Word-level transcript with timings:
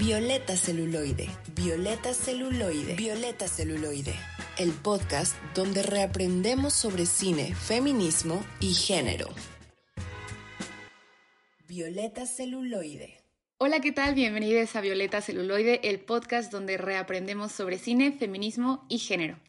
Violeta 0.00 0.56
Celuloide, 0.56 1.28
Violeta 1.56 2.14
Celuloide, 2.14 2.94
Violeta 2.94 3.48
Celuloide, 3.48 4.14
el 4.56 4.70
podcast 4.70 5.34
donde 5.56 5.82
reaprendemos 5.82 6.72
sobre 6.72 7.04
cine, 7.04 7.52
feminismo 7.56 8.40
y 8.60 8.74
género. 8.74 9.26
Violeta 11.66 12.26
Celuloide. 12.26 13.16
Hola, 13.58 13.80
¿qué 13.80 13.90
tal? 13.90 14.14
Bienvenidos 14.14 14.76
a 14.76 14.80
Violeta 14.82 15.20
Celuloide, 15.20 15.80
el 15.82 15.98
podcast 15.98 16.52
donde 16.52 16.76
reaprendemos 16.76 17.50
sobre 17.50 17.76
cine, 17.76 18.12
feminismo 18.12 18.86
y 18.88 18.98
género. 18.98 19.40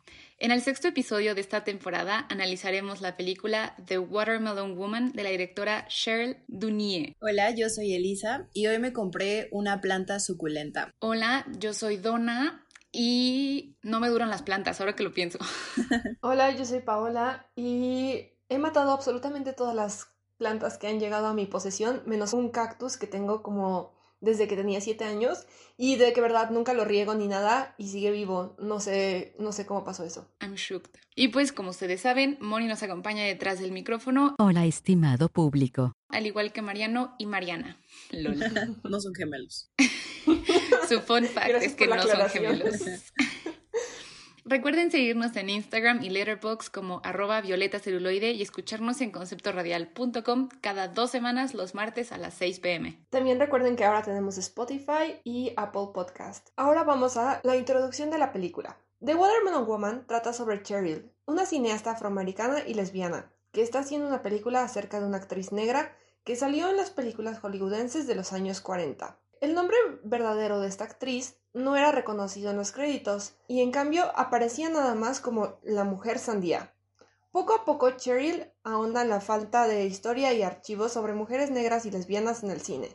En 0.41 0.51
el 0.51 0.61
sexto 0.61 0.87
episodio 0.87 1.35
de 1.35 1.41
esta 1.41 1.65
temporada 1.65 2.25
analizaremos 2.29 3.01
la 3.01 3.17
película 3.17 3.75
The 3.85 3.99
Watermelon 3.99 4.77
Woman 4.77 5.11
de 5.11 5.23
la 5.23 5.31
directora 5.31 5.85
Cheryl 5.89 6.37
Dunier. 6.47 7.17
Hola, 7.19 7.51
yo 7.51 7.67
soy 7.67 7.93
Elisa 7.93 8.47
y 8.53 8.67
hoy 8.67 8.79
me 8.79 8.93
compré 8.93 9.49
una 9.51 9.81
planta 9.81 10.21
suculenta. 10.21 10.93
Hola, 10.99 11.45
yo 11.57 11.73
soy 11.73 11.97
Donna 11.97 12.65
y 12.89 13.75
no 13.83 13.99
me 13.99 14.07
duran 14.07 14.29
las 14.29 14.41
plantas, 14.41 14.79
ahora 14.79 14.95
que 14.95 15.03
lo 15.03 15.11
pienso. 15.11 15.39
Hola, 16.21 16.55
yo 16.55 16.63
soy 16.63 16.79
Paola 16.79 17.51
y 17.57 18.37
he 18.47 18.59
matado 18.59 18.93
absolutamente 18.93 19.51
todas 19.51 19.75
las 19.75 20.07
plantas 20.37 20.77
que 20.77 20.87
han 20.87 21.01
llegado 21.01 21.27
a 21.27 21.33
mi 21.33 21.47
posesión, 21.47 22.01
menos 22.05 22.31
un 22.31 22.49
cactus 22.49 22.95
que 22.95 23.07
tengo 23.07 23.43
como 23.43 23.98
desde 24.21 24.47
que 24.47 24.55
tenía 24.55 24.81
siete 24.81 25.05
años 25.05 25.45
y 25.77 25.95
de 25.95 26.13
que 26.13 26.21
verdad 26.21 26.49
nunca 26.51 26.73
lo 26.73 26.85
riego 26.85 27.15
ni 27.15 27.27
nada 27.27 27.75
y 27.77 27.87
sigue 27.87 28.11
vivo. 28.11 28.55
No 28.59 28.79
sé, 28.79 29.35
no 29.39 29.51
sé 29.51 29.65
cómo 29.65 29.83
pasó 29.83 30.03
eso. 30.03 30.27
I'm 30.41 30.55
shocked. 30.55 30.99
Y 31.15 31.29
pues 31.29 31.51
como 31.51 31.71
ustedes 31.71 32.01
saben, 32.01 32.37
Moni 32.39 32.67
nos 32.67 32.83
acompaña 32.83 33.23
detrás 33.23 33.59
del 33.59 33.71
micrófono. 33.71 34.35
Hola, 34.39 34.65
estimado 34.65 35.29
público. 35.29 35.93
Al 36.09 36.25
igual 36.25 36.51
que 36.51 36.61
Mariano 36.61 37.15
y 37.17 37.25
Mariana. 37.25 37.79
Lola. 38.11 38.49
no 38.83 38.99
son 38.99 39.13
gemelos. 39.13 39.69
Su 40.87 41.01
fun 41.01 41.25
fact 41.25 41.61
es 41.61 41.75
que 41.75 41.87
no 41.87 42.01
son 42.01 42.29
gemelos. 42.29 42.75
Recuerden 44.49 44.89
seguirnos 44.89 45.35
en 45.35 45.47
Instagram 45.47 46.01
y 46.01 46.09
Letterboxd 46.09 46.71
como 46.71 47.01
arroba 47.03 47.39
violeta 47.39 47.77
celuloide 47.77 48.31
y 48.31 48.41
escucharnos 48.41 48.99
en 48.99 49.11
conceptoradial.com 49.11 50.49
cada 50.59 50.87
dos 50.87 51.11
semanas 51.11 51.53
los 51.53 51.75
martes 51.75 52.11
a 52.11 52.17
las 52.17 52.33
6 52.33 52.59
pm. 52.59 52.99
También 53.11 53.39
recuerden 53.39 53.75
que 53.75 53.85
ahora 53.85 54.01
tenemos 54.01 54.39
Spotify 54.39 55.21
y 55.23 55.53
Apple 55.55 55.89
Podcast. 55.93 56.49
Ahora 56.55 56.83
vamos 56.83 57.15
a 57.15 57.41
la 57.43 57.57
introducción 57.57 58.09
de 58.09 58.17
la 58.17 58.31
película. 58.33 58.79
The 59.05 59.13
Watermelon 59.13 59.67
Woman 59.67 60.07
trata 60.07 60.33
sobre 60.33 60.63
Cheryl, 60.63 61.11
una 61.27 61.45
cineasta 61.45 61.91
afroamericana 61.91 62.63
y 62.65 62.73
lesbiana, 62.73 63.31
que 63.51 63.61
está 63.61 63.81
haciendo 63.81 64.07
una 64.07 64.23
película 64.23 64.63
acerca 64.63 64.99
de 64.99 65.05
una 65.05 65.17
actriz 65.17 65.51
negra 65.51 65.95
que 66.23 66.35
salió 66.35 66.71
en 66.71 66.77
las 66.77 66.89
películas 66.89 67.37
hollywoodenses 67.37 68.07
de 68.07 68.15
los 68.15 68.33
años 68.33 68.61
40. 68.61 69.15
El 69.41 69.53
nombre 69.53 69.77
verdadero 70.03 70.59
de 70.59 70.69
esta 70.69 70.85
actriz 70.85 71.38
no 71.53 71.75
era 71.75 71.91
reconocido 71.91 72.51
en 72.51 72.57
los 72.57 72.71
créditos 72.71 73.33
y 73.47 73.61
en 73.61 73.71
cambio 73.71 74.11
aparecía 74.15 74.69
nada 74.69 74.95
más 74.95 75.19
como 75.19 75.59
la 75.63 75.83
mujer 75.83 76.19
sandía. 76.19 76.73
Poco 77.31 77.53
a 77.53 77.65
poco 77.65 77.91
Cheryl 77.91 78.51
ahonda 78.63 79.03
en 79.03 79.09
la 79.09 79.21
falta 79.21 79.67
de 79.67 79.85
historia 79.85 80.33
y 80.33 80.41
archivos 80.41 80.93
sobre 80.93 81.13
mujeres 81.13 81.51
negras 81.51 81.85
y 81.85 81.91
lesbianas 81.91 82.43
en 82.43 82.51
el 82.51 82.61
cine. 82.61 82.89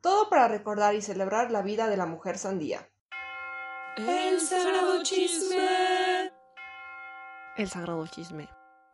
Todo 0.00 0.30
para 0.30 0.48
recordar 0.48 0.94
y 0.94 1.02
celebrar 1.02 1.50
la 1.50 1.62
vida 1.62 1.88
de 1.88 1.96
la 1.96 2.06
mujer 2.06 2.38
sandía. 2.38 2.88
El 3.96 4.40
sagrado 4.40 5.02
chisme. 5.02 6.30
El 7.56 7.68
sagrado 7.68 8.06
chisme. 8.06 8.48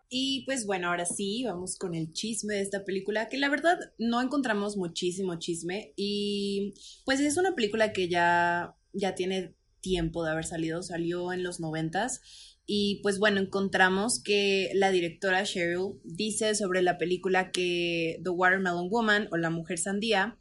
Y 0.09 0.45
pues 0.45 0.67
bueno, 0.67 0.89
ahora 0.89 1.07
sí, 1.07 1.43
vamos 1.45 1.79
con 1.79 1.95
el 1.95 2.13
chisme 2.13 2.55
de 2.55 2.61
esta 2.61 2.85
película, 2.85 3.29
que 3.29 3.39
la 3.39 3.49
verdad 3.49 3.79
no 3.99 4.21
encontramos 4.21 4.77
muchísimo 4.77 5.39
chisme 5.39 5.95
y 5.97 6.75
pues 7.05 7.19
es 7.21 7.39
una 7.39 7.55
película 7.55 7.93
que 7.93 8.09
ya, 8.09 8.77
ya 8.93 9.15
tiene 9.15 9.55
tiempo 9.81 10.25
de 10.25 10.31
haber 10.31 10.45
salido, 10.45 10.83
salió 10.83 11.33
en 11.33 11.43
los 11.43 11.61
noventas 11.61 12.21
y 12.65 13.01
pues 13.03 13.19
bueno, 13.19 13.41
encontramos 13.41 14.23
que 14.23 14.71
la 14.75 14.91
directora 14.91 15.43
Cheryl 15.43 16.01
dice 16.05 16.55
sobre 16.55 16.83
la 16.83 16.99
película 16.99 17.51
que 17.51 18.21
The 18.23 18.31
Watermelon 18.31 18.89
Woman 18.89 19.29
o 19.33 19.37
La 19.37 19.51
Mujer 19.51 19.79
Sandía, 19.79 20.39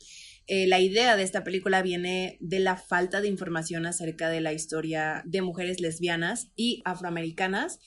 eh, 0.48 0.68
la 0.68 0.80
idea 0.80 1.16
de 1.18 1.24
esta 1.24 1.44
película 1.44 1.82
viene 1.82 2.38
de 2.40 2.60
la 2.60 2.78
falta 2.78 3.22
de 3.22 3.28
información 3.28 3.86
acerca 3.86 4.30
de 4.30 4.42
la 4.42 4.54
historia 4.54 5.24
de 5.26 5.42
mujeres 5.42 5.80
lesbianas 5.82 6.52
y 6.56 6.82
afroamericanas 6.86 7.80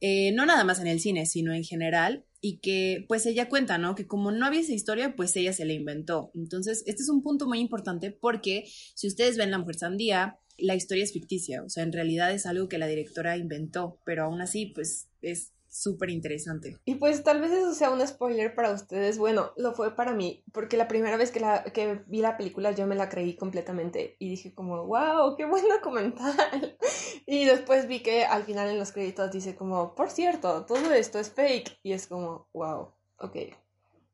eh, 0.00 0.32
no 0.32 0.46
nada 0.46 0.64
más 0.64 0.80
en 0.80 0.86
el 0.86 1.00
cine, 1.00 1.26
sino 1.26 1.52
en 1.52 1.64
general, 1.64 2.24
y 2.40 2.58
que 2.58 3.04
pues 3.08 3.26
ella 3.26 3.48
cuenta, 3.48 3.78
¿no? 3.78 3.94
Que 3.94 4.06
como 4.06 4.30
no 4.30 4.46
había 4.46 4.60
esa 4.60 4.72
historia, 4.72 5.16
pues 5.16 5.34
ella 5.36 5.52
se 5.52 5.64
la 5.64 5.72
inventó. 5.72 6.30
Entonces, 6.34 6.84
este 6.86 7.02
es 7.02 7.08
un 7.08 7.22
punto 7.22 7.46
muy 7.46 7.58
importante 7.58 8.10
porque 8.10 8.64
si 8.94 9.08
ustedes 9.08 9.36
ven 9.36 9.50
La 9.50 9.58
Mujer 9.58 9.76
Sandía, 9.76 10.38
la 10.56 10.74
historia 10.74 11.04
es 11.04 11.12
ficticia, 11.12 11.62
o 11.62 11.68
sea, 11.68 11.84
en 11.84 11.92
realidad 11.92 12.32
es 12.32 12.44
algo 12.44 12.68
que 12.68 12.78
la 12.78 12.88
directora 12.88 13.36
inventó, 13.36 14.00
pero 14.04 14.24
aún 14.24 14.40
así, 14.40 14.66
pues 14.66 15.08
es 15.22 15.52
súper 15.68 16.10
interesante. 16.10 16.78
Y 16.84 16.96
pues 16.96 17.22
tal 17.22 17.40
vez 17.40 17.52
eso 17.52 17.74
sea 17.74 17.90
un 17.90 18.06
spoiler 18.06 18.54
para 18.54 18.72
ustedes. 18.72 19.18
Bueno, 19.18 19.52
lo 19.56 19.72
fue 19.72 19.94
para 19.94 20.12
mí, 20.12 20.42
porque 20.52 20.76
la 20.76 20.88
primera 20.88 21.16
vez 21.16 21.30
que, 21.30 21.40
la, 21.40 21.64
que 21.64 22.02
vi 22.06 22.20
la 22.20 22.36
película 22.36 22.72
yo 22.72 22.86
me 22.86 22.94
la 22.94 23.08
creí 23.08 23.36
completamente 23.36 24.16
y 24.18 24.30
dije 24.30 24.54
como, 24.54 24.86
wow, 24.86 25.36
qué 25.36 25.44
buen 25.44 25.68
documental. 25.68 26.76
y 27.26 27.44
después 27.44 27.86
vi 27.86 28.00
que 28.00 28.24
al 28.24 28.44
final 28.44 28.68
en 28.68 28.78
los 28.78 28.92
créditos 28.92 29.30
dice 29.30 29.54
como, 29.54 29.94
por 29.94 30.10
cierto, 30.10 30.64
todo 30.64 30.92
esto 30.92 31.18
es 31.18 31.30
fake. 31.30 31.78
Y 31.82 31.92
es 31.92 32.06
como, 32.06 32.48
wow, 32.52 32.92
ok. 33.18 33.36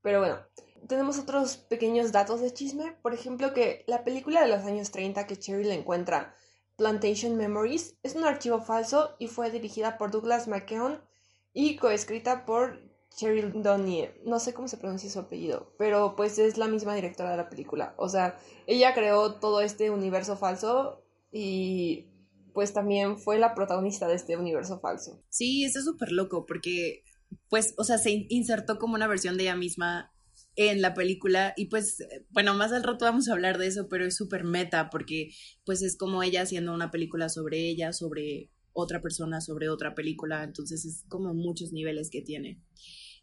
Pero 0.02 0.20
bueno, 0.20 0.38
tenemos 0.86 1.18
otros 1.18 1.56
pequeños 1.56 2.12
datos 2.12 2.40
de 2.40 2.52
chisme. 2.52 2.96
Por 3.02 3.14
ejemplo, 3.14 3.54
que 3.54 3.84
la 3.86 4.04
película 4.04 4.42
de 4.42 4.48
los 4.48 4.64
años 4.64 4.90
30 4.90 5.26
que 5.26 5.38
Cherry 5.38 5.64
le 5.64 5.74
encuentra, 5.74 6.34
Plantation 6.76 7.36
Memories, 7.36 7.96
es 8.02 8.16
un 8.16 8.24
archivo 8.24 8.60
falso 8.60 9.14
y 9.18 9.28
fue 9.28 9.50
dirigida 9.50 9.96
por 9.96 10.10
Douglas 10.10 10.48
McKeown 10.48 11.00
y 11.54 11.76
coescrita 11.76 12.44
por 12.44 12.82
Cheryl 13.16 13.62
Donier. 13.62 14.20
No 14.26 14.40
sé 14.40 14.52
cómo 14.52 14.68
se 14.68 14.76
pronuncia 14.76 15.08
su 15.08 15.20
apellido, 15.20 15.72
pero 15.78 16.16
pues 16.16 16.38
es 16.38 16.58
la 16.58 16.68
misma 16.68 16.94
directora 16.94 17.30
de 17.30 17.36
la 17.36 17.48
película. 17.48 17.94
O 17.96 18.08
sea, 18.08 18.38
ella 18.66 18.92
creó 18.92 19.34
todo 19.34 19.60
este 19.62 19.90
universo 19.90 20.36
falso 20.36 21.06
y 21.32 22.10
pues 22.52 22.72
también 22.72 23.18
fue 23.18 23.38
la 23.38 23.54
protagonista 23.54 24.08
de 24.08 24.16
este 24.16 24.36
universo 24.36 24.80
falso. 24.80 25.22
Sí, 25.30 25.64
eso 25.64 25.78
es 25.78 25.84
súper 25.84 26.12
loco 26.12 26.44
porque 26.44 27.02
pues, 27.48 27.74
o 27.78 27.84
sea, 27.84 27.98
se 27.98 28.26
insertó 28.28 28.78
como 28.78 28.94
una 28.94 29.06
versión 29.06 29.36
de 29.36 29.44
ella 29.44 29.56
misma 29.56 30.12
en 30.56 30.80
la 30.80 30.94
película 30.94 31.52
y 31.56 31.66
pues 31.66 31.98
bueno 32.30 32.54
más 32.54 32.72
al 32.72 32.84
rato 32.84 33.04
vamos 33.04 33.28
a 33.28 33.32
hablar 33.32 33.58
de 33.58 33.66
eso 33.66 33.88
pero 33.88 34.06
es 34.06 34.16
súper 34.16 34.44
meta 34.44 34.88
porque 34.88 35.30
pues 35.64 35.82
es 35.82 35.96
como 35.96 36.22
ella 36.22 36.42
haciendo 36.42 36.72
una 36.72 36.92
película 36.92 37.28
sobre 37.28 37.68
ella 37.68 37.92
sobre 37.92 38.50
otra 38.74 39.00
persona 39.00 39.40
sobre 39.40 39.70
otra 39.70 39.94
película, 39.94 40.44
entonces 40.44 40.84
es 40.84 41.04
como 41.08 41.32
muchos 41.32 41.72
niveles 41.72 42.10
que 42.10 42.20
tiene. 42.20 42.60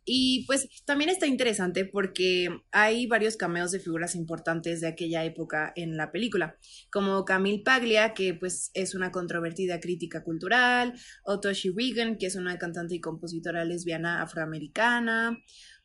Y 0.04 0.46
pues 0.48 0.68
también 0.86 1.12
está 1.12 1.28
interesante 1.28 1.86
porque 1.86 2.50
hay 2.72 3.06
varios 3.06 3.38
cameos 3.38 3.72
de 3.72 3.80
figuras 3.80 4.16
importantes 4.16 4.82
de 4.82 4.88
aquella 4.88 5.24
época 5.26 5.72
en 5.76 5.96
la 5.96 6.12
película, 6.12 6.58
como 6.92 7.24
Camille 7.24 7.62
Paglia, 7.64 8.16
que 8.16 8.34
pues 8.34 8.72
es 8.74 8.96
una 8.96 9.12
controvertida 9.12 9.80
crítica 9.80 10.24
cultural, 10.24 10.94
o 11.24 11.40
Toshi 11.40 11.70
Regan, 11.70 12.18
que 12.18 12.26
es 12.26 12.36
una 12.36 12.58
cantante 12.58 12.96
y 12.96 13.00
compositora 13.00 13.64
lesbiana 13.64 14.24
afroamericana, 14.24 15.38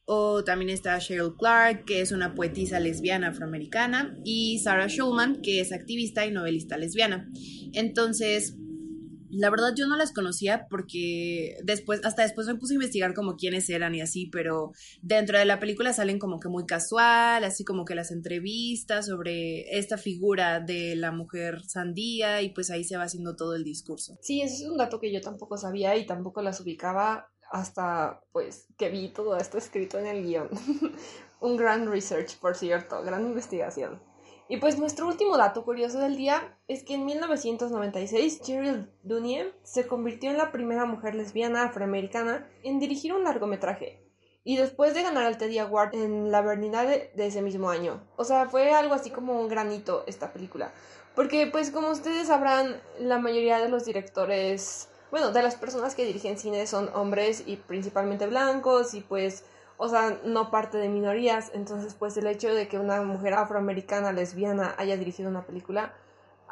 o 0.06 0.44
también 0.44 0.70
está 0.70 0.98
Cheryl 0.98 1.34
Clark, 1.36 1.84
que 1.84 2.00
es 2.00 2.10
una 2.12 2.34
poetisa 2.34 2.80
lesbiana 2.80 3.28
afroamericana, 3.28 4.16
y 4.24 4.60
Sarah 4.60 4.88
Schulman, 4.88 5.42
que 5.42 5.60
es 5.60 5.72
activista 5.72 6.24
y 6.24 6.30
novelista 6.30 6.78
lesbiana. 6.78 7.28
Entonces, 7.74 8.56
la 9.36 9.50
verdad 9.50 9.74
yo 9.76 9.86
no 9.86 9.96
las 9.96 10.12
conocía 10.12 10.66
porque 10.68 11.56
después, 11.62 12.04
hasta 12.04 12.22
después 12.22 12.46
me 12.46 12.56
puse 12.56 12.74
a 12.74 12.76
investigar 12.76 13.14
como 13.14 13.36
quiénes 13.36 13.68
eran 13.70 13.94
y 13.94 14.00
así, 14.00 14.26
pero 14.26 14.72
dentro 15.02 15.38
de 15.38 15.44
la 15.44 15.60
película 15.60 15.92
salen 15.92 16.18
como 16.18 16.40
que 16.40 16.48
muy 16.48 16.66
casual, 16.66 17.44
así 17.44 17.64
como 17.64 17.84
que 17.84 17.94
las 17.94 18.10
entrevistas 18.10 19.06
sobre 19.06 19.78
esta 19.78 19.98
figura 19.98 20.60
de 20.60 20.96
la 20.96 21.12
mujer 21.12 21.62
sandía 21.66 22.42
y 22.42 22.50
pues 22.50 22.70
ahí 22.70 22.84
se 22.84 22.96
va 22.96 23.04
haciendo 23.04 23.36
todo 23.36 23.54
el 23.54 23.64
discurso. 23.64 24.18
Sí, 24.22 24.40
ese 24.40 24.64
es 24.64 24.70
un 24.70 24.76
dato 24.76 25.00
que 25.00 25.12
yo 25.12 25.20
tampoco 25.20 25.56
sabía 25.56 25.96
y 25.96 26.06
tampoco 26.06 26.42
las 26.42 26.60
ubicaba 26.60 27.28
hasta 27.50 28.20
pues 28.32 28.66
que 28.76 28.88
vi 28.88 29.08
todo 29.08 29.36
esto 29.36 29.58
escrito 29.58 29.98
en 29.98 30.06
el 30.06 30.24
guion. 30.24 30.48
un 31.40 31.56
gran 31.56 31.90
research, 31.90 32.38
por 32.38 32.54
cierto, 32.54 33.02
gran 33.02 33.24
investigación. 33.24 34.00
Y 34.48 34.58
pues 34.58 34.78
nuestro 34.78 35.08
último 35.08 35.36
dato 35.36 35.64
curioso 35.64 35.98
del 35.98 36.16
día 36.16 36.56
es 36.68 36.84
que 36.84 36.94
en 36.94 37.04
1996 37.04 38.42
Cheryl 38.42 38.88
Dunier 39.02 39.52
se 39.64 39.88
convirtió 39.88 40.30
en 40.30 40.38
la 40.38 40.52
primera 40.52 40.84
mujer 40.84 41.16
lesbiana 41.16 41.64
afroamericana 41.64 42.48
en 42.62 42.78
dirigir 42.78 43.12
un 43.12 43.24
largometraje. 43.24 44.04
Y 44.44 44.56
después 44.56 44.94
de 44.94 45.02
ganar 45.02 45.26
el 45.26 45.36
Teddy 45.36 45.58
Award 45.58 45.96
en 45.96 46.30
la 46.30 46.42
Berlinale 46.42 47.10
de 47.16 47.26
ese 47.26 47.42
mismo 47.42 47.70
año. 47.70 48.06
O 48.16 48.22
sea, 48.22 48.48
fue 48.48 48.70
algo 48.70 48.94
así 48.94 49.10
como 49.10 49.40
un 49.40 49.48
granito 49.48 50.04
esta 50.06 50.32
película. 50.32 50.72
Porque 51.16 51.48
pues 51.48 51.72
como 51.72 51.90
ustedes 51.90 52.28
sabrán, 52.28 52.80
la 53.00 53.18
mayoría 53.18 53.58
de 53.58 53.68
los 53.68 53.84
directores, 53.84 54.88
bueno, 55.10 55.32
de 55.32 55.42
las 55.42 55.56
personas 55.56 55.96
que 55.96 56.04
dirigen 56.04 56.38
cine 56.38 56.68
son 56.68 56.88
hombres 56.94 57.42
y 57.44 57.56
principalmente 57.56 58.28
blancos 58.28 58.94
y 58.94 59.00
pues 59.00 59.44
o 59.78 59.88
sea, 59.88 60.18
no 60.24 60.50
parte 60.50 60.78
de 60.78 60.88
minorías. 60.88 61.50
Entonces, 61.54 61.94
pues 61.94 62.16
el 62.16 62.26
hecho 62.26 62.54
de 62.54 62.68
que 62.68 62.78
una 62.78 63.02
mujer 63.02 63.34
afroamericana 63.34 64.12
lesbiana 64.12 64.74
haya 64.78 64.96
dirigido 64.96 65.28
una 65.28 65.46
película, 65.46 65.94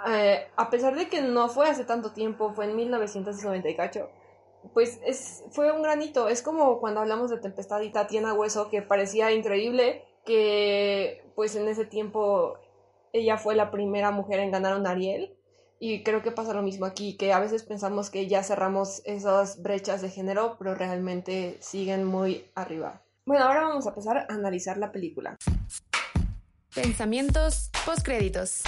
eh, 0.07 0.49
a 0.57 0.71
pesar 0.71 0.95
de 0.97 1.09
que 1.09 1.23
no 1.23 1.49
fue 1.49 1.69
hace 1.69 1.85
tanto 1.85 2.13
tiempo, 2.13 2.53
fue 2.53 2.67
en 2.67 2.77
1998, 2.77 4.11
pues 4.73 5.01
es, 5.05 5.45
fue 5.51 5.73
un 5.73 5.83
granito. 5.83 6.29
Es 6.29 6.43
como 6.43 6.81
cuando 6.81 7.01
hablamos 7.01 7.31
de 7.31 7.39
Tempestad 7.39 7.81
y 7.81 7.93
Hueso, 8.21 8.71
que 8.71 8.83
parecía 8.83 9.33
increíble 9.33 10.05
que 10.25 11.23
pues 11.35 11.55
en 11.57 11.69
ese 11.69 11.85
tiempo 11.85 12.59
ella 13.13 13.37
fue 13.37 13.55
la 13.55 13.71
primera 13.71 14.11
mujer 14.11 14.41
en 14.41 14.51
ganar 14.51 14.77
un 14.77 14.87
Ariel. 14.87 15.37
Y 15.81 16.03
creo 16.03 16.23
que 16.23 16.31
pasa 16.31 16.55
lo 16.55 16.63
mismo 16.63 16.87
aquí, 16.87 17.17
que 17.17 17.33
a 17.33 17.41
veces 17.41 17.63
pensamos 17.63 18.09
que 18.09 18.27
ya 18.27 18.43
cerramos 18.43 19.03
esas 19.05 19.61
brechas 19.63 20.01
de 20.03 20.09
género, 20.09 20.57
pero 20.59 20.75
realmente 20.75 21.59
siguen 21.61 22.05
muy 22.05 22.47
arriba. 22.55 23.04
Bueno, 23.27 23.47
ahora 23.47 23.63
vamos 23.63 23.87
a 23.87 23.89
empezar 23.89 24.19
a 24.19 24.27
analizar 24.29 24.77
la 24.77 24.93
película. 24.93 25.39
Pensamientos 26.75 27.71
postcréditos. 27.87 28.63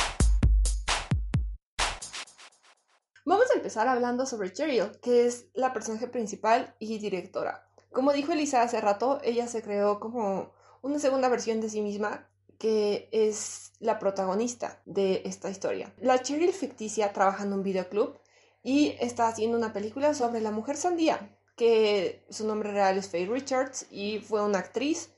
Vamos 3.27 3.51
a 3.51 3.57
empezar 3.57 3.87
hablando 3.87 4.25
sobre 4.25 4.55
Cheryl, 4.55 4.93
que 5.03 5.27
es 5.27 5.49
la 5.53 5.75
personaje 5.75 6.09
principal 6.09 6.75
y 6.79 6.99
directora. 6.99 7.69
Como 7.93 8.15
dijo 8.15 8.33
Elisa 8.33 8.63
hace 8.63 8.81
rato, 8.81 9.21
ella 9.23 9.47
se 9.47 9.61
creó 9.61 10.01
como 10.01 10.55
una 10.81 10.99
segunda 11.01 11.29
versión 11.29 11.61
de 11.61 11.69
sí 11.69 11.83
misma 11.83 12.27
que 12.59 13.11
es 13.13 13.73
la 13.79 13.99
protagonista 13.99 14.81
de 14.87 15.21
esta 15.27 15.51
historia. 15.51 15.93
La 15.99 16.23
Cheryl 16.23 16.55
ficticia 16.55 17.13
trabaja 17.13 17.45
en 17.45 17.53
un 17.53 17.63
videoclub 17.63 18.19
y 18.63 18.97
está 19.01 19.29
haciendo 19.29 19.59
una 19.59 19.75
película 19.75 20.15
sobre 20.15 20.41
la 20.41 20.51
mujer 20.51 20.79
sandía, 20.79 21.36
que 21.57 22.25
su 22.31 22.47
nombre 22.47 22.71
real 22.71 22.99
es 22.99 23.09
Faye 23.09 23.27
Richards 23.27 23.87
y 23.91 24.21
fue 24.21 24.45
una 24.45 24.59
actriz 24.59 25.11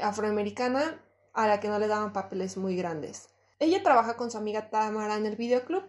afroamericana 0.00 1.04
a 1.32 1.46
la 1.46 1.60
que 1.60 1.68
no 1.68 1.78
le 1.78 1.88
daban 1.88 2.12
papeles 2.12 2.56
muy 2.56 2.76
grandes. 2.76 3.28
Ella 3.58 3.82
trabaja 3.82 4.16
con 4.16 4.30
su 4.30 4.38
amiga 4.38 4.70
Tamara 4.70 5.16
en 5.16 5.26
el 5.26 5.36
videoclub 5.36 5.84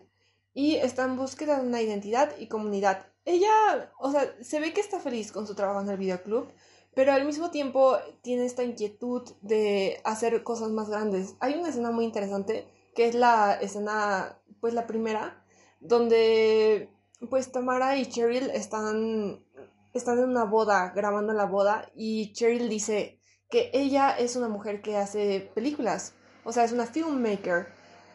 y 0.53 0.75
está 0.75 1.05
en 1.05 1.15
búsqueda 1.15 1.59
de 1.59 1.67
una 1.67 1.81
identidad 1.81 2.35
y 2.37 2.47
comunidad. 2.47 3.05
Ella, 3.23 3.93
o 3.99 4.11
sea, 4.11 4.35
se 4.41 4.59
ve 4.59 4.73
que 4.73 4.81
está 4.81 4.99
feliz 4.99 5.31
con 5.31 5.47
su 5.47 5.55
trabajo 5.55 5.81
en 5.81 5.89
el 5.89 5.97
videoclub, 5.97 6.51
pero 6.93 7.13
al 7.13 7.25
mismo 7.25 7.51
tiempo 7.51 7.97
tiene 8.21 8.45
esta 8.45 8.63
inquietud 8.63 9.23
de 9.41 10.01
hacer 10.03 10.43
cosas 10.43 10.71
más 10.71 10.89
grandes. 10.89 11.35
Hay 11.39 11.53
una 11.53 11.69
escena 11.69 11.91
muy 11.91 12.05
interesante 12.05 12.67
que 12.95 13.07
es 13.07 13.15
la 13.15 13.53
escena, 13.53 14.37
pues 14.59 14.73
la 14.73 14.87
primera, 14.87 15.45
donde 15.79 16.89
pues 17.29 17.51
Tamara 17.51 17.97
y 17.97 18.07
Cheryl 18.07 18.49
están, 18.49 19.45
están 19.93 20.19
en 20.19 20.29
una 20.29 20.45
boda, 20.45 20.91
grabando 20.95 21.33
la 21.33 21.45
boda, 21.45 21.89
y 21.95 22.33
Cheryl 22.33 22.69
dice 22.69 23.19
que 23.49 23.69
ella 23.73 24.11
es 24.17 24.35
una 24.35 24.47
mujer 24.47 24.81
que 24.81 24.97
hace 24.97 25.51
películas, 25.53 26.13
o 26.43 26.51
sea, 26.51 26.63
es 26.63 26.71
una 26.71 26.85
filmmaker. 26.85 27.67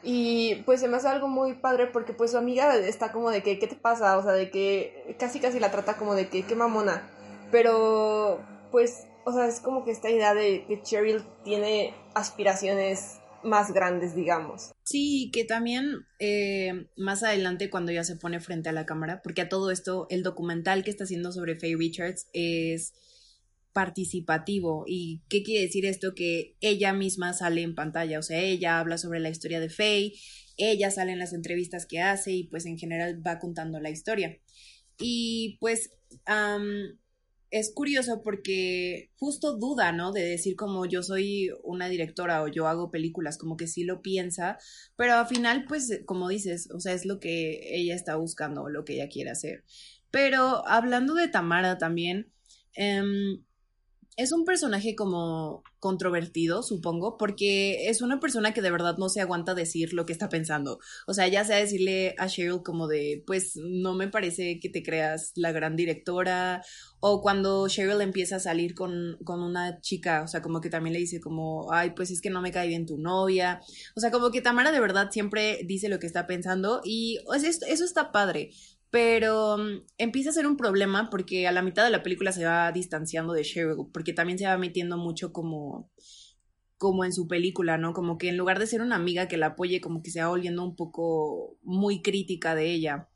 Y 0.02 0.62
pues 0.66 0.80
se 0.80 0.88
me 0.88 0.96
hace 0.98 1.08
algo 1.08 1.26
muy 1.26 1.54
padre 1.54 1.86
porque 1.88 2.12
pues 2.12 2.30
su 2.30 2.38
amiga 2.38 2.76
está 2.76 3.10
como 3.12 3.30
de 3.30 3.42
que, 3.42 3.58
¿qué 3.58 3.66
te 3.66 3.74
pasa? 3.74 4.16
O 4.18 4.22
sea, 4.22 4.32
de 4.32 4.50
que 4.50 5.16
casi 5.18 5.40
casi 5.40 5.58
la 5.58 5.70
trata 5.70 5.96
como 5.96 6.14
de 6.14 6.28
que, 6.28 6.44
qué 6.44 6.54
mamona. 6.54 7.10
Pero 7.50 8.38
pues, 8.70 9.06
o 9.24 9.32
sea, 9.32 9.46
es 9.46 9.60
como 9.60 9.84
que 9.84 9.90
esta 9.90 10.10
idea 10.10 10.32
de 10.34 10.64
que 10.66 10.80
Cheryl 10.82 11.24
tiene 11.42 11.94
aspiraciones 12.14 13.18
más 13.46 13.72
grandes, 13.72 14.14
digamos. 14.14 14.72
Sí, 14.82 15.30
que 15.32 15.44
también 15.44 16.06
eh, 16.18 16.88
más 16.96 17.22
adelante 17.22 17.70
cuando 17.70 17.92
ya 17.92 18.04
se 18.04 18.16
pone 18.16 18.40
frente 18.40 18.68
a 18.68 18.72
la 18.72 18.86
cámara, 18.86 19.22
porque 19.22 19.42
a 19.42 19.48
todo 19.48 19.70
esto 19.70 20.06
el 20.10 20.22
documental 20.22 20.84
que 20.84 20.90
está 20.90 21.04
haciendo 21.04 21.32
sobre 21.32 21.58
Faye 21.58 21.76
Richards 21.76 22.26
es 22.32 22.92
participativo. 23.72 24.84
¿Y 24.86 25.22
qué 25.28 25.42
quiere 25.42 25.66
decir 25.66 25.86
esto? 25.86 26.14
Que 26.14 26.56
ella 26.60 26.92
misma 26.92 27.32
sale 27.32 27.62
en 27.62 27.74
pantalla, 27.74 28.18
o 28.18 28.22
sea, 28.22 28.40
ella 28.40 28.78
habla 28.78 28.98
sobre 28.98 29.20
la 29.20 29.30
historia 29.30 29.60
de 29.60 29.70
Faye, 29.70 30.14
ella 30.56 30.90
sale 30.90 31.12
en 31.12 31.18
las 31.18 31.32
entrevistas 31.32 31.86
que 31.86 32.00
hace 32.00 32.32
y 32.32 32.44
pues 32.44 32.66
en 32.66 32.78
general 32.78 33.24
va 33.24 33.38
contando 33.38 33.78
la 33.80 33.90
historia. 33.90 34.38
Y 34.98 35.58
pues 35.60 35.90
es 37.50 37.72
curioso 37.72 38.22
porque 38.22 39.10
justo 39.16 39.56
duda, 39.56 39.92
¿no? 39.92 40.12
De 40.12 40.22
decir 40.22 40.56
como 40.56 40.86
yo 40.86 41.02
soy 41.02 41.50
una 41.62 41.88
directora 41.88 42.42
o 42.42 42.48
yo 42.48 42.66
hago 42.66 42.90
películas, 42.90 43.38
como 43.38 43.56
que 43.56 43.66
sí 43.66 43.84
lo 43.84 44.02
piensa, 44.02 44.58
pero 44.96 45.14
al 45.14 45.26
final, 45.26 45.64
pues, 45.66 46.00
como 46.06 46.28
dices, 46.28 46.68
o 46.72 46.80
sea, 46.80 46.92
es 46.92 47.04
lo 47.04 47.20
que 47.20 47.76
ella 47.76 47.94
está 47.94 48.16
buscando 48.16 48.62
o 48.62 48.68
lo 48.68 48.84
que 48.84 48.94
ella 48.94 49.08
quiere 49.08 49.30
hacer. 49.30 49.64
Pero 50.10 50.66
hablando 50.66 51.14
de 51.14 51.28
Tamara 51.28 51.78
también, 51.78 52.32
eh, 52.76 53.02
es 54.16 54.32
un 54.32 54.44
personaje 54.44 54.94
como 54.96 55.62
controvertido, 55.78 56.62
supongo, 56.62 57.18
porque 57.18 57.88
es 57.88 58.00
una 58.00 58.18
persona 58.18 58.54
que 58.54 58.62
de 58.62 58.70
verdad 58.70 58.96
no 58.96 59.10
se 59.10 59.20
aguanta 59.20 59.54
decir 59.54 59.92
lo 59.92 60.06
que 60.06 60.14
está 60.14 60.30
pensando. 60.30 60.78
O 61.06 61.12
sea, 61.12 61.28
ya 61.28 61.44
sea 61.44 61.58
decirle 61.58 62.14
a 62.18 62.26
Cheryl 62.26 62.62
como 62.62 62.88
de, 62.88 63.22
pues 63.26 63.56
no 63.56 63.94
me 63.94 64.08
parece 64.08 64.58
que 64.58 64.70
te 64.70 64.82
creas 64.82 65.32
la 65.34 65.52
gran 65.52 65.76
directora, 65.76 66.62
o 67.00 67.20
cuando 67.20 67.68
Cheryl 67.68 68.00
empieza 68.00 68.36
a 68.36 68.40
salir 68.40 68.74
con, 68.74 69.18
con 69.22 69.42
una 69.42 69.80
chica, 69.82 70.22
o 70.22 70.28
sea, 70.28 70.40
como 70.40 70.62
que 70.62 70.70
también 70.70 70.94
le 70.94 71.00
dice 71.00 71.20
como, 71.20 71.70
ay, 71.72 71.90
pues 71.90 72.10
es 72.10 72.22
que 72.22 72.30
no 72.30 72.40
me 72.40 72.52
cae 72.52 72.68
bien 72.68 72.86
tu 72.86 72.96
novia. 72.96 73.60
O 73.96 74.00
sea, 74.00 74.10
como 74.10 74.30
que 74.30 74.40
Tamara 74.40 74.72
de 74.72 74.80
verdad 74.80 75.10
siempre 75.10 75.60
dice 75.66 75.90
lo 75.90 75.98
que 75.98 76.06
está 76.06 76.26
pensando 76.26 76.80
y 76.84 77.18
eso 77.34 77.84
está 77.84 78.12
padre 78.12 78.50
pero 78.90 79.58
mm, 79.58 79.82
empieza 79.98 80.30
a 80.30 80.34
ser 80.34 80.46
un 80.46 80.56
problema 80.56 81.10
porque 81.10 81.46
a 81.46 81.52
la 81.52 81.62
mitad 81.62 81.84
de 81.84 81.90
la 81.90 82.02
película 82.02 82.32
se 82.32 82.44
va 82.44 82.70
distanciando 82.72 83.32
de 83.32 83.42
Cheryl, 83.42 83.88
porque 83.92 84.12
también 84.12 84.38
se 84.38 84.46
va 84.46 84.58
metiendo 84.58 84.96
mucho 84.96 85.32
como 85.32 85.90
como 86.78 87.04
en 87.04 87.12
su 87.12 87.26
película, 87.26 87.78
¿no? 87.78 87.92
Como 87.92 88.18
que 88.18 88.28
en 88.28 88.36
lugar 88.36 88.58
de 88.58 88.66
ser 88.66 88.82
una 88.82 88.96
amiga 88.96 89.28
que 89.28 89.38
la 89.38 89.46
apoye, 89.48 89.80
como 89.80 90.02
que 90.02 90.10
se 90.10 90.20
va 90.20 90.28
volviendo 90.28 90.62
un 90.62 90.76
poco 90.76 91.58
muy 91.62 92.02
crítica 92.02 92.54
de 92.54 92.70
ella. 92.72 93.08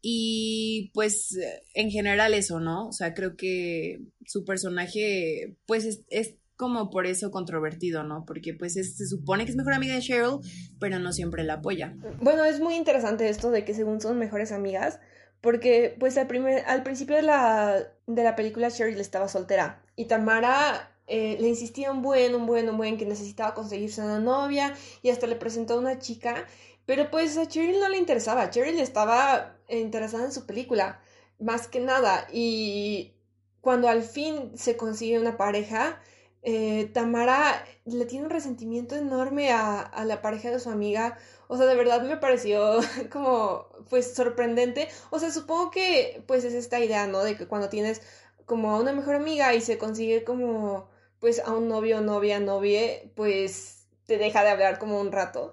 Y 0.00 0.90
pues 0.94 1.38
en 1.74 1.90
general 1.90 2.34
eso, 2.34 2.60
¿no? 2.60 2.88
O 2.88 2.92
sea, 2.92 3.14
creo 3.14 3.36
que 3.36 4.00
su 4.26 4.44
personaje 4.44 5.56
pues 5.66 5.84
es, 5.84 6.04
es 6.08 6.36
como 6.56 6.90
por 6.90 7.06
eso 7.06 7.30
controvertido, 7.30 8.04
¿no? 8.04 8.24
Porque 8.26 8.54
pues 8.54 8.74
se 8.74 9.06
supone 9.06 9.44
que 9.44 9.50
es 9.50 9.56
mejor 9.56 9.74
amiga 9.74 9.94
de 9.94 10.00
Cheryl, 10.00 10.38
pero 10.78 10.98
no 10.98 11.12
siempre 11.12 11.44
la 11.44 11.54
apoya. 11.54 11.96
Bueno, 12.20 12.44
es 12.44 12.60
muy 12.60 12.74
interesante 12.74 13.28
esto 13.28 13.50
de 13.50 13.64
que 13.64 13.74
según 13.74 14.00
son 14.00 14.18
mejores 14.18 14.52
amigas, 14.52 15.00
porque 15.40 15.96
pues 15.98 16.16
al, 16.16 16.28
primer, 16.28 16.64
al 16.66 16.82
principio 16.82 17.16
de 17.16 17.22
la, 17.22 17.88
de 18.06 18.24
la 18.24 18.36
película 18.36 18.70
Cheryl 18.70 19.00
estaba 19.00 19.28
soltera 19.28 19.82
y 19.96 20.06
Tamara 20.06 20.92
eh, 21.08 21.36
le 21.40 21.48
insistía 21.48 21.90
un 21.90 22.00
buen, 22.00 22.34
un 22.34 22.46
buen, 22.46 22.68
un 22.70 22.76
buen 22.76 22.96
que 22.96 23.04
necesitaba 23.04 23.54
conseguirse 23.54 24.00
una 24.00 24.20
novia 24.20 24.74
y 25.02 25.10
hasta 25.10 25.26
le 25.26 25.36
presentó 25.36 25.74
a 25.74 25.78
una 25.78 25.98
chica, 25.98 26.46
pero 26.86 27.10
pues 27.10 27.36
a 27.36 27.46
Cheryl 27.48 27.80
no 27.80 27.88
le 27.88 27.98
interesaba, 27.98 28.50
Cheryl 28.50 28.78
estaba 28.78 29.56
interesada 29.68 30.24
en 30.24 30.32
su 30.32 30.46
película, 30.46 31.00
más 31.40 31.66
que 31.66 31.80
nada, 31.80 32.28
y 32.32 33.14
cuando 33.60 33.88
al 33.88 34.02
fin 34.02 34.52
se 34.56 34.76
consigue 34.76 35.18
una 35.18 35.36
pareja, 35.36 36.00
eh, 36.42 36.90
Tamara 36.92 37.64
le 37.84 38.04
tiene 38.06 38.26
un 38.26 38.30
resentimiento 38.30 38.96
enorme 38.96 39.52
a, 39.52 39.80
a 39.80 40.04
la 40.04 40.22
pareja 40.22 40.50
de 40.50 40.60
su 40.60 40.70
amiga 40.70 41.18
o 41.52 41.58
sea, 41.58 41.66
de 41.66 41.74
verdad 41.74 42.00
me 42.00 42.16
pareció 42.16 42.80
como, 43.12 43.66
pues, 43.90 44.14
sorprendente. 44.14 44.88
O 45.10 45.18
sea, 45.18 45.30
supongo 45.30 45.70
que, 45.70 46.24
pues, 46.26 46.44
es 46.44 46.54
esta 46.54 46.80
idea, 46.80 47.06
¿no? 47.06 47.22
De 47.22 47.36
que 47.36 47.46
cuando 47.46 47.68
tienes 47.68 48.00
como 48.46 48.70
a 48.70 48.80
una 48.80 48.92
mejor 48.94 49.16
amiga 49.16 49.54
y 49.54 49.60
se 49.60 49.76
consigue 49.76 50.24
como, 50.24 50.88
pues, 51.20 51.40
a 51.44 51.52
un 51.52 51.68
novio, 51.68 52.00
novia, 52.00 52.40
novie, 52.40 53.12
pues, 53.16 53.86
te 54.06 54.16
deja 54.16 54.42
de 54.44 54.48
hablar 54.50 54.78
como 54.78 54.98
un 54.98 55.12
rato. 55.12 55.52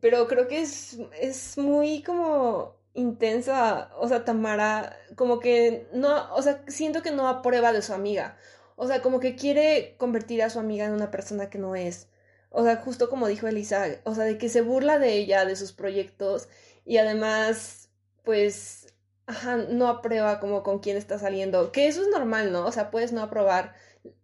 Pero 0.00 0.28
creo 0.28 0.48
que 0.48 0.60
es, 0.60 0.98
es 1.18 1.56
muy 1.56 2.02
como 2.02 2.76
intensa, 2.92 3.90
o 3.98 4.06
sea, 4.08 4.24
Tamara, 4.26 4.98
como 5.16 5.38
que 5.40 5.88
no, 5.94 6.34
o 6.34 6.42
sea, 6.42 6.62
siento 6.68 7.02
que 7.02 7.10
no 7.12 7.26
aprueba 7.28 7.72
de 7.72 7.80
su 7.80 7.94
amiga. 7.94 8.36
O 8.80 8.86
sea, 8.86 9.02
como 9.02 9.18
que 9.18 9.34
quiere 9.34 9.96
convertir 9.98 10.40
a 10.40 10.50
su 10.50 10.60
amiga 10.60 10.86
en 10.86 10.92
una 10.92 11.10
persona 11.10 11.50
que 11.50 11.58
no 11.58 11.74
es. 11.74 12.06
O 12.50 12.62
sea, 12.62 12.76
justo 12.76 13.10
como 13.10 13.26
dijo 13.26 13.48
Elisa, 13.48 14.00
o 14.04 14.14
sea, 14.14 14.22
de 14.22 14.38
que 14.38 14.48
se 14.48 14.62
burla 14.62 15.00
de 15.00 15.14
ella, 15.14 15.44
de 15.44 15.56
sus 15.56 15.72
proyectos 15.72 16.48
y 16.84 16.98
además, 16.98 17.90
pues, 18.22 18.94
ajá, 19.26 19.56
no 19.56 19.88
aprueba 19.88 20.38
como 20.38 20.62
con 20.62 20.78
quién 20.78 20.96
está 20.96 21.18
saliendo, 21.18 21.72
que 21.72 21.88
eso 21.88 22.02
es 22.02 22.08
normal, 22.08 22.52
¿no? 22.52 22.66
O 22.66 22.72
sea, 22.72 22.92
puedes 22.92 23.12
no 23.12 23.20
aprobar 23.20 23.74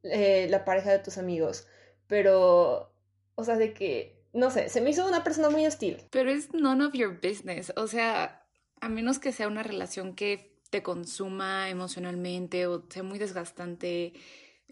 eh, 0.05 0.47
la 0.49 0.65
pareja 0.65 0.93
de 0.93 1.01
tus 1.01 1.19
amigos, 1.19 1.67
pero, 2.07 2.93
o 3.35 3.43
sea, 3.45 3.57
de 3.57 3.75
que, 3.75 4.23
no 4.33 4.53
sé, 4.53 4.69
se 4.69 4.81
me 4.81 4.91
hizo 4.91 5.05
una 5.07 5.25
persona 5.25 5.51
muy 5.51 5.67
hostil. 5.67 6.01
Pero 6.11 6.31
es 6.31 6.55
none 6.55 6.85
of 6.85 6.95
your 6.95 7.21
business, 7.21 7.73
o 7.77 7.89
sea, 7.89 8.47
a 8.81 8.89
menos 8.89 9.19
que 9.19 9.33
sea 9.33 9.49
una 9.49 9.65
relación 9.65 10.15
que 10.15 10.55
te 10.71 10.83
consuma 10.83 11.71
emocionalmente 11.71 12.67
o 12.67 12.85
sea 12.89 13.05
muy 13.05 13.17
desgastante 13.21 14.13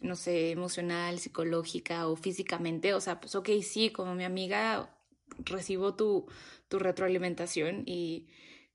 no 0.00 0.16
sé, 0.16 0.50
emocional, 0.50 1.18
psicológica 1.18 2.08
o 2.08 2.16
físicamente, 2.16 2.94
o 2.94 3.00
sea, 3.00 3.20
pues 3.20 3.34
ok, 3.34 3.48
sí, 3.62 3.90
como 3.90 4.14
mi 4.14 4.24
amiga 4.24 4.98
recibo 5.38 5.94
tu, 5.94 6.26
tu 6.68 6.78
retroalimentación 6.78 7.84
y 7.86 8.28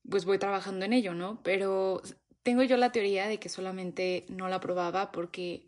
pues 0.09 0.25
voy 0.25 0.37
trabajando 0.37 0.85
en 0.85 0.93
ello, 0.93 1.13
¿no? 1.13 1.41
Pero 1.43 2.01
tengo 2.43 2.63
yo 2.63 2.77
la 2.77 2.91
teoría 2.91 3.27
de 3.27 3.39
que 3.39 3.49
solamente 3.49 4.25
no 4.29 4.47
la 4.47 4.59
probaba 4.59 5.11
porque 5.11 5.67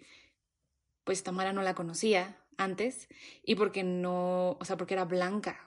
pues 1.03 1.23
Tamara 1.23 1.53
no 1.53 1.61
la 1.61 1.75
conocía 1.75 2.37
antes 2.57 3.09
y 3.43 3.55
porque 3.55 3.83
no, 3.83 4.51
o 4.51 4.65
sea, 4.65 4.77
porque 4.77 4.93
era 4.93 5.05
blanca, 5.05 5.59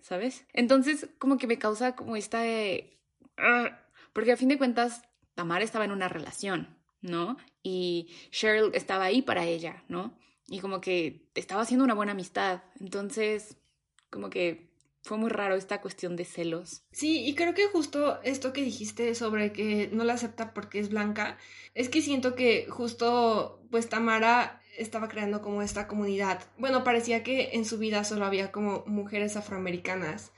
¿sabes? 0.00 0.46
Entonces 0.52 1.08
como 1.18 1.36
que 1.36 1.46
me 1.46 1.58
causa 1.58 1.96
como 1.96 2.16
esta... 2.16 2.40
de, 2.40 2.98
ah, 3.36 3.80
porque 4.12 4.32
a 4.32 4.36
fin 4.36 4.48
de 4.48 4.58
cuentas 4.58 5.02
Tamara 5.34 5.64
estaba 5.64 5.84
en 5.84 5.90
una 5.92 6.08
relación, 6.08 6.73
¿no? 7.04 7.36
Y 7.62 8.08
Cheryl 8.30 8.70
estaba 8.74 9.04
ahí 9.04 9.22
para 9.22 9.44
ella, 9.44 9.84
¿no? 9.88 10.18
Y 10.48 10.58
como 10.58 10.80
que 10.80 11.28
estaba 11.34 11.62
haciendo 11.62 11.84
una 11.84 11.94
buena 11.94 12.12
amistad. 12.12 12.62
Entonces, 12.80 13.56
como 14.10 14.30
que 14.30 14.68
fue 15.02 15.18
muy 15.18 15.30
raro 15.30 15.54
esta 15.54 15.80
cuestión 15.80 16.16
de 16.16 16.24
celos. 16.24 16.82
Sí, 16.90 17.26
y 17.26 17.34
creo 17.34 17.54
que 17.54 17.66
justo 17.66 18.20
esto 18.22 18.52
que 18.52 18.62
dijiste 18.62 19.14
sobre 19.14 19.52
que 19.52 19.90
no 19.92 20.02
la 20.02 20.14
acepta 20.14 20.54
porque 20.54 20.80
es 20.80 20.88
blanca, 20.88 21.38
es 21.74 21.88
que 21.88 22.00
siento 22.00 22.34
que 22.34 22.66
justo 22.70 23.62
pues 23.70 23.88
Tamara 23.88 24.62
estaba 24.78 25.08
creando 25.08 25.42
como 25.42 25.62
esta 25.62 25.86
comunidad. 25.86 26.42
Bueno, 26.58 26.84
parecía 26.84 27.22
que 27.22 27.50
en 27.52 27.66
su 27.66 27.78
vida 27.78 28.02
solo 28.04 28.24
había 28.24 28.50
como 28.50 28.82
mujeres 28.86 29.36
afroamericanas 29.36 30.32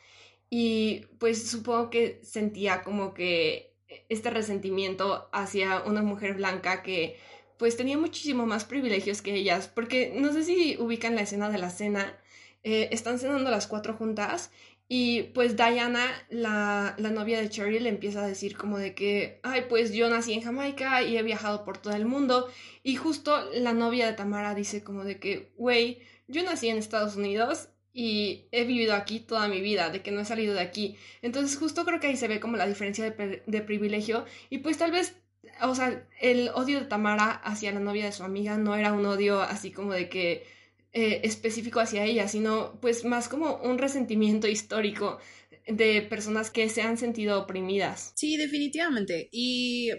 y 0.50 1.06
pues 1.18 1.48
supongo 1.48 1.90
que 1.90 2.20
sentía 2.24 2.82
como 2.82 3.14
que 3.14 3.65
este 4.08 4.30
resentimiento 4.30 5.28
hacia 5.32 5.82
una 5.82 6.02
mujer 6.02 6.34
blanca 6.34 6.82
que 6.82 7.16
pues 7.58 7.76
tenía 7.76 7.96
muchísimo 7.96 8.46
más 8.46 8.64
privilegios 8.64 9.22
que 9.22 9.34
ellas, 9.34 9.68
porque 9.68 10.12
no 10.14 10.32
sé 10.32 10.42
si 10.42 10.76
ubican 10.78 11.14
la 11.14 11.22
escena 11.22 11.48
de 11.48 11.58
la 11.58 11.70
cena 11.70 12.18
eh, 12.64 12.88
están 12.92 13.18
cenando 13.18 13.50
las 13.50 13.66
cuatro 13.66 13.94
juntas 13.94 14.50
y 14.88 15.24
pues 15.34 15.56
Diana, 15.56 16.06
la, 16.30 16.94
la, 16.98 17.10
novia 17.10 17.40
de 17.40 17.50
Cherry, 17.50 17.80
le 17.80 17.88
empieza 17.88 18.22
a 18.22 18.26
decir 18.26 18.56
como 18.56 18.78
de 18.78 18.94
que, 18.94 19.40
ay, 19.42 19.64
pues 19.68 19.92
yo 19.92 20.08
nací 20.08 20.32
en 20.32 20.42
Jamaica 20.42 21.02
y 21.02 21.16
he 21.16 21.22
viajado 21.24 21.64
por 21.64 21.78
todo 21.78 21.94
el 21.94 22.06
mundo. 22.06 22.48
Y 22.84 22.94
justo 22.94 23.50
la 23.52 23.72
novia 23.72 24.06
de 24.06 24.12
Tamara 24.12 24.54
dice 24.54 24.84
como 24.84 25.02
de 25.04 25.18
que, 25.18 25.50
güey, 25.56 26.00
yo 26.28 26.44
nací 26.44 26.68
en 26.68 26.78
Estados 26.78 27.16
Unidos 27.16 27.68
y 27.98 28.46
he 28.52 28.64
vivido 28.64 28.94
aquí 28.94 29.20
toda 29.20 29.48
mi 29.48 29.62
vida, 29.62 29.88
de 29.88 30.02
que 30.02 30.10
no 30.10 30.20
he 30.20 30.26
salido 30.26 30.52
de 30.52 30.60
aquí. 30.60 30.96
Entonces 31.22 31.56
justo 31.56 31.86
creo 31.86 31.98
que 31.98 32.08
ahí 32.08 32.16
se 32.18 32.28
ve 32.28 32.40
como 32.40 32.58
la 32.58 32.66
diferencia 32.66 33.10
de, 33.10 33.42
de 33.46 33.60
privilegio 33.62 34.26
y 34.50 34.58
pues 34.58 34.76
tal 34.76 34.92
vez 34.92 35.16
o 35.62 35.74
sea, 35.74 36.06
el 36.20 36.50
odio 36.50 36.80
de 36.80 36.86
Tamara 36.86 37.30
hacia 37.30 37.72
la 37.72 37.80
novia 37.80 38.04
de 38.04 38.12
su 38.12 38.22
amiga 38.22 38.58
no 38.58 38.74
era 38.74 38.92
un 38.92 39.06
odio 39.06 39.40
así 39.40 39.70
como 39.70 39.94
de 39.94 40.10
que 40.10 40.44
eh, 40.92 41.22
específico 41.24 41.80
hacia 41.80 42.04
ella, 42.04 42.28
sino 42.28 42.78
pues 42.82 43.06
más 43.06 43.30
como 43.30 43.56
un 43.62 43.78
resentimiento 43.78 44.46
histórico 44.46 45.18
de 45.66 46.02
personas 46.02 46.50
que 46.50 46.68
se 46.68 46.82
han 46.82 46.98
sentido 46.98 47.40
oprimidas. 47.40 48.12
Sí, 48.14 48.36
definitivamente. 48.36 49.30
Y, 49.32 49.90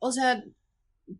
o 0.00 0.10
sea, 0.10 0.42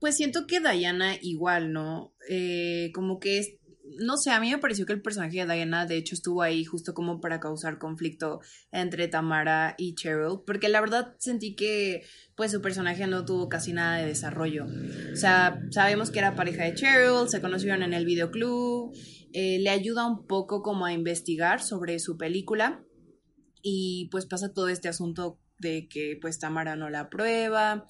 pues 0.01 0.17
siento 0.17 0.49
que 0.49 0.59
Diana 0.59 1.17
igual, 1.21 1.73
¿no? 1.73 2.13
Eh, 2.29 2.91
como 2.93 3.21
que 3.21 3.39
es, 3.39 3.55
no 3.99 4.17
sé, 4.17 4.31
a 4.31 4.41
mí 4.41 4.51
me 4.51 4.59
pareció 4.59 4.87
que 4.87 4.93
el 4.93 5.03
personaje 5.03 5.45
de 5.45 5.53
Diana 5.53 5.87
de 5.87 5.97
hecho 5.97 6.15
estuvo 6.15 6.43
ahí 6.43 6.65
justo 6.65 6.95
como 6.95 7.21
para 7.21 7.41
causar 7.41 7.79
conflicto 7.79 8.41
entre 8.73 9.09
Tamara 9.09 9.75
y 9.79 9.95
Cheryl, 9.95 10.41
porque 10.47 10.69
la 10.69 10.81
verdad 10.81 11.15
sentí 11.19 11.55
que 11.55 12.03
pues 12.35 12.53
su 12.53 12.63
personaje 12.63 13.07
no 13.07 13.25
tuvo 13.25 13.49
casi 13.49 13.73
nada 13.73 13.99
de 13.99 14.07
desarrollo. 14.07 14.67
O 15.13 15.17
sea, 15.17 15.61
sabemos 15.71 16.11
que 16.11 16.19
era 16.19 16.35
pareja 16.35 16.65
de 16.65 16.75
Cheryl, 16.75 17.29
se 17.29 17.41
conocieron 17.41 17.83
en 17.83 17.93
el 17.93 18.07
videoclub 18.07 18.95
eh, 19.37 19.59
le 19.59 19.71
ayuda 19.71 20.07
un 20.07 20.29
poco 20.29 20.63
como 20.63 20.87
a 20.87 20.93
investigar 20.93 21.61
sobre 21.61 21.99
su 21.99 22.17
película 22.17 22.85
y 23.63 24.09
pues 24.13 24.27
pasa 24.27 24.53
todo 24.55 24.69
este 24.69 24.87
asunto 24.87 25.41
de 25.59 25.89
que 25.89 26.17
pues 26.21 26.39
Tamara 26.39 26.77
no 26.77 26.89
la 26.89 27.01
aprueba 27.01 27.85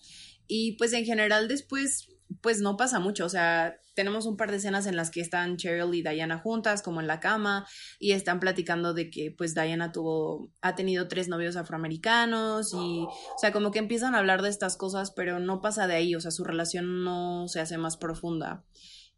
y 0.47 0.79
pues 0.79 0.95
en 0.95 1.05
general 1.05 1.47
después 1.47 2.09
pues 2.41 2.61
no 2.61 2.77
pasa 2.77 3.01
mucho, 3.01 3.27
o 3.27 3.29
sea, 3.29 3.77
tenemos 3.95 4.27
un 4.27 4.37
par 4.37 4.51
de 4.51 4.57
escenas 4.57 4.87
en 4.87 4.97
las 4.97 5.11
que 5.11 5.21
están 5.21 5.57
Cheryl 5.57 5.95
y 5.95 6.03
Diana 6.03 6.39
juntas 6.39 6.83
como 6.83 7.01
en 7.01 7.07
la 7.07 7.21
cama 7.21 7.67
y 7.99 8.13
están 8.13 8.41
platicando 8.41 8.93
de 8.93 9.11
que 9.11 9.31
pues 9.37 9.55
Diana 9.55 9.93
tuvo 9.93 10.51
ha 10.61 10.75
tenido 10.75 11.09
tres 11.09 11.29
novios 11.29 11.57
afroamericanos 11.57 12.73
y 12.75 13.05
o 13.07 13.39
sea, 13.39 13.53
como 13.53 13.71
que 13.71 13.79
empiezan 13.79 14.15
a 14.15 14.19
hablar 14.19 14.43
de 14.43 14.49
estas 14.49 14.77
cosas, 14.77 15.11
pero 15.11 15.39
no 15.39 15.61
pasa 15.61 15.87
de 15.87 15.95
ahí, 15.95 16.15
o 16.15 16.21
sea, 16.21 16.31
su 16.31 16.45
relación 16.45 17.05
no 17.05 17.47
se 17.49 17.61
hace 17.61 17.79
más 17.79 17.97
profunda. 17.97 18.65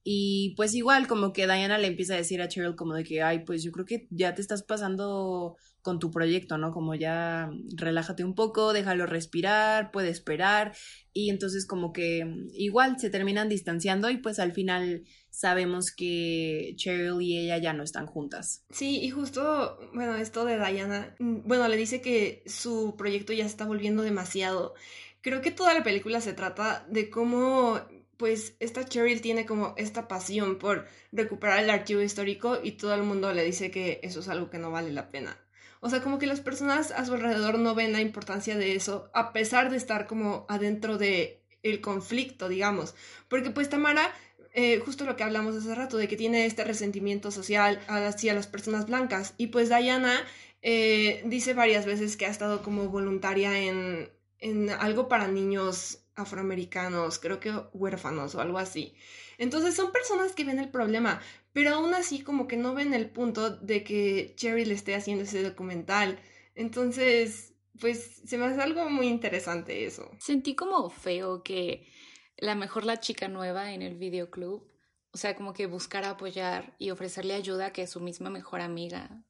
Y 0.09 0.55
pues 0.57 0.73
igual 0.75 1.09
como 1.09 1.33
que 1.33 1.47
Diana 1.47 1.79
le 1.79 1.89
empieza 1.89 2.15
a 2.15 2.19
decir 2.19 2.41
a 2.41 2.47
Cheryl 2.47 2.77
como 2.77 2.95
de 2.95 3.03
que, 3.03 3.23
ay, 3.23 3.41
pues 3.41 3.65
yo 3.65 3.73
creo 3.73 3.87
que 3.87 4.07
ya 4.11 4.37
te 4.37 4.41
estás 4.41 4.63
pasando 4.63 5.57
con 5.87 6.01
tu 6.01 6.11
proyecto, 6.11 6.59
¿no? 6.59 6.73
Como 6.73 6.97
ya 6.97 7.49
relájate 7.77 8.25
un 8.25 8.35
poco, 8.35 8.73
déjalo 8.73 9.07
respirar, 9.07 9.93
puede 9.93 10.09
esperar. 10.09 10.75
Y 11.13 11.31
entonces 11.31 11.65
como 11.65 11.93
que 11.93 12.27
igual 12.55 12.99
se 12.99 13.09
terminan 13.09 13.49
distanciando 13.49 14.11
y 14.11 14.17
pues 14.17 14.41
al 14.41 14.51
final 14.51 15.05
sabemos 15.31 15.95
que 15.95 16.75
Cheryl 16.75 17.23
y 17.23 17.39
ella 17.39 17.59
ya 17.59 17.73
no 17.73 17.85
están 17.85 18.07
juntas. 18.07 18.65
Sí, 18.71 18.99
y 19.01 19.11
justo, 19.11 19.79
bueno, 19.95 20.17
esto 20.17 20.45
de 20.45 20.57
Diana, 20.57 21.15
mm, 21.21 21.47
bueno, 21.47 21.69
le 21.69 21.77
dice 21.77 22.01
que 22.01 22.43
su 22.47 22.97
proyecto 22.99 23.33
ya 23.33 23.45
se 23.45 23.51
está 23.51 23.65
volviendo 23.65 24.03
demasiado. 24.03 24.75
Creo 25.21 25.41
que 25.41 25.53
toda 25.53 25.73
la 25.73 25.85
película 25.85 26.21
se 26.21 26.33
trata 26.33 26.85
de 26.91 27.11
cómo 27.11 27.81
pues 28.17 28.57
esta 28.59 28.85
Cheryl 28.85 29.21
tiene 29.21 29.47
como 29.47 29.75
esta 29.77 30.09
pasión 30.09 30.59
por 30.59 30.87
recuperar 31.13 31.63
el 31.63 31.71
archivo 31.71 32.01
histórico 32.01 32.59
y 32.61 32.73
todo 32.73 32.93
el 32.95 33.05
mundo 33.05 33.33
le 33.33 33.45
dice 33.45 33.71
que 33.71 34.01
eso 34.03 34.19
es 34.19 34.29
algo 34.29 34.51
que 34.51 34.59
no 34.59 34.73
vale 34.73 34.91
la 34.91 35.11
pena. 35.11 35.39
O 35.81 35.91
sea, 35.91 36.03
como 36.03 36.19
que 36.19 36.27
las 36.27 36.41
personas 36.41 36.91
a 36.91 37.05
su 37.05 37.15
alrededor 37.15 37.59
no 37.59 37.75
ven 37.75 37.93
la 37.93 38.01
importancia 38.01 38.57
de 38.57 38.75
eso, 38.75 39.11
a 39.15 39.33
pesar 39.33 39.71
de 39.71 39.77
estar 39.77 40.07
como 40.07 40.47
adentro 40.49 40.99
de 40.99 41.43
el 41.63 41.81
conflicto, 41.81 42.49
digamos. 42.49 42.95
Porque 43.29 43.51
pues 43.51 43.69
Tamara, 43.69 44.13
eh, 44.55 44.79
justo 44.85 45.05
lo 45.05 45.17
que 45.17 45.25
hablamos 45.25 45.57
hace 45.57 45.75
rato, 45.75 45.97
de 45.97 46.09
que 46.09 46.17
tiene 46.17 46.47
este 46.47 46.65
resentimiento 46.65 47.31
social 47.31 47.81
hacia 47.89 48.35
las 48.35 48.47
personas 48.47 48.87
blancas. 48.87 49.35
Y 49.37 49.49
pues 49.49 49.69
Diana 49.69 50.25
eh, 50.63 51.23
dice 51.27 51.55
varias 51.55 51.87
veces 51.87 52.17
que 52.17 52.27
ha 52.27 52.31
estado 52.31 52.63
como 52.63 52.89
voluntaria 52.89 53.59
en, 53.59 54.11
en 54.39 54.71
algo 54.71 55.09
para 55.09 55.29
niños 55.29 56.03
afroamericanos, 56.15 57.19
creo 57.19 57.41
que 57.41 57.53
huérfanos 57.73 58.35
o 58.35 58.41
algo 58.41 58.59
así. 58.59 58.95
Entonces 59.39 59.75
son 59.75 59.93
personas 59.93 60.33
que 60.33 60.45
ven 60.45 60.59
el 60.59 60.71
problema, 60.71 61.21
pero 61.57 61.71
aún 61.77 61.95
así 61.95 62.21
como 62.21 62.47
que 62.49 62.59
no 62.59 62.75
ven 62.75 62.93
el 62.93 63.09
punto 63.09 63.49
de 63.49 63.83
que 63.83 64.35
Cherry 64.37 64.67
le 64.67 64.75
esté 64.75 64.95
haciendo 64.95 65.25
ese 65.25 65.43
documental. 65.43 66.19
Entonces, 66.55 67.55
pues 67.81 68.21
se 68.27 68.37
me 68.37 68.45
hace 68.45 68.61
algo 68.61 68.91
muy 68.91 69.07
interesante 69.07 69.87
eso. 69.87 70.11
Sentí 70.19 70.55
como 70.55 70.91
feo 70.91 71.43
que 71.43 71.89
la 72.37 72.57
mejor 72.57 72.85
la 72.85 73.01
chica 73.01 73.29
nueva 73.29 73.73
en 73.73 73.81
el 73.81 73.95
videoclub, 73.97 74.71
o 75.13 75.17
sea, 75.17 75.35
como 75.35 75.55
que 75.55 75.65
buscara 75.65 76.11
apoyar 76.11 76.77
y 76.79 76.91
ofrecerle 76.91 77.33
ayuda 77.33 77.73
que 77.73 77.87
su 77.87 78.03
misma 78.03 78.29
mejor 78.29 78.61
amiga 78.61 79.25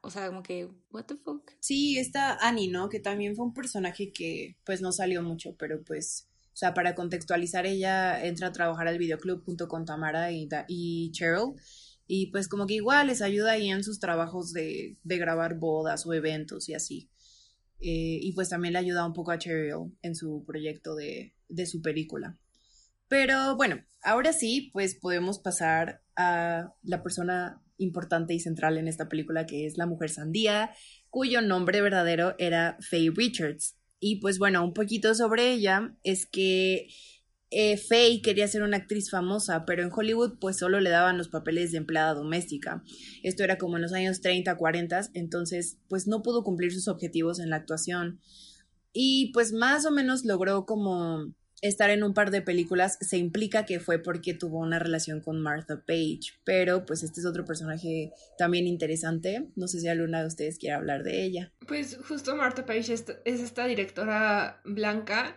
o 0.00 0.10
sea, 0.10 0.28
como 0.28 0.42
que, 0.42 0.70
what 0.90 1.04
the 1.04 1.16
fuck. 1.16 1.50
Sí, 1.60 1.98
está 1.98 2.38
Annie, 2.40 2.68
¿no? 2.68 2.88
Que 2.88 3.00
también 3.00 3.36
fue 3.36 3.44
un 3.44 3.52
personaje 3.52 4.10
que 4.10 4.56
pues 4.64 4.80
no 4.80 4.92
salió 4.92 5.22
mucho, 5.22 5.54
pero 5.58 5.82
pues, 5.84 6.26
o 6.58 6.60
sea, 6.60 6.74
para 6.74 6.96
contextualizar, 6.96 7.66
ella 7.66 8.20
entra 8.26 8.48
a 8.48 8.52
trabajar 8.52 8.88
al 8.88 8.98
videoclub 8.98 9.44
junto 9.44 9.68
con 9.68 9.84
Tamara 9.84 10.32
y, 10.32 10.48
y 10.66 11.12
Cheryl. 11.12 11.54
Y 12.08 12.32
pues 12.32 12.48
como 12.48 12.66
que 12.66 12.74
igual 12.74 13.06
les 13.06 13.22
ayuda 13.22 13.52
ahí 13.52 13.70
en 13.70 13.84
sus 13.84 14.00
trabajos 14.00 14.52
de, 14.52 14.96
de 15.04 15.18
grabar 15.18 15.56
bodas 15.60 16.04
o 16.04 16.14
eventos 16.14 16.68
y 16.68 16.74
así. 16.74 17.10
Eh, 17.80 18.18
y 18.20 18.32
pues 18.32 18.48
también 18.48 18.72
le 18.72 18.80
ayuda 18.80 19.06
un 19.06 19.12
poco 19.12 19.30
a 19.30 19.38
Cheryl 19.38 19.96
en 20.02 20.16
su 20.16 20.42
proyecto 20.44 20.96
de, 20.96 21.32
de 21.48 21.66
su 21.66 21.80
película. 21.80 22.36
Pero 23.06 23.54
bueno, 23.54 23.84
ahora 24.02 24.32
sí, 24.32 24.70
pues 24.72 24.96
podemos 24.96 25.38
pasar 25.38 26.02
a 26.16 26.74
la 26.82 27.04
persona 27.04 27.62
importante 27.76 28.34
y 28.34 28.40
central 28.40 28.78
en 28.78 28.88
esta 28.88 29.08
película, 29.08 29.46
que 29.46 29.64
es 29.64 29.78
la 29.78 29.86
mujer 29.86 30.10
sandía, 30.10 30.72
cuyo 31.08 31.40
nombre 31.40 31.82
verdadero 31.82 32.34
era 32.36 32.76
Faye 32.80 33.12
Richards. 33.14 33.77
Y 34.00 34.20
pues 34.20 34.38
bueno, 34.38 34.64
un 34.64 34.74
poquito 34.74 35.14
sobre 35.14 35.52
ella 35.52 35.94
es 36.02 36.26
que 36.26 36.88
eh, 37.50 37.78
Faye 37.78 38.20
quería 38.22 38.46
ser 38.46 38.62
una 38.62 38.76
actriz 38.76 39.10
famosa, 39.10 39.64
pero 39.64 39.82
en 39.82 39.90
Hollywood 39.92 40.38
pues 40.38 40.58
solo 40.58 40.80
le 40.80 40.90
daban 40.90 41.16
los 41.16 41.28
papeles 41.28 41.72
de 41.72 41.78
empleada 41.78 42.14
doméstica. 42.14 42.82
Esto 43.22 43.42
era 43.44 43.56
como 43.58 43.76
en 43.76 43.82
los 43.82 43.92
años 43.92 44.20
30, 44.20 44.56
40, 44.56 45.10
entonces 45.14 45.78
pues 45.88 46.06
no 46.06 46.22
pudo 46.22 46.44
cumplir 46.44 46.72
sus 46.72 46.88
objetivos 46.88 47.40
en 47.40 47.50
la 47.50 47.56
actuación. 47.56 48.20
Y 48.92 49.32
pues 49.32 49.52
más 49.52 49.86
o 49.86 49.90
menos 49.90 50.24
logró 50.24 50.66
como 50.66 51.32
estar 51.62 51.90
en 51.90 52.02
un 52.02 52.14
par 52.14 52.30
de 52.30 52.42
películas 52.42 52.98
se 53.00 53.16
implica 53.16 53.64
que 53.64 53.80
fue 53.80 53.98
porque 53.98 54.34
tuvo 54.34 54.58
una 54.58 54.78
relación 54.78 55.20
con 55.20 55.40
Martha 55.40 55.82
Page, 55.86 56.20
pero 56.44 56.84
pues 56.86 57.02
este 57.02 57.20
es 57.20 57.26
otro 57.26 57.44
personaje 57.44 58.12
también 58.36 58.66
interesante. 58.66 59.48
No 59.56 59.68
sé 59.68 59.80
si 59.80 59.88
alguna 59.88 60.20
de 60.20 60.28
ustedes 60.28 60.58
quiere 60.58 60.76
hablar 60.76 61.02
de 61.02 61.22
ella. 61.22 61.52
Pues 61.66 61.98
justo 62.06 62.36
Martha 62.36 62.64
Page 62.64 62.92
es, 62.92 63.04
esta 63.24 63.66
directora 63.66 64.60
blanca 64.64 65.36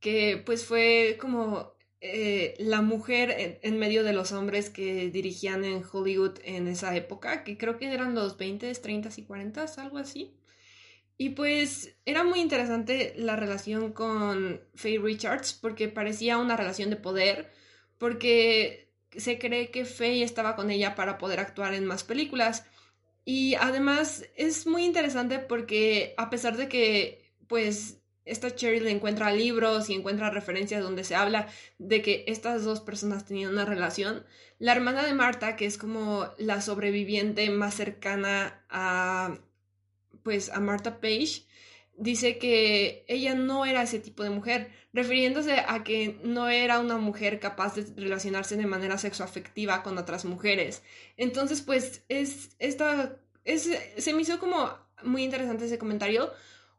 que 0.00 0.42
pues 0.44 0.64
fue 0.64 1.16
como 1.18 1.74
eh, 2.00 2.54
la 2.58 2.82
mujer 2.82 3.58
en, 3.62 3.78
medio 3.78 4.04
de 4.04 4.12
los 4.12 4.32
hombres 4.32 4.68
que 4.68 5.10
dirigían 5.10 5.64
en 5.64 5.82
Hollywood 5.90 6.38
en 6.44 6.68
esa 6.68 6.94
época, 6.94 7.44
que 7.44 7.56
creo 7.56 7.78
que 7.78 7.90
eran 7.90 8.14
los 8.14 8.36
20, 8.36 8.70
30 8.74 9.08
y 9.16 9.22
40, 9.22 9.64
algo 9.78 9.96
así. 9.96 10.34
Y 11.16 11.30
pues 11.30 11.96
era 12.04 12.24
muy 12.24 12.40
interesante 12.40 13.14
la 13.16 13.36
relación 13.36 13.92
con 13.92 14.60
Faye 14.74 14.98
Richards 14.98 15.52
porque 15.52 15.88
parecía 15.88 16.38
una 16.38 16.56
relación 16.56 16.90
de 16.90 16.96
poder, 16.96 17.52
porque 17.98 18.92
se 19.16 19.38
cree 19.38 19.70
que 19.70 19.84
Faye 19.84 20.24
estaba 20.24 20.56
con 20.56 20.70
ella 20.70 20.94
para 20.94 21.18
poder 21.18 21.38
actuar 21.38 21.74
en 21.74 21.86
más 21.86 22.02
películas. 22.02 22.66
Y 23.24 23.54
además 23.54 24.26
es 24.36 24.66
muy 24.66 24.84
interesante 24.84 25.38
porque 25.38 26.14
a 26.16 26.30
pesar 26.30 26.56
de 26.56 26.68
que 26.68 27.32
pues 27.46 28.00
esta 28.24 28.54
Cheryl 28.54 28.86
encuentra 28.86 29.32
libros 29.32 29.90
y 29.90 29.94
encuentra 29.94 30.30
referencias 30.30 30.82
donde 30.82 31.04
se 31.04 31.14
habla 31.14 31.48
de 31.78 32.02
que 32.02 32.24
estas 32.26 32.64
dos 32.64 32.80
personas 32.80 33.26
tenían 33.26 33.52
una 33.52 33.64
relación, 33.64 34.24
la 34.58 34.72
hermana 34.72 35.04
de 35.04 35.14
Marta, 35.14 35.56
que 35.56 35.66
es 35.66 35.78
como 35.78 36.28
la 36.38 36.60
sobreviviente 36.60 37.48
más 37.50 37.74
cercana 37.74 38.64
a 38.70 39.38
pues 40.24 40.50
a 40.50 40.58
Marta 40.58 41.00
Page, 41.00 41.44
dice 41.96 42.38
que 42.38 43.04
ella 43.06 43.34
no 43.34 43.64
era 43.64 43.82
ese 43.82 44.00
tipo 44.00 44.24
de 44.24 44.30
mujer, 44.30 44.72
refiriéndose 44.92 45.54
a 45.66 45.84
que 45.84 46.18
no 46.24 46.48
era 46.48 46.80
una 46.80 46.96
mujer 46.96 47.38
capaz 47.38 47.76
de 47.76 47.86
relacionarse 47.96 48.56
de 48.56 48.66
manera 48.66 48.98
sexoafectiva 48.98 49.82
con 49.82 49.96
otras 49.98 50.24
mujeres. 50.24 50.82
Entonces, 51.16 51.62
pues, 51.62 52.02
es 52.08 52.56
esta, 52.58 53.16
es, 53.44 53.70
se 53.96 54.14
me 54.14 54.22
hizo 54.22 54.40
como 54.40 54.76
muy 55.04 55.22
interesante 55.22 55.66
ese 55.66 55.78
comentario, 55.78 56.32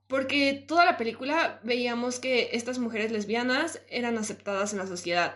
porque 0.08 0.66
toda 0.68 0.86
la 0.86 0.98
película 0.98 1.60
veíamos 1.64 2.20
que 2.20 2.50
estas 2.54 2.80
mujeres 2.80 3.12
lesbianas 3.12 3.82
eran 3.90 4.18
aceptadas 4.18 4.74
en 4.74 4.80
la 4.80 4.88
sociedad. 4.88 5.34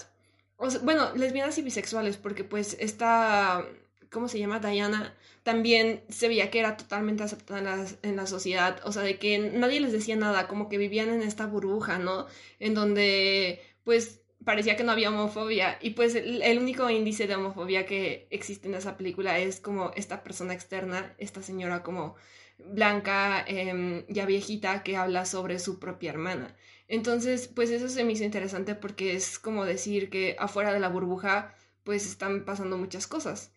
bueno, 0.84 1.14
lesbianas 1.16 1.58
y 1.58 1.62
bisexuales, 1.62 2.18
porque 2.18 2.44
pues 2.44 2.76
esta 2.80 3.66
¿cómo 4.12 4.28
se 4.28 4.40
llama? 4.40 4.60
Diana, 4.60 5.16
también 5.44 6.04
se 6.10 6.28
veía 6.28 6.52
que 6.52 6.60
era 6.60 6.78
totalmente 6.78 7.24
aceptada 7.24 7.86
en 8.02 8.16
la, 8.16 8.28
sociedad, 8.28 8.82
o 8.84 8.92
sea, 8.92 9.04
de 9.04 9.18
que 9.20 9.40
nadie 9.40 9.80
les 9.80 9.92
decía 9.92 10.16
nada, 10.16 10.48
como 10.48 10.70
que 10.70 10.78
vivían 10.78 11.10
en 11.10 11.22
esta 11.22 11.46
burbuja, 11.46 12.00
¿no? 12.00 12.28
En 12.60 12.74
donde, 12.74 13.62
pues, 13.84 14.22
parecía 14.44 14.76
que 14.76 14.84
no 14.84 14.92
había 14.92 15.10
homofobia, 15.10 15.78
y 15.82 15.92
pues 15.92 16.16
el, 16.16 16.58
único 16.60 16.90
índice 16.90 17.28
de 17.28 17.36
homofobia 17.36 17.86
que 17.86 18.28
existe 18.32 18.68
en 18.68 18.76
esa 18.76 18.98
película 18.98 19.38
es 19.40 19.60
como 19.60 19.92
esta 19.96 20.24
persona 20.24 20.54
externa, 20.54 21.14
esta 21.18 21.42
señora 21.42 21.84
como 21.84 22.16
blanca, 22.58 23.46
eh, 23.48 24.06
ya 24.10 24.26
viejita, 24.26 24.84
que 24.84 24.98
habla 24.98 25.26
sobre 25.26 25.60
su 25.60 25.80
propia 25.80 26.12
hermana. 26.12 26.56
Entonces, 26.88 27.48
pues 27.48 27.70
eso 27.70 27.88
se 27.90 28.04
me 28.04 28.14
hizo 28.14 28.24
interesante 28.24 28.76
porque 28.76 29.16
es 29.16 29.40
como 29.40 29.66
decir 29.66 30.10
que 30.10 30.36
afuera 30.40 30.74
de 30.74 30.80
la 30.80 30.90
burbuja, 30.90 31.54
pues 31.84 32.06
están 32.06 32.46
pasando 32.46 32.78
muchas 32.78 33.08
cosas 33.08 33.52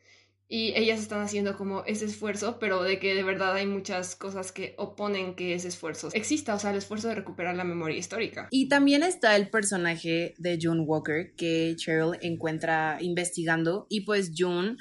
y 0.55 0.75
ellas 0.77 1.01
están 1.01 1.23
haciendo 1.23 1.57
como 1.57 1.83
ese 1.87 2.05
esfuerzo, 2.05 2.59
pero 2.59 2.83
de 2.83 2.99
que 2.99 3.15
de 3.15 3.23
verdad 3.23 3.55
hay 3.55 3.65
muchas 3.65 4.15
cosas 4.15 4.53
que 4.53 4.75
oponen 4.77 5.35
que 5.35 5.55
ese 5.55 5.69
esfuerzo 5.69 6.11
exista, 6.13 6.55
o 6.55 6.59
sea, 6.59 6.73
el 6.73 6.77
esfuerzo 6.77 7.09
de 7.09 7.15
recuperar 7.15 7.57
la 7.57 7.65
memoria 7.65 7.97
histórica. 7.97 8.49
Y 8.51 8.69
también 8.69 9.03
está 9.03 9.35
el 9.35 9.49
personaje 9.49 10.35
de 10.37 10.59
June 10.61 10.83
Walker 10.83 11.33
que 11.39 11.75
Cheryl 11.79 12.19
encuentra 12.21 12.99
investigando 13.01 13.87
y 13.89 14.03
pues 14.03 14.33
June 14.37 14.77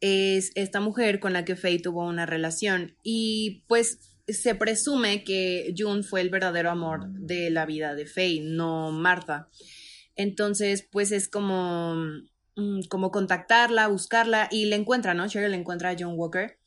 es 0.00 0.50
esta 0.56 0.80
mujer 0.80 1.20
con 1.20 1.32
la 1.32 1.44
que 1.44 1.54
Faye 1.54 1.78
tuvo 1.78 2.04
una 2.04 2.26
relación 2.26 2.96
y 3.04 3.62
pues 3.68 4.18
se 4.26 4.56
presume 4.56 5.22
que 5.22 5.72
June 5.78 6.02
fue 6.02 6.20
el 6.20 6.30
verdadero 6.30 6.68
amor 6.68 7.08
de 7.12 7.48
la 7.50 7.64
vida 7.64 7.94
de 7.94 8.06
Faye, 8.06 8.40
no 8.42 8.90
Martha. 8.90 9.48
Entonces, 10.16 10.86
pues 10.90 11.12
es 11.12 11.28
como 11.28 11.94
como 12.88 13.10
contactarla, 13.10 13.88
buscarla 13.88 14.48
y 14.50 14.66
le 14.66 14.76
encuentra, 14.76 15.14
¿no? 15.14 15.28
Cheryl 15.28 15.50
le 15.50 15.56
encuentra 15.56 15.90
a 15.90 15.96
John 15.98 16.14
Walker. 16.16 16.58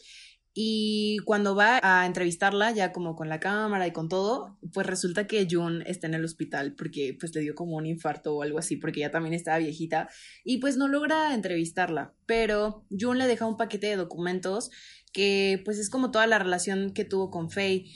Y 0.57 1.17
cuando 1.25 1.53
va 1.53 1.81
a 1.83 2.05
entrevistarla, 2.05 2.71
ya 2.71 2.93
como 2.93 3.17
con 3.17 3.27
la 3.27 3.41
cámara 3.41 3.87
y 3.87 3.91
con 3.91 4.07
todo, 4.07 4.57
pues 4.73 4.87
resulta 4.87 5.27
que 5.27 5.45
June 5.51 5.83
está 5.85 6.07
en 6.07 6.13
el 6.13 6.23
hospital 6.23 6.75
porque 6.75 7.13
pues 7.19 7.35
le 7.35 7.41
dio 7.41 7.55
como 7.55 7.75
un 7.75 7.85
infarto 7.85 8.33
o 8.33 8.41
algo 8.41 8.57
así, 8.57 8.77
porque 8.77 9.01
ya 9.01 9.11
también 9.11 9.33
estaba 9.33 9.57
viejita 9.57 10.07
y 10.45 10.59
pues 10.59 10.77
no 10.77 10.87
logra 10.87 11.33
entrevistarla. 11.33 12.13
Pero 12.25 12.85
June 12.89 13.19
le 13.19 13.27
deja 13.27 13.45
un 13.45 13.57
paquete 13.57 13.87
de 13.87 13.97
documentos 13.97 14.71
que 15.11 15.61
pues 15.65 15.77
es 15.77 15.89
como 15.89 16.09
toda 16.11 16.25
la 16.25 16.39
relación 16.39 16.93
que 16.93 17.03
tuvo 17.03 17.31
con 17.31 17.49
Faye. 17.49 17.91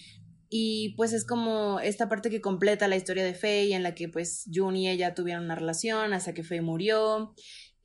Y 0.50 0.96
pues 0.98 1.14
es 1.14 1.26
como 1.26 1.80
esta 1.80 2.10
parte 2.10 2.30
que 2.30 2.42
completa 2.42 2.90
la 2.90 2.98
historia 2.98 3.24
de 3.24 3.36
Faye 3.36 3.74
en 3.74 3.84
la 3.84 3.96
que 3.96 4.10
pues 4.10 4.50
June 4.54 4.80
y 4.80 4.90
ella 4.90 5.14
tuvieron 5.14 5.46
una 5.46 5.56
relación 5.56 6.12
hasta 6.12 6.34
que 6.34 6.44
Faye 6.44 6.62
murió 6.62 7.34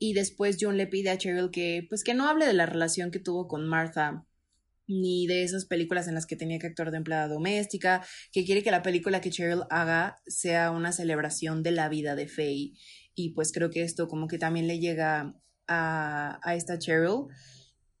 y 0.05 0.13
después 0.13 0.57
John 0.59 0.77
le 0.77 0.85
pide 0.85 1.09
a 1.09 1.17
Cheryl 1.17 1.49
que 1.49 1.85
pues 1.89 2.03
que 2.03 2.13
no 2.13 2.27
hable 2.27 2.45
de 2.45 2.53
la 2.53 2.67
relación 2.67 3.09
que 3.09 3.19
tuvo 3.19 3.47
con 3.47 3.67
Martha 3.67 4.27
ni 4.87 5.25
de 5.25 5.41
esas 5.41 5.65
películas 5.65 6.07
en 6.07 6.13
las 6.13 6.27
que 6.27 6.35
tenía 6.35 6.59
que 6.59 6.67
actuar 6.67 6.91
de 6.91 6.97
empleada 6.97 7.27
doméstica, 7.27 8.05
que 8.31 8.45
quiere 8.45 8.61
que 8.61 8.69
la 8.69 8.83
película 8.83 9.19
que 9.19 9.31
Cheryl 9.31 9.63
haga 9.71 10.17
sea 10.27 10.69
una 10.69 10.91
celebración 10.91 11.63
de 11.63 11.71
la 11.71 11.89
vida 11.89 12.15
de 12.15 12.27
Faye 12.27 12.73
y 13.15 13.31
pues 13.31 13.51
creo 13.51 13.71
que 13.71 13.81
esto 13.81 14.07
como 14.07 14.27
que 14.27 14.37
también 14.37 14.67
le 14.67 14.77
llega 14.77 15.33
a, 15.67 16.39
a 16.43 16.55
esta 16.55 16.77
Cheryl 16.77 17.25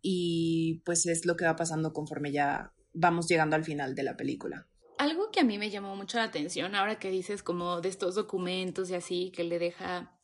y 0.03 0.83
pues 0.85 1.07
es 1.07 1.25
lo 1.25 1.35
que 1.35 1.45
va 1.45 1.55
pasando 1.55 1.91
conforme 1.91 2.31
ya 2.31 2.71
vamos 2.93 3.27
llegando 3.27 3.55
al 3.55 3.63
final 3.63 3.95
de 3.95 4.03
la 4.03 4.15
película. 4.15 4.67
Algo 4.99 5.31
que 5.31 5.39
a 5.39 5.43
mí 5.43 5.57
me 5.57 5.71
llamó 5.71 5.95
mucho 5.95 6.19
la 6.19 6.25
atención 6.25 6.75
ahora 6.75 6.99
que 6.99 7.09
dices 7.09 7.41
como 7.41 7.81
de 7.81 7.89
estos 7.89 8.13
documentos 8.13 8.91
y 8.91 8.93
así 8.93 9.31
que 9.35 9.43
le 9.43 9.57
deja 9.57 10.14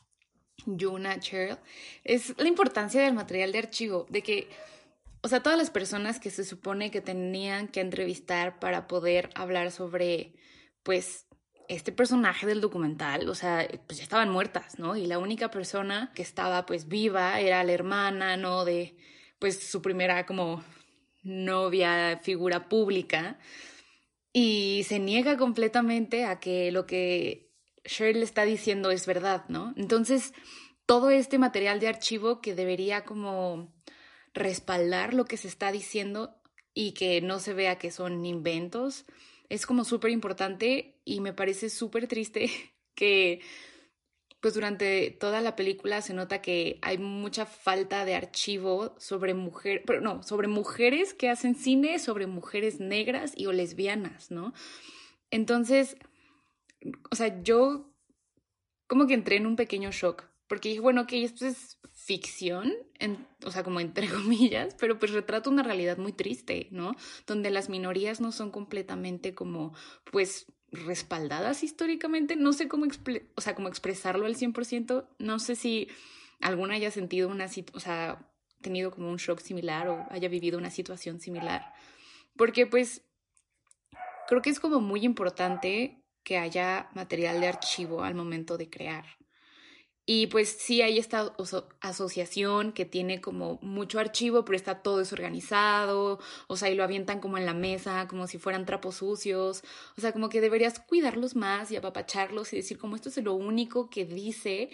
Juna 0.65 1.19
Cheryl, 1.19 1.57
es 2.03 2.33
la 2.37 2.47
importancia 2.47 3.01
del 3.01 3.13
material 3.13 3.51
de 3.51 3.59
archivo, 3.59 4.05
de 4.09 4.21
que, 4.21 4.49
o 5.21 5.27
sea, 5.27 5.43
todas 5.43 5.57
las 5.57 5.69
personas 5.69 6.19
que 6.19 6.29
se 6.29 6.43
supone 6.43 6.91
que 6.91 7.01
tenían 7.01 7.67
que 7.67 7.81
entrevistar 7.81 8.59
para 8.59 8.87
poder 8.87 9.29
hablar 9.35 9.71
sobre, 9.71 10.33
pues, 10.83 11.27
este 11.67 11.91
personaje 11.91 12.45
del 12.45 12.59
documental, 12.59 13.29
o 13.29 13.35
sea, 13.35 13.65
pues 13.87 13.99
ya 13.99 14.03
estaban 14.03 14.29
muertas, 14.29 14.77
¿no? 14.77 14.97
Y 14.97 15.05
la 15.05 15.19
única 15.19 15.49
persona 15.51 16.11
que 16.13 16.21
estaba, 16.21 16.65
pues, 16.65 16.87
viva 16.87 17.39
era 17.39 17.63
la 17.63 17.71
hermana, 17.71 18.35
¿no? 18.35 18.65
De, 18.65 18.97
pues, 19.39 19.69
su 19.69 19.81
primera 19.81 20.25
como 20.25 20.63
novia, 21.23 22.19
figura 22.23 22.67
pública, 22.67 23.39
y 24.33 24.83
se 24.87 24.99
niega 24.99 25.37
completamente 25.37 26.25
a 26.25 26.39
que 26.39 26.71
lo 26.71 26.85
que 26.85 27.50
Cheryl 27.85 28.23
está 28.23 28.43
diciendo 28.43 28.91
es 28.91 29.05
verdad, 29.05 29.45
¿no? 29.47 29.73
Entonces, 29.77 30.33
todo 30.85 31.09
este 31.09 31.37
material 31.37 31.79
de 31.79 31.87
archivo 31.87 32.41
que 32.41 32.55
debería 32.55 33.03
como 33.05 33.73
respaldar 34.33 35.13
lo 35.13 35.25
que 35.25 35.37
se 35.37 35.47
está 35.47 35.71
diciendo 35.71 36.35
y 36.73 36.93
que 36.93 37.21
no 37.21 37.39
se 37.39 37.53
vea 37.53 37.77
que 37.77 37.91
son 37.91 38.25
inventos, 38.25 39.05
es 39.49 39.65
como 39.65 39.83
súper 39.83 40.11
importante 40.11 40.99
y 41.03 41.19
me 41.19 41.33
parece 41.33 41.69
súper 41.69 42.07
triste 42.07 42.49
que 42.95 43.41
pues 44.39 44.55
durante 44.55 45.11
toda 45.11 45.39
la 45.39 45.55
película 45.55 46.01
se 46.01 46.15
nota 46.15 46.41
que 46.41 46.79
hay 46.81 46.97
mucha 46.97 47.45
falta 47.45 48.05
de 48.05 48.15
archivo 48.15 48.95
sobre 48.97 49.35
mujeres, 49.35 49.83
pero 49.85 50.01
no, 50.01 50.23
sobre 50.23 50.47
mujeres 50.47 51.13
que 51.13 51.29
hacen 51.29 51.53
cine, 51.53 51.99
sobre 51.99 52.25
mujeres 52.25 52.79
negras 52.79 53.33
y 53.35 53.45
o 53.45 53.51
lesbianas, 53.51 54.31
¿no? 54.31 54.53
Entonces, 55.29 55.95
o 57.09 57.15
sea, 57.15 57.41
yo 57.43 57.93
como 58.87 59.07
que 59.07 59.13
entré 59.13 59.37
en 59.37 59.47
un 59.47 59.55
pequeño 59.55 59.91
shock, 59.91 60.25
porque 60.47 60.69
dije, 60.69 60.81
bueno, 60.81 61.03
ok, 61.03 61.13
esto 61.13 61.45
es 61.45 61.79
ficción, 61.93 62.73
o 63.45 63.51
sea, 63.51 63.63
como 63.63 63.79
entre 63.79 64.07
comillas, 64.09 64.75
pero 64.79 64.99
pues 64.99 65.11
retrata 65.11 65.49
una 65.49 65.63
realidad 65.63 65.97
muy 65.97 66.13
triste, 66.13 66.67
¿no? 66.71 66.95
Donde 67.25 67.51
las 67.51 67.69
minorías 67.69 68.19
no 68.19 68.31
son 68.31 68.51
completamente 68.51 69.33
como, 69.33 69.73
pues, 70.11 70.47
respaldadas 70.71 71.63
históricamente, 71.63 72.35
no 72.35 72.53
sé 72.53 72.67
cómo, 72.67 72.85
o 73.35 73.41
sea, 73.41 73.55
cómo 73.55 73.67
expresarlo 73.67 74.25
al 74.25 74.35
100%, 74.35 75.07
no 75.19 75.39
sé 75.39 75.55
si 75.55 75.87
alguna 76.41 76.75
haya 76.75 76.91
sentido 76.91 77.29
una, 77.29 77.47
o 77.73 77.79
sea, 77.79 78.29
tenido 78.61 78.91
como 78.91 79.09
un 79.09 79.17
shock 79.17 79.39
similar 79.39 79.87
o 79.89 80.05
haya 80.09 80.29
vivido 80.29 80.57
una 80.57 80.69
situación 80.69 81.19
similar, 81.19 81.73
porque 82.35 82.65
pues 82.65 83.05
creo 84.27 84.41
que 84.41 84.49
es 84.49 84.59
como 84.59 84.79
muy 84.81 85.03
importante 85.03 86.00
que 86.23 86.37
haya 86.37 86.89
material 86.93 87.41
de 87.41 87.47
archivo 87.47 88.03
al 88.03 88.15
momento 88.15 88.57
de 88.57 88.69
crear. 88.69 89.05
Y 90.05 90.27
pues 90.27 90.49
sí 90.49 90.81
hay 90.81 90.97
esta 90.97 91.33
asociación 91.79 92.73
que 92.73 92.85
tiene 92.85 93.21
como 93.21 93.59
mucho 93.61 93.99
archivo, 93.99 94.43
pero 94.43 94.55
está 94.55 94.81
todo 94.81 94.97
desorganizado, 94.97 96.19
o 96.47 96.57
sea, 96.57 96.69
y 96.69 96.75
lo 96.75 96.83
avientan 96.83 97.19
como 97.21 97.37
en 97.37 97.45
la 97.45 97.53
mesa, 97.53 98.07
como 98.07 98.27
si 98.27 98.39
fueran 98.39 98.65
trapos 98.65 98.95
sucios, 98.95 99.63
o 99.97 100.01
sea, 100.01 100.11
como 100.11 100.29
que 100.29 100.41
deberías 100.41 100.79
cuidarlos 100.79 101.35
más 101.35 101.71
y 101.71 101.75
apapacharlos 101.75 102.51
y 102.51 102.57
decir 102.57 102.77
como 102.79 102.95
esto 102.95 103.09
es 103.09 103.17
lo 103.23 103.35
único 103.35 103.89
que 103.89 104.05
dice 104.05 104.71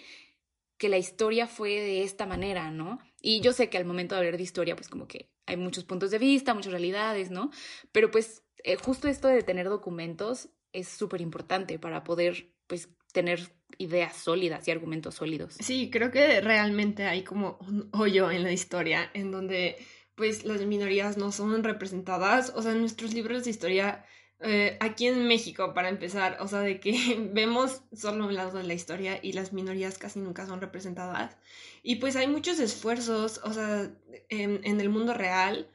que 0.78 0.88
la 0.88 0.98
historia 0.98 1.46
fue 1.46 1.70
de 1.70 2.02
esta 2.04 2.24
manera, 2.26 2.70
¿no? 2.70 2.98
Y 3.20 3.40
yo 3.40 3.52
sé 3.52 3.68
que 3.68 3.78
al 3.78 3.84
momento 3.84 4.14
de 4.14 4.20
hablar 4.20 4.36
de 4.38 4.42
historia, 4.42 4.76
pues 4.76 4.88
como 4.88 5.06
que 5.08 5.28
hay 5.46 5.56
muchos 5.56 5.84
puntos 5.84 6.10
de 6.10 6.18
vista, 6.18 6.54
muchas 6.54 6.72
realidades, 6.72 7.30
¿no? 7.30 7.50
Pero 7.92 8.10
pues 8.10 8.44
eh, 8.64 8.76
justo 8.76 9.08
esto 9.08 9.28
de 9.28 9.42
tener 9.42 9.68
documentos 9.68 10.48
es 10.72 10.88
súper 10.88 11.20
importante 11.20 11.78
para 11.78 12.04
poder 12.04 12.50
pues 12.66 12.88
tener 13.12 13.40
ideas 13.78 14.16
sólidas 14.16 14.66
y 14.68 14.70
argumentos 14.70 15.14
sólidos. 15.16 15.54
Sí, 15.60 15.90
creo 15.90 16.10
que 16.10 16.40
realmente 16.40 17.04
hay 17.04 17.22
como 17.22 17.58
un 17.60 17.88
hoyo 17.92 18.30
en 18.30 18.42
la 18.42 18.52
historia 18.52 19.10
en 19.14 19.30
donde 19.30 19.76
pues 20.14 20.44
las 20.44 20.64
minorías 20.64 21.16
no 21.16 21.30
son 21.30 21.62
representadas, 21.62 22.52
o 22.54 22.62
sea, 22.62 22.72
en 22.72 22.80
nuestros 22.80 23.14
libros 23.14 23.44
de 23.44 23.50
historia 23.50 24.04
eh, 24.40 24.76
aquí 24.80 25.06
en 25.06 25.26
México, 25.26 25.74
para 25.74 25.88
empezar, 25.88 26.38
o 26.40 26.48
sea, 26.48 26.60
de 26.60 26.80
que 26.80 26.92
vemos 27.32 27.82
solo 27.92 28.26
un 28.26 28.34
lado 28.34 28.58
de 28.58 28.64
la 28.64 28.74
historia 28.74 29.18
y 29.22 29.32
las 29.32 29.52
minorías 29.52 29.98
casi 29.98 30.20
nunca 30.20 30.46
son 30.46 30.60
representadas. 30.60 31.36
Y 31.82 31.96
pues 31.96 32.16
hay 32.16 32.28
muchos 32.28 32.58
esfuerzos, 32.60 33.40
o 33.44 33.52
sea, 33.52 33.90
en, 34.28 34.60
en 34.64 34.80
el 34.80 34.88
mundo 34.88 35.14
real 35.14 35.68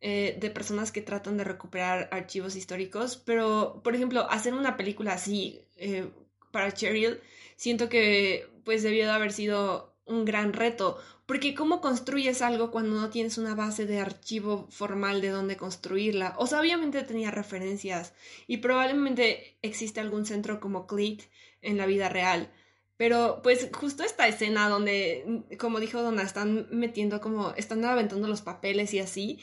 eh, 0.00 0.36
de 0.40 0.50
personas 0.50 0.92
que 0.92 1.02
tratan 1.02 1.36
de 1.36 1.44
recuperar 1.44 2.08
archivos 2.10 2.56
históricos, 2.56 3.16
pero, 3.16 3.80
por 3.84 3.94
ejemplo, 3.94 4.26
hacer 4.30 4.54
una 4.54 4.76
película 4.76 5.12
así 5.12 5.60
eh, 5.76 6.08
para 6.50 6.72
Cheryl, 6.72 7.20
siento 7.56 7.88
que 7.88 8.48
pues 8.64 8.82
debió 8.82 9.04
de 9.04 9.12
haber 9.12 9.32
sido 9.32 9.94
un 10.06 10.24
gran 10.24 10.52
reto, 10.52 10.98
porque 11.26 11.54
¿cómo 11.54 11.80
construyes 11.80 12.42
algo 12.42 12.70
cuando 12.70 13.00
no 13.00 13.10
tienes 13.10 13.38
una 13.38 13.54
base 13.54 13.86
de 13.86 14.00
archivo 14.00 14.66
formal 14.70 15.20
de 15.20 15.28
dónde 15.28 15.56
construirla? 15.56 16.34
O 16.38 16.46
sea, 16.46 16.60
obviamente 16.60 17.02
tenía 17.02 17.30
referencias 17.30 18.14
y 18.46 18.56
probablemente 18.56 19.58
existe 19.62 20.00
algún 20.00 20.26
centro 20.26 20.60
como 20.60 20.86
CLIT 20.86 21.22
en 21.62 21.76
la 21.76 21.86
vida 21.86 22.08
real. 22.08 22.50
Pero 22.96 23.40
pues 23.42 23.70
justo 23.72 24.02
esta 24.02 24.28
escena 24.28 24.68
donde, 24.68 25.44
como 25.58 25.80
dijo 25.80 26.02
Donna, 26.02 26.22
están 26.22 26.66
metiendo 26.70 27.20
como, 27.20 27.54
están 27.54 27.84
aventando 27.84 28.28
los 28.28 28.42
papeles 28.42 28.92
y 28.92 28.98
así, 28.98 29.38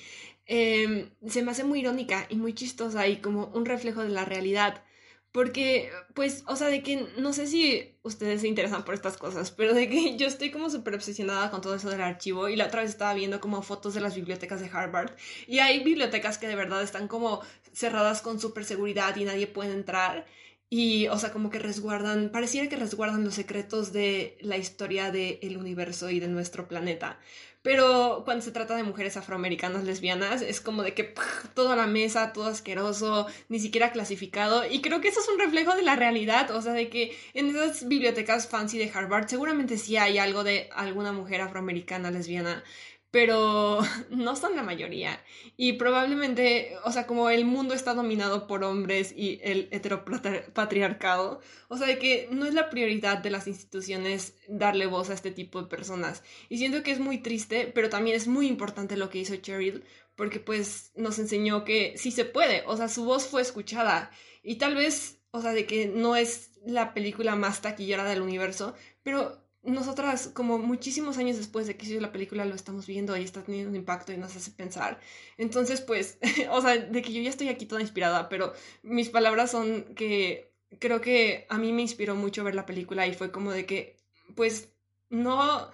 em, 0.48 1.10
se 1.28 1.42
me 1.44 1.52
hace 1.52 1.64
muy 1.64 1.80
irónica 1.80 2.26
y 2.30 2.36
muy 2.38 2.54
chistosa 2.54 3.08
y 3.08 3.18
como 3.18 3.48
un 3.54 3.66
reflejo 3.66 4.04
de 4.04 4.10
la 4.10 4.26
realidad. 4.26 4.84
Porque, 5.32 5.92
pues, 6.16 6.44
o 6.48 6.56
sea, 6.56 6.68
de 6.68 6.82
que 6.82 7.06
no 7.18 7.32
sé 7.34 7.46
si 7.48 7.96
ustedes 8.02 8.42
se 8.42 8.48
interesan 8.48 8.84
por 8.86 8.96
estas 8.96 9.18
cosas, 9.18 9.52
pero 9.52 9.74
de 9.74 9.88
que 9.90 10.16
yo 10.18 10.28
estoy 10.28 10.50
como 10.52 10.70
súper 10.70 10.96
obsesionada 10.96 11.52
con 11.52 11.62
todo 11.62 11.76
eso 11.76 11.90
del 11.90 12.02
archivo 12.02 12.50
y 12.50 12.56
la 12.56 12.66
otra 12.66 12.82
vez 12.82 12.92
estaba 12.92 13.14
viendo 13.14 13.40
como 13.40 13.62
fotos 13.62 13.94
de 13.94 14.02
las 14.02 14.16
bibliotecas 14.16 14.62
de 14.62 14.70
Harvard 14.74 15.12
y 15.48 15.60
hay 15.60 15.84
bibliotecas 15.84 16.38
que 16.38 16.48
de 16.48 16.56
verdad 16.56 16.82
están 16.82 17.08
como 17.08 17.42
cerradas 17.74 18.22
con 18.22 18.40
súper 18.40 18.66
seguridad 18.66 19.16
y 19.16 19.26
nadie 19.26 19.48
puede 19.48 19.74
entrar 19.74 20.26
y, 20.70 21.08
o 21.08 21.18
sea, 21.18 21.32
como 21.32 21.50
que 21.50 21.60
resguardan, 21.60 22.30
pareciera 22.30 22.68
que 22.68 22.76
resguardan 22.76 23.24
los 23.24 23.36
secretos 23.36 23.94
de 23.94 24.38
la 24.42 24.58
historia 24.58 25.12
del 25.12 25.58
universo 25.58 26.10
y 26.10 26.20
de 26.20 26.28
nuestro 26.28 26.68
planeta. 26.68 27.20
Pero 27.68 28.22
cuando 28.24 28.46
se 28.46 28.54
trata 28.54 28.78
de 28.78 28.84
mujeres 28.84 29.18
afroamericanas 29.18 29.84
lesbianas, 29.84 30.42
es 30.42 30.62
como 30.62 30.84
de 30.84 30.94
que 30.94 31.14
toda 31.54 31.76
la 31.76 31.86
mesa, 31.86 32.32
todo 32.32 32.46
asqueroso, 32.46 33.28
ni 33.50 33.60
siquiera 33.60 33.92
clasificado. 33.92 34.64
Y 34.66 34.80
creo 34.80 35.02
que 35.02 35.10
eso 35.10 35.20
es 35.20 35.28
un 35.28 35.38
reflejo 35.38 35.76
de 35.76 35.82
la 35.82 35.98
realidad. 35.98 36.50
O 36.52 36.62
sea, 36.62 36.72
de 36.72 36.88
que 36.88 37.18
en 37.34 37.50
esas 37.50 37.86
bibliotecas 37.90 38.48
fancy 38.48 38.78
de 38.78 38.90
Harvard 38.90 39.28
seguramente 39.28 39.78
sí 39.78 39.98
hay 39.98 40.18
algo 40.18 40.46
de 40.46 40.70
alguna 40.78 41.12
mujer 41.12 41.42
afroamericana 41.42 42.10
lesbiana 42.10 42.64
pero 43.12 43.80
no 44.10 44.36
son 44.36 44.56
la 44.56 44.64
mayoría. 44.64 45.24
Y 45.56 45.74
probablemente, 45.74 46.76
o 46.84 46.92
sea, 46.92 47.08
como 47.08 47.30
el 47.30 47.46
mundo 47.46 47.74
está 47.74 47.94
dominado 47.94 48.48
por 48.48 48.64
hombres 48.64 49.14
y 49.16 49.40
el 49.44 49.70
heteropatriarcado, 49.72 51.42
o 51.68 51.78
sea, 51.78 51.88
de 51.88 52.00
que 52.00 52.28
no 52.32 52.46
es 52.46 52.54
la 52.54 52.70
prioridad 52.70 53.18
de 53.20 53.30
las 53.30 53.48
instituciones 53.48 54.36
darle 54.48 54.86
voz 54.86 55.10
a 55.10 55.14
este 55.14 55.32
tipo 55.32 55.62
de 55.62 55.70
personas. 55.70 56.24
Y 56.50 56.58
siento 56.58 56.84
que 56.84 56.92
es 56.92 57.00
muy 57.00 57.20
triste, 57.20 57.72
pero 57.74 57.90
también 57.90 58.16
es 58.16 58.28
muy 58.28 58.48
importante 58.48 58.98
lo 58.98 59.10
que 59.10 59.20
hizo 59.20 59.36
Cheryl, 59.36 59.84
porque 60.16 60.40
pues 60.40 60.92
nos 60.96 61.20
enseñó 61.20 61.64
que 61.64 61.94
sí 61.98 62.12
se 62.12 62.26
puede, 62.26 62.64
o 62.66 62.76
sea, 62.76 62.90
su 62.90 63.06
voz 63.06 63.28
fue 63.28 63.42
escuchada. 63.42 64.12
Y 64.44 64.56
tal 64.56 64.76
vez, 64.76 65.20
o 65.32 65.42
sea, 65.42 65.54
de 65.54 65.66
que 65.66 65.88
no 65.88 66.16
es 66.16 66.52
la 66.66 66.94
película 66.94 67.36
más 67.36 67.62
taquillera 67.62 68.04
del 68.04 68.22
universo, 68.22 68.76
pero 69.04 69.47
nosotras, 69.64 70.30
como 70.34 70.58
muchísimos 70.60 71.18
años 71.18 71.38
después 71.38 71.68
de 71.68 71.76
que 71.76 71.86
hizo 71.86 72.00
la 72.00 72.12
película, 72.12 72.46
lo 72.46 72.56
estamos 72.56 72.88
viendo 72.88 73.18
y 73.18 73.24
está 73.24 73.44
teniendo 73.44 73.70
un 73.70 73.76
impacto 73.76 74.14
y 74.14 74.18
nos 74.18 74.36
hace 74.36 74.52
pensar. 74.52 75.00
Entonces, 75.38 75.82
pues, 75.82 76.20
o 76.52 76.62
sea, 76.62 76.78
de 76.78 77.02
que 77.02 77.14
yo 77.14 77.22
ya 77.22 77.30
estoy 77.30 77.50
aquí 77.50 77.66
toda 77.66 77.82
inspirada, 77.82 78.30
pero 78.30 78.54
mis 78.84 79.10
palabras 79.10 79.52
son 79.52 79.96
que 79.96 80.54
creo 80.80 81.02
que 81.02 81.46
a 81.50 81.58
mí 81.58 81.74
me 81.74 81.82
inspiró 81.82 82.16
mucho 82.16 82.44
ver 82.44 82.56
la 82.56 82.66
película 82.66 83.08
y 83.08 83.14
fue 83.14 83.32
como 83.32 83.52
de 83.52 83.66
que, 83.66 83.98
pues, 84.36 84.70
no, 85.10 85.70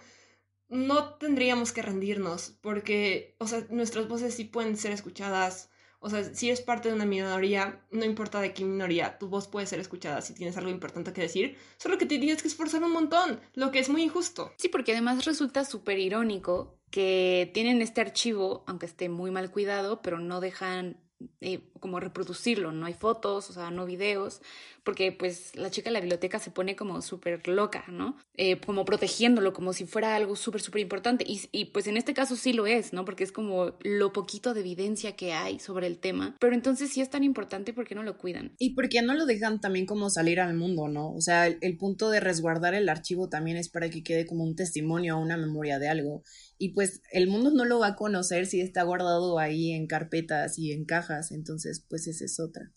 no 0.70 1.16
tendríamos 1.16 1.72
que 1.72 1.82
rendirnos, 1.82 2.58
porque, 2.62 3.36
o 3.40 3.48
sea, 3.48 3.66
nuestras 3.70 4.08
voces 4.08 4.34
sí 4.34 4.46
pueden 4.46 4.78
ser 4.78 4.92
escuchadas 4.92 5.70
o 6.04 6.10
sea, 6.10 6.24
si 6.24 6.48
eres 6.48 6.62
parte 6.62 6.90
de 6.90 6.96
una 6.96 7.06
minoría, 7.06 7.80
no 7.90 8.04
importa 8.04 8.42
de 8.42 8.54
qué 8.54 8.66
minoría, 8.66 9.18
tu 9.18 9.30
voz 9.30 9.48
puede 9.48 9.66
ser 9.66 9.80
escuchada 9.80 10.22
si 10.22 10.34
tienes 10.34 10.58
algo 10.58 10.70
importante 10.70 11.14
que 11.14 11.22
decir, 11.22 11.58
solo 11.78 11.98
que 11.98 12.06
te 12.06 12.20
tienes 12.20 12.42
que 12.42 12.50
esforzar 12.50 12.84
un 12.84 12.92
montón, 12.92 13.40
lo 13.54 13.72
que 13.72 13.80
es 13.80 13.88
muy 13.88 14.04
injusto. 14.04 14.52
Sí, 14.58 14.68
porque 14.68 14.92
además 14.92 15.26
resulta 15.26 15.64
súper 15.64 16.00
irónico 16.00 16.78
que 16.92 17.50
tienen 17.54 17.82
este 17.82 18.02
archivo, 18.02 18.66
aunque 18.68 18.86
esté 18.86 19.08
muy 19.08 19.32
mal 19.32 19.50
cuidado, 19.50 20.02
pero 20.02 20.20
no 20.20 20.42
dejan 20.42 20.98
eh, 21.42 21.62
como 21.80 22.00
reproducirlo, 22.00 22.72
no 22.72 22.86
hay 22.86 22.94
fotos, 22.94 23.50
o 23.50 23.54
sea, 23.54 23.72
no 23.72 23.86
videos, 23.86 24.42
porque 24.84 25.12
pues 25.12 25.56
la 25.56 25.70
chica 25.70 25.90
de 25.90 25.94
la 25.94 26.00
biblioteca 26.00 26.40
se 26.40 26.52
pone 26.52 26.76
como 26.76 27.02
súper 27.02 27.48
loca, 27.48 27.86
¿no? 27.88 28.18
Eh, 28.36 28.60
como 28.60 28.86
protegiéndolo, 28.86 29.54
como 29.54 29.74
si 29.74 29.86
fuera 29.86 30.16
algo 30.16 30.36
súper, 30.36 30.62
súper 30.62 30.82
importante. 30.82 31.26
Y, 31.28 31.42
y, 31.52 31.66
pues 31.66 31.88
en 31.88 31.98
este 31.98 32.14
caso 32.14 32.36
sí 32.36 32.54
lo 32.54 32.68
es, 32.68 32.94
¿no? 32.94 33.06
Porque 33.06 33.24
es 33.24 33.32
como 33.32 33.74
lo 33.82 34.14
poquito 34.14 34.54
de 34.54 34.62
evidencia 34.62 35.16
que 35.16 35.34
hay 35.34 35.60
sobre 35.60 35.88
el 35.88 36.00
tema. 36.00 36.36
Pero 36.40 36.54
entonces 36.54 36.92
si 36.92 37.02
es 37.02 37.10
tan 37.10 37.24
importante, 37.24 37.74
¿por 37.74 37.88
qué 37.88 37.96
no 37.96 38.04
lo 38.04 38.18
cuidan? 38.18 38.54
Y 38.60 38.76
por 38.76 38.90
qué 38.90 39.02
no 39.02 39.14
lo 39.14 39.26
dejan 39.26 39.62
también 39.62 39.86
como 39.86 40.10
salir 40.10 40.40
al 40.40 40.56
mundo, 40.56 40.88
¿no? 40.88 41.14
O 41.14 41.22
sea, 41.22 41.48
el, 41.48 41.58
el 41.62 41.78
punto 41.78 42.10
de 42.10 42.20
resguardar 42.20 42.74
el 42.74 42.90
archivo 42.90 43.30
también 43.30 43.58
es 43.58 43.70
para 43.70 43.90
que 43.90 44.04
quede 44.04 44.26
como 44.26 44.44
un 44.44 44.56
testimonio 44.56 45.18
o 45.18 45.22
una 45.22 45.38
memoria 45.38 45.80
de 45.80 45.90
algo. 45.90 46.24
Y 46.64 46.70
pues 46.70 47.02
el 47.12 47.28
mundo 47.28 47.52
no 47.52 47.66
lo 47.66 47.80
va 47.80 47.88
a 47.88 47.96
conocer 47.98 48.46
si 48.46 48.62
está 48.62 48.84
guardado 48.84 49.38
ahí 49.38 49.74
en 49.74 49.86
carpetas 49.86 50.58
y 50.58 50.72
en 50.72 50.86
cajas. 50.86 51.34
Entonces, 51.34 51.86
pues 51.90 52.08
esa 52.08 52.24
es 52.24 52.40
otra. 52.40 52.72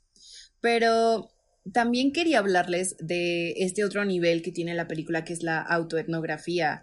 Pero 0.60 1.30
también 1.72 2.12
quería 2.12 2.40
hablarles 2.40 2.96
de 2.98 3.52
este 3.58 3.84
otro 3.84 4.04
nivel 4.04 4.42
que 4.42 4.50
tiene 4.50 4.74
la 4.74 4.88
película, 4.88 5.22
que 5.22 5.34
es 5.34 5.44
la 5.44 5.60
autoetnografía, 5.60 6.82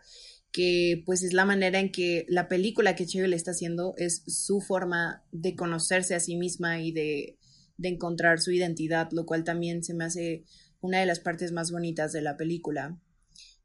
que 0.54 1.04
pues 1.06 1.24
es 1.24 1.34
la 1.34 1.44
manera 1.44 1.78
en 1.82 1.92
que 1.92 2.26
la 2.30 2.48
película 2.48 2.96
que 2.96 3.06
Cheryl 3.06 3.34
está 3.34 3.52
haciendo 3.52 3.96
es 3.98 4.24
su 4.26 4.62
forma 4.62 5.26
de 5.34 5.58
conocerse 5.58 6.16
a 6.16 6.22
sí 6.22 6.38
misma 6.38 6.80
y 6.80 6.94
de, 6.94 7.38
de 7.76 7.90
encontrar 7.90 8.40
su 8.40 8.54
identidad, 8.54 9.10
lo 9.12 9.26
cual 9.26 9.44
también 9.44 9.84
se 9.84 9.94
me 9.94 10.06
hace 10.06 10.46
una 10.80 11.02
de 11.02 11.06
las 11.06 11.20
partes 11.20 11.52
más 11.52 11.70
bonitas 11.70 12.14
de 12.14 12.22
la 12.22 12.38
película. 12.38 12.98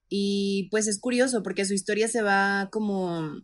Y 0.09 0.69
pues 0.71 0.87
es 0.87 0.99
curioso 0.99 1.43
porque 1.43 1.65
su 1.65 1.75
historia 1.75 2.09
se 2.09 2.23
va 2.23 2.69
como 2.73 3.43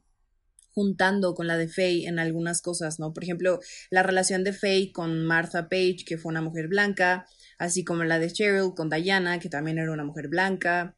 juntando 0.75 1.35
con 1.35 1.47
la 1.47 1.57
de 1.57 1.69
Faye 1.69 2.07
en 2.07 2.19
algunas 2.19 2.61
cosas, 2.61 2.99
¿no? 2.99 3.13
Por 3.13 3.23
ejemplo, 3.23 3.61
la 3.91 4.03
relación 4.03 4.43
de 4.43 4.53
Faye 4.53 4.93
con 4.93 5.25
Martha 5.25 5.69
Page, 5.69 6.05
que 6.05 6.19
fue 6.19 6.31
una 6.31 6.43
mujer 6.43 6.69
blanca, 6.69 7.27
así 7.59 7.85
como 7.85 8.03
la 8.05 8.19
de 8.19 8.31
Cheryl 8.31 8.75
con 8.75 8.91
Diana, 8.91 9.39
que 9.39 9.49
también 9.49 9.79
era 9.79 9.93
una 9.93 10.05
mujer 10.05 10.29
blanca. 10.29 10.97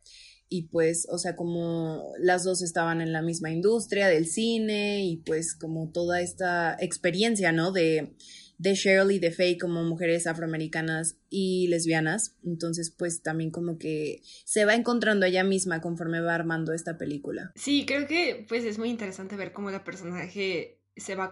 Y 0.48 0.68
pues, 0.68 1.06
o 1.10 1.18
sea, 1.18 1.34
como 1.34 2.12
las 2.18 2.44
dos 2.44 2.62
estaban 2.62 3.00
en 3.00 3.12
la 3.12 3.20
misma 3.20 3.50
industria 3.50 4.06
del 4.06 4.26
cine 4.26 5.04
y 5.04 5.18
pues 5.18 5.54
como 5.56 5.90
toda 5.90 6.20
esta 6.20 6.76
experiencia, 6.80 7.52
¿no? 7.52 7.72
De 7.72 8.14
de 8.58 8.74
Cheryl 8.74 9.10
y 9.12 9.18
de 9.18 9.32
Faye 9.32 9.58
como 9.58 9.84
mujeres 9.84 10.26
afroamericanas 10.26 11.16
y 11.30 11.68
lesbianas. 11.68 12.36
Entonces, 12.44 12.90
pues 12.90 13.22
también 13.22 13.50
como 13.50 13.78
que 13.78 14.22
se 14.44 14.64
va 14.64 14.74
encontrando 14.74 15.26
ella 15.26 15.44
misma 15.44 15.80
conforme 15.80 16.20
va 16.20 16.34
armando 16.34 16.72
esta 16.72 16.98
película. 16.98 17.52
Sí, 17.54 17.84
creo 17.86 18.06
que 18.06 18.44
pues 18.48 18.64
es 18.64 18.78
muy 18.78 18.90
interesante 18.90 19.36
ver 19.36 19.52
cómo 19.52 19.70
la 19.70 19.84
personaje 19.84 20.80
se 20.96 21.14
va 21.14 21.30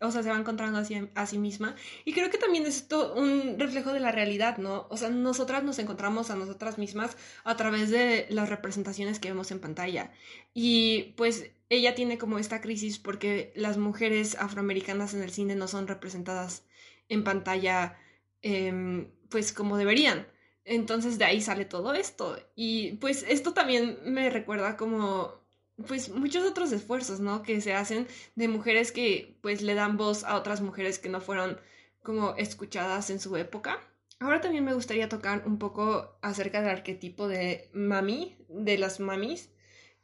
o 0.00 0.10
sea, 0.10 0.22
se 0.22 0.30
va 0.30 0.38
encontrando 0.38 0.78
a 0.78 0.84
sí, 0.84 0.96
a 1.14 1.26
sí 1.26 1.38
misma. 1.38 1.76
Y 2.04 2.12
creo 2.12 2.30
que 2.30 2.38
también 2.38 2.64
es 2.64 2.76
esto 2.76 3.14
un 3.14 3.58
reflejo 3.58 3.92
de 3.92 4.00
la 4.00 4.10
realidad, 4.10 4.56
¿no? 4.56 4.86
O 4.90 4.96
sea, 4.96 5.10
nosotras 5.10 5.64
nos 5.64 5.78
encontramos 5.78 6.30
a 6.30 6.36
nosotras 6.36 6.78
mismas 6.78 7.16
a 7.44 7.56
través 7.56 7.90
de 7.90 8.26
las 8.30 8.48
representaciones 8.48 9.18
que 9.18 9.28
vemos 9.28 9.50
en 9.50 9.60
pantalla. 9.60 10.12
Y 10.54 11.14
pues 11.16 11.50
ella 11.68 11.94
tiene 11.94 12.18
como 12.18 12.38
esta 12.38 12.60
crisis 12.60 12.98
porque 12.98 13.52
las 13.54 13.76
mujeres 13.76 14.36
afroamericanas 14.38 15.14
en 15.14 15.22
el 15.22 15.30
cine 15.30 15.56
no 15.56 15.68
son 15.68 15.86
representadas 15.88 16.64
en 17.08 17.24
pantalla 17.24 17.98
em, 18.40 19.10
pues 19.28 19.52
como 19.52 19.76
deberían. 19.76 20.26
Entonces 20.64 21.18
de 21.18 21.24
ahí 21.26 21.40
sale 21.40 21.64
todo 21.66 21.92
esto. 21.94 22.38
Y 22.54 22.92
pues 22.94 23.24
esto 23.28 23.52
también 23.52 23.98
me 24.04 24.30
recuerda 24.30 24.76
como 24.76 25.41
pues 25.86 26.10
muchos 26.10 26.44
otros 26.46 26.72
esfuerzos, 26.72 27.20
¿no? 27.20 27.42
Que 27.42 27.60
se 27.60 27.74
hacen 27.74 28.06
de 28.34 28.48
mujeres 28.48 28.92
que 28.92 29.38
pues 29.42 29.62
le 29.62 29.74
dan 29.74 29.96
voz 29.96 30.24
a 30.24 30.36
otras 30.36 30.60
mujeres 30.60 30.98
que 30.98 31.08
no 31.08 31.20
fueron 31.20 31.58
como 32.02 32.34
escuchadas 32.36 33.10
en 33.10 33.20
su 33.20 33.36
época. 33.36 33.80
Ahora 34.20 34.40
también 34.40 34.64
me 34.64 34.74
gustaría 34.74 35.08
tocar 35.08 35.44
un 35.46 35.58
poco 35.58 36.18
acerca 36.22 36.60
del 36.60 36.70
arquetipo 36.70 37.26
de 37.28 37.70
mami, 37.72 38.36
de 38.48 38.78
las 38.78 39.00
mamis, 39.00 39.52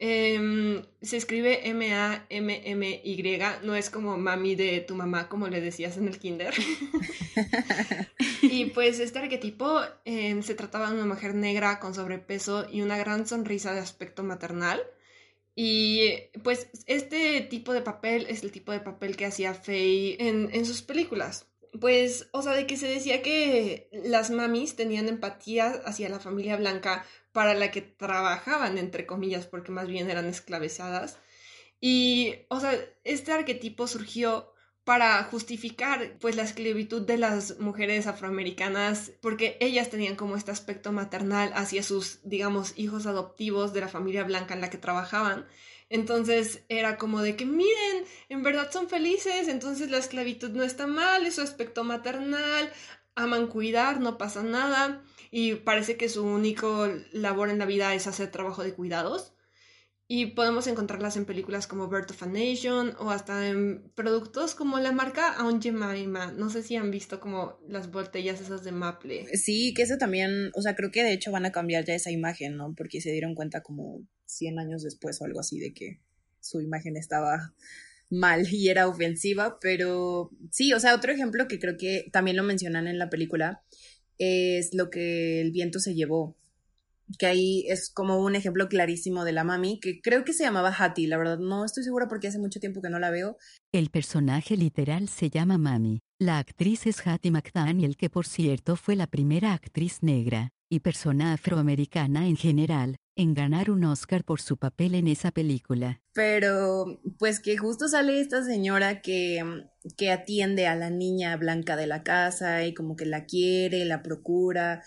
Em, 0.01 0.81
se 1.01 1.17
escribe 1.17 1.67
M-A-M-M-Y, 1.67 3.39
no 3.63 3.75
es 3.75 3.89
como 3.89 4.17
mami 4.17 4.55
de 4.55 4.79
tu 4.79 4.95
mamá, 4.95 5.27
como 5.27 5.49
le 5.49 5.59
decías 5.59 5.97
en 5.97 6.07
el 6.07 6.19
kinder. 6.19 6.53
y 8.41 8.67
pues 8.67 9.01
este 9.01 9.19
arquetipo 9.19 9.81
em, 10.05 10.41
se 10.41 10.55
trataba 10.55 10.89
de 10.89 10.95
una 10.95 11.05
mujer 11.05 11.35
negra 11.35 11.81
con 11.81 11.93
sobrepeso 11.93 12.65
y 12.71 12.81
una 12.81 12.97
gran 12.97 13.27
sonrisa 13.27 13.73
de 13.73 13.81
aspecto 13.81 14.23
maternal. 14.23 14.81
Y 15.61 16.13
pues 16.41 16.69
este 16.85 17.41
tipo 17.41 17.73
de 17.73 17.81
papel 17.81 18.27
es 18.29 18.43
el 18.43 18.51
tipo 18.53 18.71
de 18.71 18.79
papel 18.79 19.17
que 19.17 19.25
hacía 19.25 19.53
Faye 19.53 20.15
en, 20.25 20.49
en 20.53 20.65
sus 20.65 20.81
películas. 20.81 21.47
pues, 21.81 22.29
o 22.31 22.41
sea, 22.41 22.53
de 22.53 22.65
que 22.65 22.77
se 22.77 22.87
decía 22.87 23.21
que 23.21 23.89
las 23.91 24.31
mamis 24.31 24.77
tenían 24.77 25.09
empatía 25.09 25.81
hacia 25.85 26.07
la 26.07 26.21
familia 26.21 26.55
blanca 26.55 27.05
para 27.33 27.55
la 27.55 27.71
que 27.71 27.81
trabajaban, 27.81 28.77
entre 28.77 29.05
comillas, 29.05 29.47
porque 29.47 29.73
más 29.73 29.89
bien 29.89 30.09
eran 30.09 30.27
esclavizadas. 30.27 31.19
Y, 31.81 32.35
o 32.49 32.61
sea, 32.61 32.73
este 33.03 33.33
arquetipo 33.33 33.85
surgió 33.87 34.53
para 34.89 35.23
justificar 35.25 36.17
pues 36.19 36.35
la 36.35 36.41
esclavitud 36.41 37.03
de 37.03 37.19
las 37.19 37.59
mujeres 37.59 38.07
afroamericanas 38.07 39.11
porque 39.21 39.55
ellas 39.59 39.91
tenían 39.91 40.15
como 40.15 40.35
este 40.35 40.49
aspecto 40.49 40.91
maternal 40.91 41.51
hacia 41.53 41.83
sus 41.83 42.21
digamos 42.23 42.73
hijos 42.75 43.05
adoptivos 43.05 43.71
de 43.71 43.81
la 43.81 43.87
familia 43.87 44.23
blanca 44.23 44.55
en 44.55 44.61
la 44.61 44.71
que 44.71 44.79
trabajaban 44.79 45.45
entonces 45.89 46.63
era 46.69 46.97
como 46.97 47.21
de 47.21 47.35
que 47.35 47.45
miren, 47.45 48.03
en 48.29 48.41
verdad 48.41 48.71
son 48.71 48.89
felices, 48.89 49.47
entonces 49.47 49.91
la 49.91 49.99
esclavitud 49.99 50.49
no 50.49 50.63
está 50.63 50.87
mal, 50.87 51.23
es 51.27 51.35
su 51.35 51.41
aspecto 51.41 51.83
maternal, 51.83 52.73
aman 53.13 53.45
cuidar, 53.45 53.99
no 53.99 54.17
pasa 54.17 54.41
nada 54.41 55.03
y 55.29 55.53
parece 55.53 55.97
que 55.97 56.09
su 56.09 56.25
único 56.25 56.89
labor 57.11 57.51
en 57.51 57.59
la 57.59 57.67
vida 57.67 57.93
es 57.93 58.07
hacer 58.07 58.31
trabajo 58.31 58.63
de 58.63 58.73
cuidados. 58.73 59.33
Y 60.11 60.25
podemos 60.31 60.65
encontrarlas 60.65 61.17
en 61.17 61.25
películas 61.25 61.67
como 61.67 61.87
Birth 61.87 62.09
of 62.09 62.23
a 62.23 62.25
Nation 62.25 62.95
o 62.97 63.11
hasta 63.11 63.47
en 63.47 63.91
productos 63.93 64.55
como 64.55 64.79
la 64.79 64.91
marca 64.91 65.33
Aunt 65.33 65.61
Jemima. 65.61 66.31
No 66.31 66.49
sé 66.49 66.63
si 66.63 66.75
han 66.75 66.89
visto 66.89 67.19
como 67.19 67.59
las 67.67 67.91
botellas 67.91 68.41
esas 68.41 68.63
de 68.63 68.71
Maple. 68.71 69.27
Sí, 69.37 69.71
que 69.75 69.83
eso 69.83 69.99
también, 69.99 70.49
o 70.55 70.63
sea, 70.63 70.75
creo 70.75 70.89
que 70.89 71.03
de 71.03 71.13
hecho 71.13 71.31
van 71.31 71.45
a 71.45 71.51
cambiar 71.51 71.85
ya 71.85 71.93
esa 71.93 72.09
imagen, 72.09 72.57
¿no? 72.57 72.73
Porque 72.75 73.01
se 73.01 73.11
dieron 73.11 73.35
cuenta 73.35 73.61
como 73.61 74.03
100 74.25 74.57
años 74.57 74.81
después 74.81 75.21
o 75.21 75.25
algo 75.25 75.41
así 75.41 75.59
de 75.59 75.75
que 75.75 75.99
su 76.39 76.59
imagen 76.59 76.97
estaba 76.97 77.53
mal 78.09 78.51
y 78.51 78.69
era 78.69 78.87
ofensiva, 78.87 79.59
pero 79.61 80.31
sí, 80.49 80.73
o 80.73 80.79
sea, 80.79 80.95
otro 80.95 81.11
ejemplo 81.11 81.47
que 81.47 81.59
creo 81.59 81.77
que 81.77 82.09
también 82.11 82.35
lo 82.35 82.41
mencionan 82.41 82.87
en 82.87 82.97
la 82.97 83.11
película 83.11 83.61
es 84.17 84.73
lo 84.73 84.89
que 84.89 85.39
el 85.39 85.51
viento 85.51 85.79
se 85.79 85.93
llevó 85.93 86.35
que 87.17 87.25
ahí 87.25 87.65
es 87.67 87.89
como 87.89 88.19
un 88.19 88.35
ejemplo 88.35 88.67
clarísimo 88.67 89.23
de 89.23 89.31
la 89.31 89.43
mami, 89.43 89.79
que 89.79 90.01
creo 90.01 90.23
que 90.23 90.33
se 90.33 90.43
llamaba 90.43 90.75
Hattie, 90.77 91.07
la 91.07 91.17
verdad 91.17 91.39
no 91.39 91.65
estoy 91.65 91.83
segura 91.83 92.07
porque 92.07 92.27
hace 92.27 92.39
mucho 92.39 92.59
tiempo 92.59 92.81
que 92.81 92.89
no 92.89 92.99
la 92.99 93.09
veo. 93.09 93.37
El 93.71 93.89
personaje 93.89 94.57
literal 94.57 95.09
se 95.09 95.29
llama 95.29 95.57
Mami. 95.57 96.01
La 96.19 96.37
actriz 96.37 96.85
es 96.85 97.05
Hattie 97.05 97.31
McDaniel, 97.31 97.95
que 97.95 98.09
por 98.09 98.27
cierto 98.27 98.75
fue 98.75 98.95
la 98.95 99.07
primera 99.07 99.53
actriz 99.53 100.03
negra, 100.03 100.49
y 100.69 100.81
persona 100.81 101.33
afroamericana 101.33 102.27
en 102.27 102.35
general, 102.35 102.97
en 103.15 103.33
ganar 103.33 103.69
un 103.69 103.83
Oscar 103.83 104.23
por 104.23 104.39
su 104.39 104.57
papel 104.57 104.95
en 104.95 105.07
esa 105.07 105.31
película. 105.31 106.01
Pero, 106.13 107.01
pues 107.17 107.39
que 107.39 107.57
justo 107.57 107.87
sale 107.87 108.21
esta 108.21 108.43
señora 108.43 109.01
que, 109.01 109.43
que 109.97 110.11
atiende 110.11 110.67
a 110.67 110.75
la 110.75 110.89
niña 110.89 111.35
blanca 111.37 111.75
de 111.75 111.87
la 111.87 112.03
casa 112.03 112.65
y 112.65 112.73
como 112.73 112.95
que 112.95 113.05
la 113.05 113.25
quiere, 113.25 113.83
la 113.85 114.03
procura, 114.03 114.83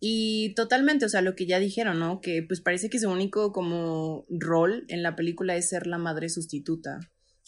y 0.00 0.54
totalmente, 0.54 1.04
o 1.04 1.08
sea, 1.10 1.20
lo 1.20 1.36
que 1.36 1.46
ya 1.46 1.58
dijeron, 1.58 1.98
¿no? 1.98 2.22
Que 2.22 2.42
pues 2.42 2.62
parece 2.62 2.88
que 2.88 2.98
su 2.98 3.10
único 3.10 3.52
como 3.52 4.24
rol 4.30 4.86
en 4.88 5.02
la 5.02 5.14
película 5.14 5.56
es 5.56 5.68
ser 5.68 5.86
la 5.86 5.98
madre 5.98 6.30
sustituta. 6.30 6.98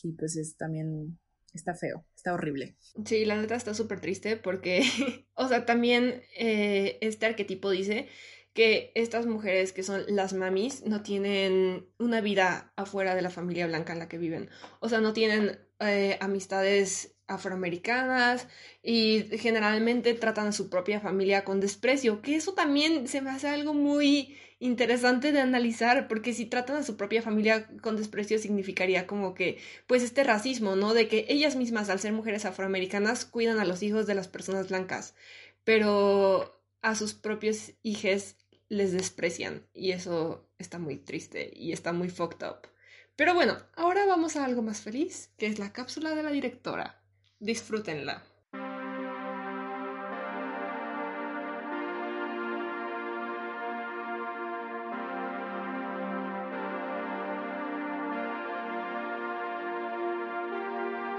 Y 0.03 0.12
pues 0.12 0.37
es 0.37 0.57
también, 0.59 1.19
está 1.55 1.75
feo, 1.75 2.05
está 2.15 2.35
horrible. 2.35 2.77
Sí, 3.07 3.25
la 3.25 3.41
neta 3.41 3.55
está 3.55 3.73
súper 3.73 4.01
triste 4.01 4.37
porque, 4.37 4.83
o 5.35 5.49
sea, 5.49 5.65
también 5.65 6.23
eh, 6.37 6.99
este 7.01 7.25
arquetipo 7.25 7.71
dice 7.71 8.09
que 8.53 8.93
estas 8.95 9.27
mujeres 9.27 9.73
que 9.73 9.83
son 9.83 10.05
las 10.09 10.35
mamis 10.35 10.85
no 10.85 11.03
tienen 11.03 11.87
una 11.99 12.21
vida 12.21 12.75
afuera 12.77 13.15
de 13.15 13.23
la 13.23 13.31
familia 13.31 13.67
blanca 13.67 13.95
en 13.95 13.99
la 13.99 14.09
que 14.09 14.19
viven. 14.19 14.51
O 14.81 14.91
sea, 14.91 15.01
no 15.01 15.15
tienen 15.15 15.59
eh, 15.81 16.19
amistades 16.21 17.12
afroamericanas 17.33 18.47
y 18.83 19.25
generalmente 19.38 20.14
tratan 20.14 20.49
a 20.49 20.53
su 20.53 20.71
propia 20.71 21.01
familia 21.01 21.45
con 21.45 21.61
desprecio, 21.61 22.23
que 22.23 22.37
eso 22.37 22.55
también 22.55 23.09
se 23.09 23.21
me 23.21 23.31
hace 23.31 23.49
algo 23.49 23.75
muy 23.75 24.37
interesante 24.61 25.33
de 25.33 25.40
analizar, 25.40 26.07
porque 26.07 26.33
si 26.33 26.47
tratan 26.47 26.77
a 26.77 26.83
su 26.85 26.97
propia 26.97 27.21
familia 27.21 27.66
con 27.81 27.97
desprecio 27.97 28.38
significaría 28.38 29.09
como 29.09 29.35
que, 29.35 29.59
pues 29.88 30.05
este 30.05 30.23
racismo, 30.23 30.77
¿no? 30.77 30.95
De 30.95 31.09
que 31.09 31.27
ellas 31.29 31.57
mismas, 31.57 31.90
al 31.90 31.99
ser 31.99 32.12
mujeres 32.12 32.45
afroamericanas, 32.45 33.25
cuidan 33.25 33.59
a 33.59 33.64
los 33.64 33.83
hijos 33.83 34.07
de 34.07 34.14
las 34.14 34.29
personas 34.29 34.68
blancas, 34.68 35.16
pero 35.64 36.62
a 36.81 36.95
sus 36.95 37.14
propios 37.14 37.73
hijos 37.83 38.37
les 38.68 38.92
desprecian 38.92 39.66
y 39.75 39.90
eso 39.90 40.49
está 40.59 40.79
muy 40.79 40.97
triste 40.97 41.53
y 41.55 41.73
está 41.73 41.92
muy 41.92 42.09
fucked 42.09 42.47
up. 42.47 42.68
Pero 43.16 43.35
bueno, 43.35 43.59
ahora 43.75 44.07
vamos 44.07 44.37
a 44.37 44.45
algo 44.45 44.62
más 44.62 44.81
feliz, 44.81 45.31
que 45.37 45.47
es 45.47 45.59
la 45.59 45.73
cápsula 45.73 46.14
de 46.14 46.23
la 46.23 46.31
directora. 46.31 47.02
Disfrútenla. 47.42 48.22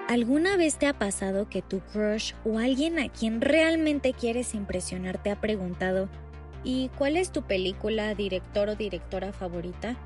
¿Alguna 0.08 0.56
vez 0.56 0.78
te 0.78 0.88
ha 0.88 0.98
pasado 0.98 1.50
que 1.50 1.62
tu 1.62 1.82
crush 1.82 2.32
o 2.46 2.58
alguien 2.58 3.00
a 3.00 3.10
quien 3.10 3.42
realmente 3.42 4.14
quieres 4.14 4.54
impresionar 4.54 5.22
te 5.22 5.30
ha 5.30 5.42
preguntado 5.42 6.08
¿y 6.64 6.88
cuál 6.98 7.18
es 7.18 7.34
tu 7.34 7.42
película, 7.42 8.16
director 8.16 8.70
o 8.70 8.76
directora 8.78 9.34
favorita? 9.34 9.98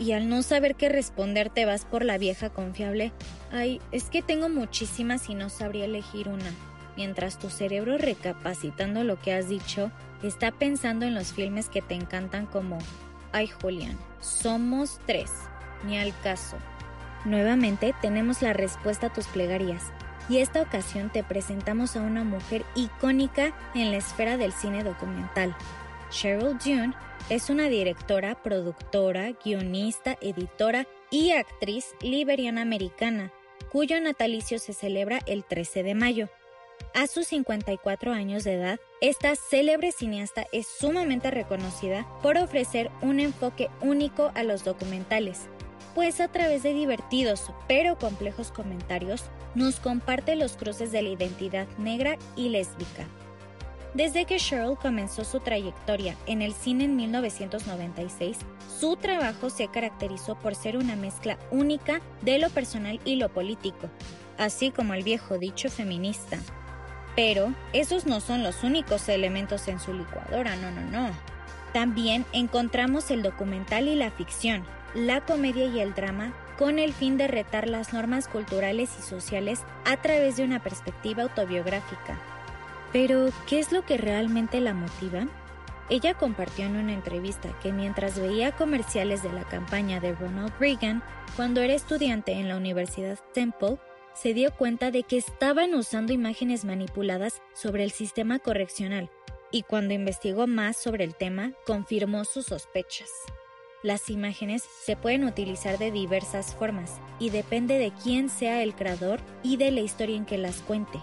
Y 0.00 0.12
al 0.12 0.30
no 0.30 0.42
saber 0.42 0.74
qué 0.76 0.88
responder 0.88 1.50
te 1.50 1.66
vas 1.66 1.84
por 1.84 2.04
la 2.04 2.16
vieja 2.16 2.48
confiable, 2.48 3.12
ay, 3.52 3.82
es 3.92 4.04
que 4.04 4.22
tengo 4.22 4.48
muchísimas 4.48 5.28
y 5.28 5.34
no 5.34 5.50
sabría 5.50 5.84
elegir 5.84 6.28
una, 6.28 6.50
mientras 6.96 7.38
tu 7.38 7.50
cerebro 7.50 7.98
recapacitando 7.98 9.04
lo 9.04 9.20
que 9.20 9.34
has 9.34 9.48
dicho, 9.50 9.92
está 10.22 10.52
pensando 10.52 11.04
en 11.04 11.14
los 11.14 11.34
filmes 11.34 11.68
que 11.68 11.82
te 11.82 11.94
encantan 11.94 12.46
como, 12.46 12.78
ay 13.32 13.48
Julián, 13.48 13.98
somos 14.20 15.00
tres, 15.06 15.30
ni 15.84 15.98
al 15.98 16.18
caso. 16.22 16.56
Nuevamente 17.26 17.94
tenemos 18.00 18.40
la 18.40 18.54
respuesta 18.54 19.08
a 19.08 19.12
tus 19.12 19.26
plegarias, 19.26 19.82
y 20.30 20.38
esta 20.38 20.62
ocasión 20.62 21.10
te 21.10 21.22
presentamos 21.22 21.96
a 21.96 22.00
una 22.00 22.24
mujer 22.24 22.64
icónica 22.74 23.52
en 23.74 23.90
la 23.90 23.98
esfera 23.98 24.38
del 24.38 24.52
cine 24.52 24.82
documental, 24.82 25.54
Cheryl 26.10 26.58
Dune 26.58 26.92
es 27.28 27.48
una 27.48 27.68
directora, 27.68 28.42
productora, 28.42 29.32
guionista, 29.44 30.18
editora 30.20 30.86
y 31.10 31.30
actriz 31.30 31.94
liberiana-americana, 32.00 33.32
cuyo 33.70 34.00
natalicio 34.00 34.58
se 34.58 34.72
celebra 34.72 35.20
el 35.26 35.44
13 35.44 35.84
de 35.84 35.94
mayo. 35.94 36.28
A 36.94 37.06
sus 37.06 37.28
54 37.28 38.12
años 38.12 38.42
de 38.42 38.54
edad, 38.54 38.80
esta 39.00 39.36
célebre 39.36 39.92
cineasta 39.92 40.46
es 40.52 40.66
sumamente 40.66 41.30
reconocida 41.30 42.06
por 42.22 42.36
ofrecer 42.36 42.90
un 43.00 43.20
enfoque 43.20 43.70
único 43.80 44.32
a 44.34 44.42
los 44.42 44.64
documentales, 44.64 45.46
pues 45.94 46.20
a 46.20 46.28
través 46.28 46.62
de 46.64 46.74
divertidos 46.74 47.52
pero 47.68 47.96
complejos 47.96 48.50
comentarios 48.50 49.24
nos 49.54 49.78
comparte 49.78 50.34
los 50.34 50.56
cruces 50.56 50.90
de 50.90 51.02
la 51.02 51.10
identidad 51.10 51.68
negra 51.78 52.16
y 52.34 52.48
lésbica, 52.48 53.06
desde 53.94 54.24
que 54.24 54.36
Cheryl 54.36 54.76
comenzó 54.76 55.24
su 55.24 55.40
trayectoria 55.40 56.16
en 56.26 56.42
el 56.42 56.52
cine 56.52 56.84
en 56.84 56.96
1996, 56.96 58.38
su 58.78 58.96
trabajo 58.96 59.50
se 59.50 59.68
caracterizó 59.68 60.36
por 60.36 60.54
ser 60.54 60.76
una 60.76 60.96
mezcla 60.96 61.38
única 61.50 62.00
de 62.22 62.38
lo 62.38 62.50
personal 62.50 63.00
y 63.04 63.16
lo 63.16 63.28
político, 63.28 63.90
así 64.38 64.70
como 64.70 64.94
el 64.94 65.02
viejo 65.02 65.38
dicho 65.38 65.70
feminista. 65.70 66.38
Pero 67.16 67.52
esos 67.72 68.06
no 68.06 68.20
son 68.20 68.42
los 68.42 68.62
únicos 68.62 69.08
elementos 69.08 69.66
en 69.68 69.80
su 69.80 69.92
licuadora, 69.92 70.54
no, 70.56 70.70
no, 70.70 70.82
no. 70.82 71.10
También 71.72 72.24
encontramos 72.32 73.10
el 73.10 73.22
documental 73.22 73.88
y 73.88 73.96
la 73.96 74.10
ficción, 74.10 74.64
la 74.94 75.20
comedia 75.20 75.66
y 75.66 75.80
el 75.80 75.94
drama 75.94 76.32
con 76.58 76.78
el 76.78 76.92
fin 76.92 77.16
de 77.16 77.26
retar 77.26 77.68
las 77.68 77.92
normas 77.92 78.28
culturales 78.28 78.90
y 78.98 79.02
sociales 79.02 79.60
a 79.84 79.96
través 79.96 80.36
de 80.36 80.44
una 80.44 80.62
perspectiva 80.62 81.22
autobiográfica. 81.22 82.20
Pero, 82.92 83.30
¿qué 83.46 83.58
es 83.58 83.72
lo 83.72 83.84
que 83.84 83.96
realmente 83.96 84.60
la 84.60 84.74
motiva? 84.74 85.26
Ella 85.88 86.14
compartió 86.14 86.66
en 86.66 86.76
una 86.76 86.92
entrevista 86.92 87.48
que 87.62 87.72
mientras 87.72 88.18
veía 88.18 88.52
comerciales 88.52 89.22
de 89.22 89.32
la 89.32 89.44
campaña 89.44 90.00
de 90.00 90.14
Ronald 90.14 90.52
Reagan, 90.60 91.02
cuando 91.36 91.60
era 91.60 91.74
estudiante 91.74 92.32
en 92.32 92.48
la 92.48 92.56
Universidad 92.56 93.18
Temple, 93.34 93.78
se 94.14 94.34
dio 94.34 94.52
cuenta 94.52 94.90
de 94.90 95.02
que 95.02 95.16
estaban 95.16 95.74
usando 95.74 96.12
imágenes 96.12 96.64
manipuladas 96.64 97.42
sobre 97.54 97.84
el 97.84 97.90
sistema 97.90 98.38
correccional 98.38 99.10
y 99.50 99.62
cuando 99.62 99.94
investigó 99.94 100.46
más 100.46 100.76
sobre 100.76 101.04
el 101.04 101.14
tema, 101.14 101.52
confirmó 101.66 102.24
sus 102.24 102.46
sospechas. 102.46 103.08
Las 103.82 104.10
imágenes 104.10 104.62
se 104.62 104.94
pueden 104.94 105.24
utilizar 105.24 105.78
de 105.78 105.90
diversas 105.90 106.54
formas 106.54 107.00
y 107.18 107.30
depende 107.30 107.78
de 107.78 107.92
quién 108.02 108.28
sea 108.28 108.62
el 108.62 108.74
creador 108.74 109.20
y 109.42 109.56
de 109.56 109.70
la 109.70 109.80
historia 109.80 110.16
en 110.16 110.26
que 110.26 110.38
las 110.38 110.60
cuente. 110.60 111.00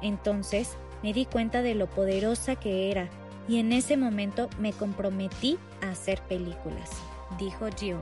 Entonces, 0.00 0.76
me 1.04 1.12
di 1.12 1.26
cuenta 1.26 1.60
de 1.60 1.74
lo 1.74 1.86
poderosa 1.86 2.56
que 2.56 2.90
era 2.90 3.10
y 3.46 3.58
en 3.58 3.74
ese 3.74 3.98
momento 3.98 4.48
me 4.58 4.72
comprometí 4.72 5.58
a 5.82 5.90
hacer 5.90 6.22
películas, 6.22 6.90
dijo 7.38 7.66
June. 7.78 8.00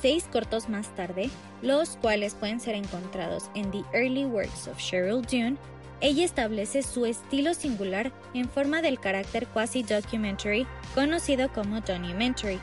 Seis 0.00 0.24
cortos 0.32 0.70
más 0.70 0.88
tarde, 0.94 1.28
los 1.60 1.98
cuales 1.98 2.34
pueden 2.34 2.58
ser 2.58 2.74
encontrados 2.74 3.50
en 3.54 3.70
The 3.70 3.84
Early 3.92 4.24
Works 4.24 4.66
of 4.66 4.78
Cheryl 4.78 5.26
June, 5.30 5.56
ella 6.00 6.24
establece 6.24 6.82
su 6.82 7.04
estilo 7.04 7.52
singular 7.52 8.10
en 8.32 8.48
forma 8.48 8.80
del 8.80 8.98
carácter 8.98 9.46
quasi-documentary 9.48 10.66
conocido 10.94 11.52
como 11.52 11.82
Documentary, 11.82 12.60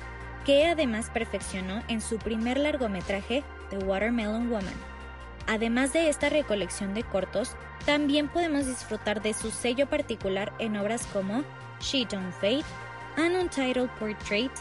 que 0.48 0.66
además 0.66 1.12
perfeccionó 1.14 1.84
en 1.90 2.02
su 2.02 2.18
primer 2.18 2.58
largometraje 2.58 3.44
The 3.70 3.78
Watermelon 3.78 4.50
Woman. 4.50 4.93
Además 5.48 5.94
de 5.94 6.10
esta 6.10 6.30
recolección 6.30 6.94
de 6.94 7.04
cortos, 7.04 7.56
también 7.86 8.30
podemos 8.30 8.66
disfrutar 8.66 9.22
de 9.22 9.34
su 9.34 9.52
sello 9.52 9.88
particular 9.90 10.54
en 10.60 10.78
obras 10.78 11.06
como 11.08 11.44
She 11.82 12.06
Don't 12.06 12.34
Fade, 12.34 12.64
An 13.18 13.36
Untitled 13.36 13.90
Portrait, 14.00 14.52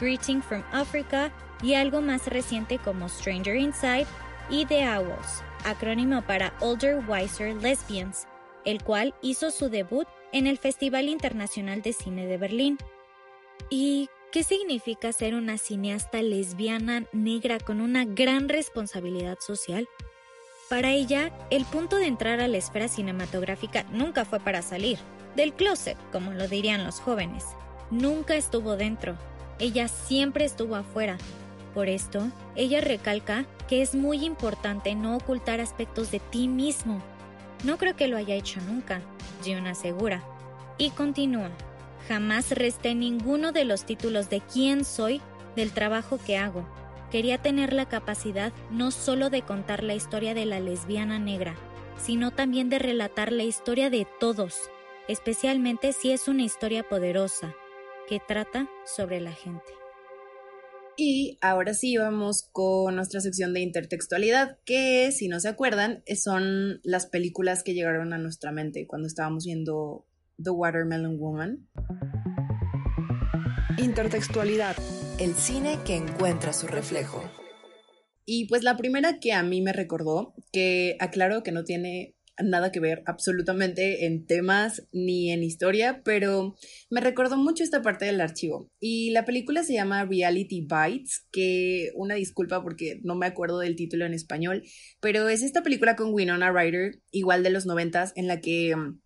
Greeting 0.00 0.42
from 0.42 0.64
Africa 0.72 1.30
y 1.62 1.74
algo 1.74 2.00
más 2.00 2.26
reciente 2.26 2.78
como 2.78 3.08
Stranger 3.08 3.56
Inside 3.56 4.06
y 4.50 4.66
The 4.66 4.88
Owls, 4.88 5.42
acrónimo 5.64 6.22
para 6.22 6.52
Older 6.60 7.02
Wiser 7.06 7.54
Lesbians, 7.62 8.26
el 8.64 8.82
cual 8.82 9.14
hizo 9.22 9.50
su 9.52 9.68
debut 9.68 10.08
en 10.32 10.48
el 10.48 10.58
Festival 10.58 11.08
Internacional 11.08 11.82
de 11.82 11.92
Cine 11.92 12.26
de 12.26 12.36
Berlín. 12.36 12.78
¿Y 13.70 14.08
qué 14.32 14.42
significa 14.42 15.12
ser 15.12 15.34
una 15.34 15.56
cineasta 15.56 16.20
lesbiana 16.20 17.04
negra 17.12 17.60
con 17.60 17.80
una 17.80 18.04
gran 18.04 18.48
responsabilidad 18.48 19.38
social? 19.38 19.88
Para 20.72 20.92
ella, 20.92 21.30
el 21.50 21.66
punto 21.66 21.96
de 21.96 22.06
entrar 22.06 22.40
a 22.40 22.48
la 22.48 22.56
esfera 22.56 22.88
cinematográfica 22.88 23.84
nunca 23.92 24.24
fue 24.24 24.40
para 24.40 24.62
salir 24.62 24.98
del 25.36 25.52
closet, 25.52 25.98
como 26.10 26.32
lo 26.32 26.48
dirían 26.48 26.82
los 26.82 26.98
jóvenes. 26.98 27.44
Nunca 27.90 28.36
estuvo 28.36 28.74
dentro. 28.78 29.18
Ella 29.58 29.86
siempre 29.86 30.46
estuvo 30.46 30.74
afuera. 30.74 31.18
Por 31.74 31.90
esto, 31.90 32.26
ella 32.56 32.80
recalca 32.80 33.44
que 33.68 33.82
es 33.82 33.94
muy 33.94 34.24
importante 34.24 34.94
no 34.94 35.14
ocultar 35.14 35.60
aspectos 35.60 36.10
de 36.10 36.20
ti 36.20 36.48
mismo. 36.48 37.02
No 37.64 37.76
creo 37.76 37.94
que 37.94 38.08
lo 38.08 38.16
haya 38.16 38.34
hecho 38.34 38.58
nunca, 38.62 39.02
June 39.44 39.68
asegura. 39.68 40.22
Y 40.78 40.88
continúa. 40.88 41.50
Jamás 42.08 42.50
resté 42.50 42.94
ninguno 42.94 43.52
de 43.52 43.66
los 43.66 43.84
títulos 43.84 44.30
de 44.30 44.40
quién 44.40 44.86
soy 44.86 45.20
del 45.54 45.72
trabajo 45.72 46.18
que 46.24 46.38
hago 46.38 46.66
quería 47.12 47.36
tener 47.36 47.74
la 47.74 47.86
capacidad 47.88 48.54
no 48.70 48.90
solo 48.90 49.28
de 49.28 49.42
contar 49.42 49.84
la 49.84 49.94
historia 49.94 50.32
de 50.32 50.46
la 50.46 50.60
lesbiana 50.60 51.18
negra, 51.18 51.54
sino 51.98 52.30
también 52.30 52.70
de 52.70 52.78
relatar 52.78 53.30
la 53.30 53.44
historia 53.44 53.90
de 53.90 54.06
todos, 54.18 54.70
especialmente 55.08 55.92
si 55.92 56.10
es 56.10 56.26
una 56.26 56.42
historia 56.42 56.82
poderosa, 56.88 57.54
que 58.08 58.18
trata 58.18 58.68
sobre 58.86 59.20
la 59.20 59.32
gente. 59.32 59.72
Y 60.96 61.38
ahora 61.42 61.74
sí 61.74 61.96
vamos 61.98 62.48
con 62.50 62.96
nuestra 62.96 63.20
sección 63.20 63.52
de 63.52 63.60
intertextualidad, 63.60 64.58
que 64.64 65.12
si 65.12 65.28
no 65.28 65.38
se 65.38 65.48
acuerdan, 65.48 66.02
son 66.16 66.80
las 66.82 67.06
películas 67.06 67.62
que 67.62 67.74
llegaron 67.74 68.14
a 68.14 68.18
nuestra 68.18 68.52
mente 68.52 68.86
cuando 68.86 69.06
estábamos 69.06 69.44
viendo 69.44 70.06
The 70.42 70.50
Watermelon 70.50 71.18
Woman. 71.18 71.68
Intertextualidad 73.78 74.76
el 75.22 75.36
cine 75.36 75.78
que 75.86 75.94
encuentra 75.94 76.52
su 76.52 76.66
reflejo. 76.66 77.22
Y 78.24 78.46
pues 78.48 78.64
la 78.64 78.76
primera 78.76 79.20
que 79.20 79.32
a 79.32 79.44
mí 79.44 79.62
me 79.62 79.72
recordó, 79.72 80.34
que 80.52 80.96
aclaro 80.98 81.44
que 81.44 81.52
no 81.52 81.62
tiene 81.62 82.16
nada 82.42 82.72
que 82.72 82.80
ver 82.80 83.04
absolutamente 83.06 84.06
en 84.06 84.26
temas 84.26 84.88
ni 84.90 85.30
en 85.30 85.44
historia, 85.44 86.02
pero 86.04 86.56
me 86.90 87.00
recordó 87.00 87.36
mucho 87.36 87.62
esta 87.62 87.82
parte 87.82 88.04
del 88.04 88.20
archivo. 88.20 88.68
Y 88.80 89.10
la 89.10 89.24
película 89.24 89.62
se 89.62 89.74
llama 89.74 90.04
Reality 90.04 90.66
Bites, 90.66 91.24
que 91.30 91.92
una 91.94 92.16
disculpa 92.16 92.60
porque 92.60 92.98
no 93.04 93.14
me 93.14 93.26
acuerdo 93.26 93.60
del 93.60 93.76
título 93.76 94.04
en 94.04 94.14
español, 94.14 94.64
pero 95.00 95.28
es 95.28 95.44
esta 95.44 95.62
película 95.62 95.94
con 95.94 96.12
Winona 96.12 96.50
Ryder, 96.50 96.98
igual 97.12 97.44
de 97.44 97.50
los 97.50 97.64
noventas, 97.64 98.12
en 98.16 98.26
la 98.26 98.40
que 98.40 98.74
mm, 98.74 98.98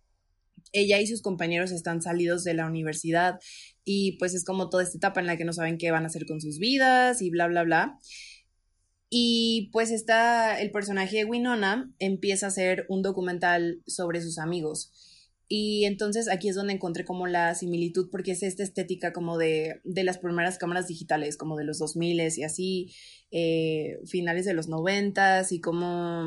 ella 0.71 0.99
y 0.99 1.05
sus 1.05 1.21
compañeros 1.21 1.71
están 1.71 2.01
salidos 2.01 2.43
de 2.43 2.55
la 2.55 2.65
universidad 2.65 3.35
y 3.89 4.17
pues 4.17 4.33
es 4.33 4.43
como 4.43 4.69
toda 4.69 4.83
esta 4.83 4.97
etapa 4.97 5.21
en 5.21 5.27
la 5.27 5.37
que 5.37 5.45
no 5.45 5.53
saben 5.53 5.77
qué 5.77 5.91
van 5.91 6.03
a 6.03 6.07
hacer 6.07 6.25
con 6.25 6.41
sus 6.41 6.59
vidas 6.59 7.21
y 7.21 7.29
bla, 7.29 7.47
bla, 7.47 7.63
bla. 7.63 7.97
Y 9.09 9.69
pues 9.71 9.91
está 9.91 10.59
el 10.59 10.71
personaje 10.71 11.15
de 11.15 11.23
Winona 11.23 11.89
empieza 11.97 12.47
a 12.47 12.49
hacer 12.49 12.85
un 12.89 13.01
documental 13.01 13.81
sobre 13.87 14.21
sus 14.21 14.39
amigos. 14.39 14.91
Y 15.47 15.85
entonces 15.85 16.29
aquí 16.29 16.49
es 16.49 16.55
donde 16.55 16.73
encontré 16.73 17.05
como 17.05 17.27
la 17.27 17.55
similitud, 17.55 18.09
porque 18.11 18.31
es 18.31 18.43
esta 18.43 18.61
estética 18.61 19.13
como 19.13 19.37
de, 19.37 19.79
de 19.85 20.03
las 20.03 20.17
primeras 20.17 20.57
cámaras 20.57 20.89
digitales, 20.89 21.37
como 21.37 21.55
de 21.55 21.63
los 21.63 21.79
2000 21.79 22.19
y 22.35 22.43
así, 22.43 22.93
eh, 23.31 23.99
finales 24.05 24.45
de 24.45 24.53
los 24.53 24.67
90 24.67 25.45
y 25.49 25.61
cómo, 25.61 26.25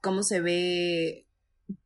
cómo 0.00 0.22
se 0.22 0.40
ve 0.40 1.26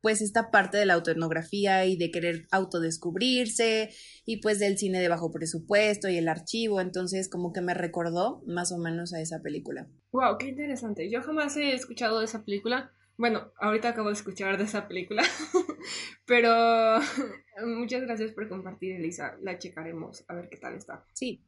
pues 0.01 0.21
esta 0.21 0.51
parte 0.51 0.77
de 0.77 0.85
la 0.85 0.93
autoetnografía 0.93 1.85
y 1.85 1.97
de 1.97 2.11
querer 2.11 2.47
autodescubrirse 2.51 3.89
y 4.25 4.37
pues 4.41 4.59
del 4.59 4.77
cine 4.77 4.99
de 4.99 5.09
bajo 5.09 5.31
presupuesto 5.31 6.09
y 6.09 6.17
el 6.17 6.27
archivo, 6.27 6.81
entonces 6.81 7.29
como 7.29 7.53
que 7.53 7.61
me 7.61 7.73
recordó 7.73 8.41
más 8.45 8.71
o 8.71 8.77
menos 8.77 9.13
a 9.13 9.21
esa 9.21 9.41
película. 9.41 9.87
Wow, 10.11 10.37
qué 10.37 10.47
interesante. 10.47 11.09
Yo 11.09 11.21
jamás 11.21 11.57
he 11.57 11.73
escuchado 11.73 12.19
de 12.19 12.25
esa 12.25 12.43
película. 12.43 12.91
Bueno, 13.17 13.51
ahorita 13.59 13.89
acabo 13.89 14.09
de 14.09 14.15
escuchar 14.15 14.57
de 14.57 14.65
esa 14.65 14.87
película, 14.87 15.23
pero 16.25 16.99
muchas 17.65 18.01
gracias 18.01 18.31
por 18.31 18.49
compartir, 18.49 18.93
Elisa. 18.93 19.37
La 19.41 19.57
checaremos 19.57 20.25
a 20.27 20.35
ver 20.35 20.49
qué 20.49 20.57
tal 20.57 20.75
está. 20.75 21.05
Sí. 21.13 21.43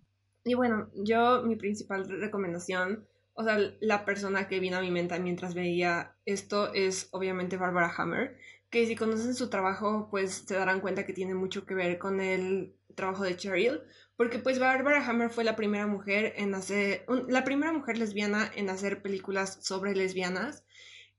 Y 0.45 0.54
bueno, 0.54 0.89
yo 0.95 1.43
mi 1.43 1.58
principal 1.58 2.08
recomendación 2.08 3.06
o 3.38 3.43
sea, 3.43 3.60
la 3.82 4.04
persona 4.04 4.47
que 4.47 4.60
vino 4.60 4.78
a 4.78 4.82
mi 4.82 4.89
mente 4.89 5.17
mientras 5.19 5.54
veía 5.54 6.15
esto 6.26 6.73
es 6.73 7.08
obviamente 7.12 7.56
Barbara 7.56 7.93
Hammer, 7.95 8.36
que 8.71 8.88
si 8.88 8.95
conocen 8.95 9.36
su 9.36 9.52
trabajo, 9.52 10.08
pues 10.10 10.45
se 10.47 10.56
darán 10.56 10.82
cuenta 10.82 11.06
que 11.06 11.13
tiene 11.13 11.36
mucho 11.36 11.63
que 11.63 11.76
ver 11.76 12.00
con 12.00 12.19
el 12.19 12.73
trabajo 12.95 13.23
de 13.23 13.38
Cheryl, 13.38 13.82
porque 14.15 14.39
pues 14.39 14.58
Barbara 14.58 15.08
Hammer 15.08 15.30
fue 15.30 15.43
la 15.43 15.56
primera 15.56 15.86
mujer 15.86 16.34
en 16.38 16.56
hacer, 16.56 17.06
la 17.28 17.43
primera 17.43 17.71
mujer 17.71 18.00
lesbiana 18.00 18.52
en 18.56 18.71
hacer 18.71 19.04
películas 19.04 19.60
sobre 19.62 19.95
lesbianas, 19.95 20.63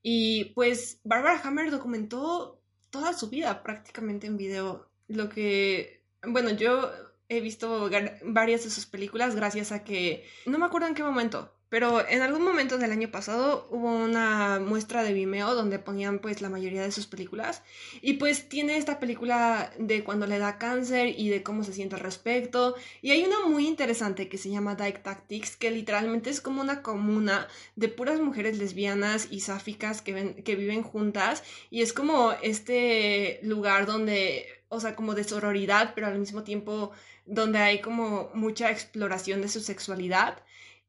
y 0.03 0.47
pues 0.57 1.01
Barbara 1.05 1.41
Hammer 1.45 1.71
documentó 1.71 2.61
toda 2.91 3.13
su 3.13 3.31
vida 3.31 3.63
prácticamente 3.63 4.27
en 4.27 4.37
video, 4.37 4.91
lo 5.07 5.29
que, 5.29 6.03
bueno, 6.27 6.51
yo 6.51 6.91
he 7.29 7.41
visto 7.41 7.89
varias 8.25 8.65
de 8.65 8.71
sus 8.71 8.87
películas 8.87 9.37
gracias 9.37 9.71
a 9.71 9.85
que, 9.85 10.25
no 10.47 10.59
me 10.59 10.67
acuerdo 10.67 10.89
en 10.89 10.95
qué 10.95 11.05
momento, 11.05 11.55
pero 11.69 12.07
en 12.09 12.23
algún 12.23 12.43
momento 12.43 12.79
del 12.79 12.93
año 12.93 13.11
pasado 13.11 13.69
hubo 13.71 13.95
una 13.95 14.59
muestra 14.59 15.03
de 15.03 15.13
Vimeo 15.13 15.55
donde 15.55 15.79
ponían 15.79 16.19
pues 16.19 16.41
la 16.41 16.49
mayoría 16.49 16.83
de 16.83 16.93
sus 16.93 17.07
películas. 17.07 17.63
Y 18.01 18.15
pues 18.15 18.49
tiene 18.49 18.79
esta 18.79 18.99
película 18.99 19.71
de 19.79 20.03
cuando 20.03 20.27
le 20.27 20.39
da 20.39 20.57
cáncer 20.57 21.15
y 21.19 21.29
de 21.29 21.43
cómo 21.43 21.65
se 21.65 21.75
siente 21.75 21.97
al 21.97 22.01
respecto. 22.01 22.75
Y 23.03 23.11
hay 23.11 23.23
una 23.23 23.47
muy 23.47 23.67
interesante 23.67 24.29
que 24.29 24.39
se 24.39 24.51
llama 24.51 24.77
Dyke 24.77 25.03
Tactics 25.03 25.57
que 25.57 25.71
literalmente 25.71 26.31
es 26.31 26.41
como 26.41 26.63
una 26.63 26.83
comuna 26.83 27.49
de 27.77 27.89
puras 27.89 28.19
mujeres 28.19 28.59
lesbianas 28.59 29.29
y 29.31 29.41
sáficas 29.41 30.01
que, 30.01 30.15
ven, 30.15 30.43
que 30.43 30.57
viven 30.57 30.83
juntas. 30.83 31.43
Y 31.71 31.83
es 31.83 31.93
como 31.93 32.33
este 32.43 33.41
lugar 33.43 33.85
donde 33.85 34.47
o 34.71 34.81
sea 34.81 34.95
como 34.95 35.15
de 35.15 35.25
sororidad 35.25 35.93
pero 35.95 36.09
al 36.09 36.19
mismo 36.19 36.43
tiempo 36.43 36.93
donde 37.25 37.59
hay 37.59 37.81
como 37.81 38.31
mucha 38.35 38.71
exploración 38.71 39.41
de 39.41 39.49
su 39.49 39.61
sexualidad 39.61 40.43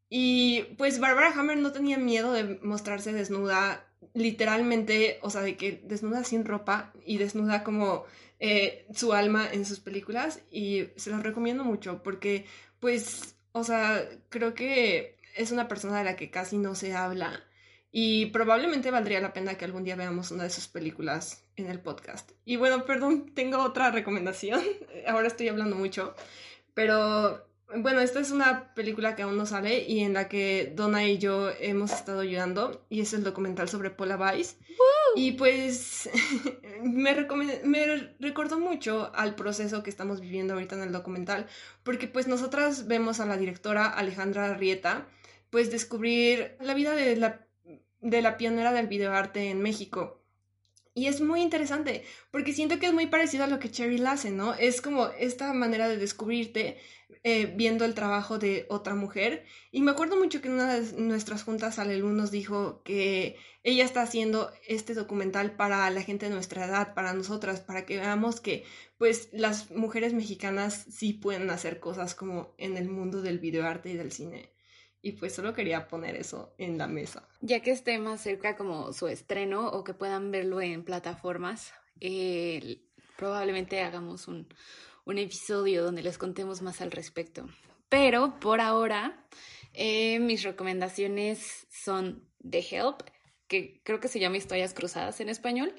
y 0.10 0.63
pues 0.78 1.00
Barbara 1.00 1.32
Hammer 1.36 1.58
no 1.58 1.72
tenía 1.72 1.98
miedo 1.98 2.34
de 2.34 2.60
mostrarse 2.63 3.13
desnuda, 3.13 3.86
literalmente, 4.13 5.19
o 5.22 5.30
sea, 5.30 5.41
de 5.41 5.56
que 5.56 5.82
desnuda 5.84 6.24
sin 6.24 6.45
ropa 6.45 6.91
y 7.06 7.17
desnuda 7.17 7.63
como 7.63 8.06
eh, 8.39 8.88
su 8.93 9.13
alma 9.13 9.48
en 9.52 9.65
sus 9.65 9.80
películas. 9.80 10.41
Y 10.52 10.88
se 10.95 11.12
los 11.12 11.22
recomiendo 11.22 11.63
mucho 11.63 12.02
porque, 12.02 12.45
pues, 12.80 13.36
o 13.52 13.63
sea, 13.63 14.04
creo 14.30 14.56
que 14.56 15.17
es 15.36 15.52
una 15.52 15.67
persona 15.67 16.00
de 16.00 16.06
la 16.06 16.15
que 16.15 16.32
casi 16.32 16.58
no 16.58 16.74
se 16.74 16.95
habla. 16.95 17.43
Y 17.91 18.28
probablemente 18.28 18.91
valdría 18.91 19.19
la 19.22 19.34
pena 19.34 19.56
que 19.56 19.65
algún 19.65 19.84
día 19.84 19.95
veamos 19.95 20.32
una 20.32 20.43
de 20.43 20.50
sus 20.52 20.67
películas 20.67 21.43
en 21.56 21.67
el 21.67 21.80
podcast. 21.80 22.32
Y 22.45 22.56
bueno, 22.56 22.86
perdón, 22.86 23.32
tengo 23.36 23.60
otra 23.62 23.91
recomendación. 23.91 24.62
Ahora 25.08 25.28
estoy 25.28 25.50
hablando 25.50 25.76
mucho. 25.76 26.15
Pero 26.74 27.49
bueno, 27.77 27.99
esta 27.99 28.19
es 28.19 28.32
una 28.32 28.73
película 28.73 29.15
que 29.15 29.23
aún 29.23 29.38
no 29.38 29.45
sale 29.45 29.84
y 29.88 29.99
en 29.99 30.13
la 30.13 30.27
que 30.27 30.73
Donna 30.75 31.05
y 31.05 31.17
yo 31.17 31.51
hemos 31.59 31.91
estado 31.91 32.22
ayudando 32.22 32.86
y 32.89 33.01
es 33.01 33.13
el 33.13 33.24
documental 33.24 33.70
sobre 33.70 33.91
Paula 33.91 34.17
Weiss. 34.17 34.57
Y 35.15 35.34
pues 35.34 36.09
me, 36.84 37.28
me 37.63 38.15
recordó 38.20 38.59
mucho 38.59 39.11
al 39.13 39.36
proceso 39.36 39.84
que 39.84 39.89
estamos 39.89 40.22
viviendo 40.22 40.53
ahorita 40.53 40.76
en 40.76 40.84
el 40.84 40.91
documental 40.91 41.47
porque 41.84 42.07
pues 42.07 42.28
nosotras 42.28 42.88
vemos 42.88 43.20
a 43.20 43.26
la 43.26 43.38
directora 43.38 43.88
Alejandra 43.88 44.53
Rieta 44.55 45.07
pues 45.49 45.72
descubrir 45.72 46.55
la 46.59 46.74
vida 46.74 46.93
de 46.93 47.15
la, 47.15 47.45
de 48.01 48.22
la 48.22 48.38
pionera 48.38 48.72
del 48.72 48.88
videoarte 48.88 49.49
en 49.49 49.61
México. 49.61 50.18
Y 50.94 51.08
es 51.08 51.22
muy 51.22 51.42
interesante, 51.42 52.04
porque 52.32 52.54
siento 52.54 52.80
que 52.80 52.88
es 52.88 52.94
muy 52.94 53.08
parecido 53.08 53.44
a 53.44 53.48
lo 53.48 53.60
que 53.60 53.72
Cheryl 53.72 54.06
hace, 54.08 54.32
¿no? 54.32 54.54
Es 54.56 54.82
como 54.82 55.08
esta 55.08 55.54
manera 55.54 55.88
de 55.88 55.98
descubrirte 55.98 56.78
eh, 57.24 57.54
viendo 57.56 57.84
el 57.86 57.96
trabajo 57.96 58.40
de 58.40 58.66
otra 58.70 58.96
mujer. 58.96 59.46
Y 59.72 59.82
me 59.82 59.92
acuerdo 59.92 60.16
mucho 60.16 60.42
que 60.42 60.48
en 60.48 60.54
una 60.56 60.74
de 60.74 61.02
nuestras 61.02 61.44
juntas 61.44 61.78
Alelu 61.78 62.10
nos 62.10 62.32
dijo 62.32 62.82
que 62.84 63.38
ella 63.64 63.84
está 63.84 64.02
haciendo 64.02 64.52
este 64.68 64.94
documental 64.94 65.56
para 65.56 65.90
la 65.90 66.02
gente 66.02 66.28
de 66.28 66.34
nuestra 66.34 66.66
edad, 66.66 66.94
para 66.94 67.14
nosotras, 67.14 67.60
para 67.60 67.86
que 67.86 67.98
veamos 67.98 68.40
que 68.40 68.64
pues 68.98 69.30
las 69.34 69.70
mujeres 69.72 70.14
mexicanas 70.14 70.86
sí 70.90 71.14
pueden 71.14 71.50
hacer 71.50 71.80
cosas 71.80 72.16
como 72.16 72.54
en 72.58 72.78
el 72.78 72.88
mundo 72.90 73.22
del 73.22 73.40
videoarte 73.40 73.90
y 73.90 73.98
del 73.98 74.12
cine. 74.12 74.54
Y 75.02 75.14
pues 75.14 75.34
solo 75.34 75.54
quería 75.54 75.88
poner 75.88 76.16
eso 76.16 76.54
en 76.58 76.78
la 76.78 76.88
mesa. 76.88 77.28
Ya 77.41 77.62
que 77.62 77.72
esté 77.72 77.97
más 78.00 78.22
cerca 78.22 78.58
como 78.58 78.91
su 78.91 79.08
estreno 79.08 79.70
o 79.70 79.84
que 79.84 79.93
puedan 79.93 80.32
verlo 80.32 80.60
en 80.60 80.84
plataformas, 80.84 81.74
eh, 82.02 82.82
probablemente 83.18 83.82
hagamos 83.82 84.28
un, 84.28 84.47
un, 85.06 85.18
episodio 85.18 85.84
donde 85.84 86.04
les 86.04 86.18
contemos 86.18 86.62
más 86.62 86.82
al 86.82 86.91
respecto. 86.91 87.47
Pero 87.88 88.39
por 88.39 88.60
ahora, 88.60 89.26
eh, 89.74 90.20
mis 90.20 90.43
recomendaciones 90.43 91.66
son 91.70 92.28
The 92.47 92.60
Help, 92.70 93.02
que 93.47 93.82
creo 93.84 94.00
que 94.00 94.10
se 94.10 94.20
llama 94.20 94.38
Historias 94.38 94.74
Cruzadas 94.74 95.22
en 95.22 95.30
español 95.30 95.74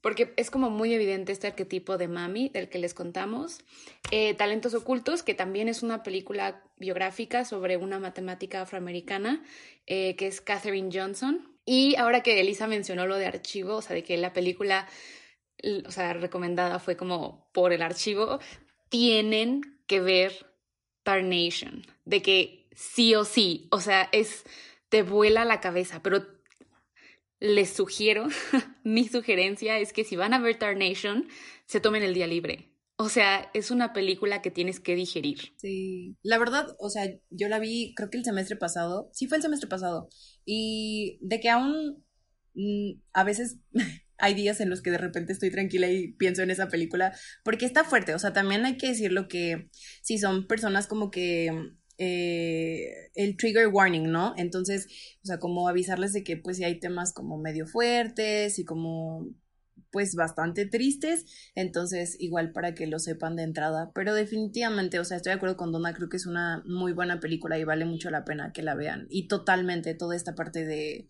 porque 0.00 0.32
es 0.36 0.50
como 0.50 0.70
muy 0.70 0.94
evidente 0.94 1.32
este 1.32 1.48
arquetipo 1.48 1.98
de 1.98 2.08
mami 2.08 2.48
del 2.48 2.68
que 2.68 2.78
les 2.78 2.94
contamos. 2.94 3.60
Eh, 4.10 4.34
Talentos 4.34 4.74
Ocultos, 4.74 5.22
que 5.22 5.34
también 5.34 5.68
es 5.68 5.82
una 5.82 6.02
película 6.02 6.62
biográfica 6.76 7.44
sobre 7.44 7.76
una 7.76 7.98
matemática 7.98 8.62
afroamericana, 8.62 9.42
eh, 9.86 10.14
que 10.16 10.26
es 10.26 10.40
Katherine 10.40 10.90
Johnson. 10.92 11.56
Y 11.64 11.96
ahora 11.96 12.22
que 12.22 12.40
Elisa 12.40 12.66
mencionó 12.66 13.06
lo 13.06 13.16
de 13.16 13.26
archivo, 13.26 13.76
o 13.76 13.82
sea, 13.82 13.94
de 13.94 14.04
que 14.04 14.16
la 14.16 14.32
película, 14.32 14.86
o 15.84 15.90
sea, 15.90 16.12
recomendada 16.12 16.78
fue 16.78 16.96
como 16.96 17.50
por 17.52 17.72
el 17.72 17.82
archivo, 17.82 18.38
tienen 18.88 19.62
que 19.86 20.00
ver 20.00 20.46
Tarnation, 21.02 21.84
de 22.04 22.22
que 22.22 22.68
sí 22.72 23.14
o 23.14 23.24
sí, 23.24 23.68
o 23.70 23.80
sea, 23.80 24.08
es, 24.12 24.44
te 24.88 25.02
vuela 25.02 25.44
la 25.44 25.60
cabeza, 25.60 26.02
pero 26.02 26.35
les 27.40 27.70
sugiero, 27.70 28.26
mi 28.84 29.08
sugerencia 29.08 29.78
es 29.78 29.92
que 29.92 30.04
si 30.04 30.16
van 30.16 30.34
a 30.34 30.40
ver 30.40 30.58
Tarnation, 30.58 31.28
se 31.66 31.80
tomen 31.80 32.02
el 32.02 32.14
día 32.14 32.26
libre. 32.26 32.72
O 32.98 33.10
sea, 33.10 33.50
es 33.52 33.70
una 33.70 33.92
película 33.92 34.40
que 34.40 34.50
tienes 34.50 34.80
que 34.80 34.94
digerir. 34.94 35.52
Sí, 35.56 36.16
la 36.22 36.38
verdad, 36.38 36.74
o 36.78 36.88
sea, 36.88 37.04
yo 37.28 37.48
la 37.48 37.58
vi 37.58 37.92
creo 37.94 38.08
que 38.08 38.16
el 38.16 38.24
semestre 38.24 38.56
pasado, 38.56 39.10
sí 39.12 39.26
fue 39.26 39.36
el 39.36 39.42
semestre 39.42 39.68
pasado, 39.68 40.08
y 40.46 41.18
de 41.20 41.40
que 41.40 41.50
aún 41.50 42.02
mm, 42.54 43.00
a 43.12 43.24
veces 43.24 43.58
hay 44.18 44.32
días 44.32 44.60
en 44.60 44.70
los 44.70 44.80
que 44.80 44.90
de 44.90 44.98
repente 44.98 45.34
estoy 45.34 45.50
tranquila 45.50 45.90
y 45.90 46.12
pienso 46.14 46.42
en 46.42 46.50
esa 46.50 46.68
película, 46.68 47.14
porque 47.44 47.66
está 47.66 47.84
fuerte, 47.84 48.14
o 48.14 48.18
sea, 48.18 48.32
también 48.32 48.64
hay 48.64 48.78
que 48.78 48.88
decirlo 48.88 49.28
que 49.28 49.68
si 50.00 50.16
son 50.16 50.46
personas 50.46 50.86
como 50.86 51.10
que 51.10 51.50
eh, 51.98 52.85
el 53.16 53.36
trigger 53.36 53.68
warning, 53.68 54.10
¿no? 54.10 54.34
Entonces, 54.36 54.86
o 55.22 55.26
sea, 55.26 55.38
como 55.38 55.68
avisarles 55.68 56.12
de 56.12 56.22
que 56.22 56.36
pues 56.36 56.58
si 56.58 56.64
hay 56.64 56.78
temas 56.78 57.12
como 57.12 57.38
medio 57.38 57.66
fuertes 57.66 58.58
y 58.58 58.64
como 58.64 59.26
pues 59.90 60.14
bastante 60.14 60.66
tristes, 60.66 61.24
entonces 61.54 62.16
igual 62.20 62.52
para 62.52 62.74
que 62.74 62.86
lo 62.86 62.98
sepan 62.98 63.36
de 63.36 63.44
entrada, 63.44 63.92
pero 63.94 64.14
definitivamente, 64.14 64.98
o 65.00 65.04
sea, 65.04 65.16
estoy 65.16 65.30
de 65.30 65.36
acuerdo 65.36 65.56
con 65.56 65.72
Donna, 65.72 65.94
creo 65.94 66.08
que 66.08 66.18
es 66.18 66.26
una 66.26 66.62
muy 66.66 66.92
buena 66.92 67.18
película 67.20 67.58
y 67.58 67.64
vale 67.64 67.84
mucho 67.84 68.10
la 68.10 68.24
pena 68.24 68.52
que 68.52 68.62
la 68.62 68.74
vean 68.74 69.06
y 69.10 69.28
totalmente 69.28 69.94
toda 69.94 70.14
esta 70.14 70.34
parte 70.34 70.64
de 70.64 71.08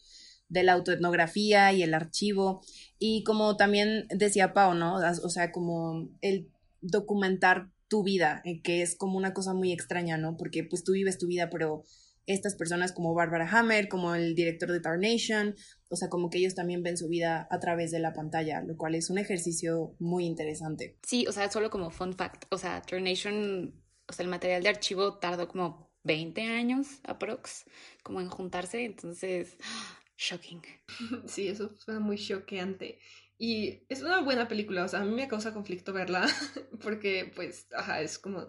de 0.49 0.63
la 0.63 0.75
autoetnografía 0.75 1.73
y 1.73 1.83
el 1.83 1.95
archivo 1.95 2.63
y 2.99 3.25
como 3.25 3.57
también 3.57 4.07
decía 4.11 4.53
Pau, 4.53 4.75
¿no? 4.75 4.97
O 4.97 5.29
sea, 5.29 5.51
como 5.53 6.09
el 6.21 6.51
documentar 6.81 7.71
tu 7.89 8.03
vida, 8.03 8.43
eh, 8.45 8.62
que 8.62 8.82
es 8.82 8.97
como 8.97 9.16
una 9.16 9.34
cosa 9.34 9.55
muy 9.55 9.72
extraña, 9.72 10.18
¿no? 10.18 10.37
Porque 10.37 10.64
pues 10.64 10.84
tú 10.84 10.93
vives 10.93 11.18
tu 11.18 11.26
vida, 11.26 11.51
pero 11.51 11.84
estas 12.26 12.57
personas 12.57 12.93
como 12.93 13.14
Barbara 13.14 13.49
Hammer, 13.51 13.89
como 13.89 14.14
el 14.14 14.34
director 14.34 14.70
de 14.70 14.80
Tarnation, 14.80 15.55
o 15.89 15.97
sea, 15.97 16.09
como 16.09 16.28
que 16.28 16.39
ellos 16.39 16.55
también 16.55 16.82
ven 16.82 16.97
su 16.97 17.09
vida 17.09 17.47
a 17.51 17.61
través 17.61 17.93
de 17.93 18.01
la 18.01 18.12
pantalla, 18.12 18.62
lo 18.62 18.76
cual 18.76 18.95
es 18.97 19.11
un 19.11 19.18
ejercicio 19.18 19.95
muy 20.01 20.26
interesante. 20.26 20.99
Sí, 21.07 21.26
o 21.28 21.32
sea, 21.32 21.51
solo 21.51 21.70
como 21.70 21.91
fun 21.91 22.14
fact, 22.14 22.45
o 22.51 22.59
sea, 22.59 22.82
Tarnation, 22.82 23.80
o 24.09 24.12
sea, 24.12 24.24
el 24.24 24.30
material 24.30 24.62
de 24.62 24.70
archivo 24.70 25.18
tardó 25.18 25.47
como 25.47 25.93
20 26.03 26.43
años 26.43 27.01
aprox, 27.05 27.64
como 28.03 28.20
en 28.20 28.28
juntarse, 28.28 28.84
entonces, 28.84 29.57
shocking. 30.18 30.62
Sí, 31.26 31.49
eso 31.49 31.76
suena 31.78 32.01
muy 32.01 32.16
choqueante. 32.16 32.99
Y 33.39 33.82
es 33.89 34.03
una 34.03 34.20
buena 34.22 34.49
película, 34.49 34.84
o 34.84 34.89
sea, 34.89 35.01
a 35.01 35.05
mí 35.05 35.14
me 35.14 35.28
causa 35.28 35.53
conflicto 35.53 35.93
verla 35.93 36.26
porque 36.82 37.30
pues, 37.34 37.66
es 38.01 38.18
como, 38.18 38.47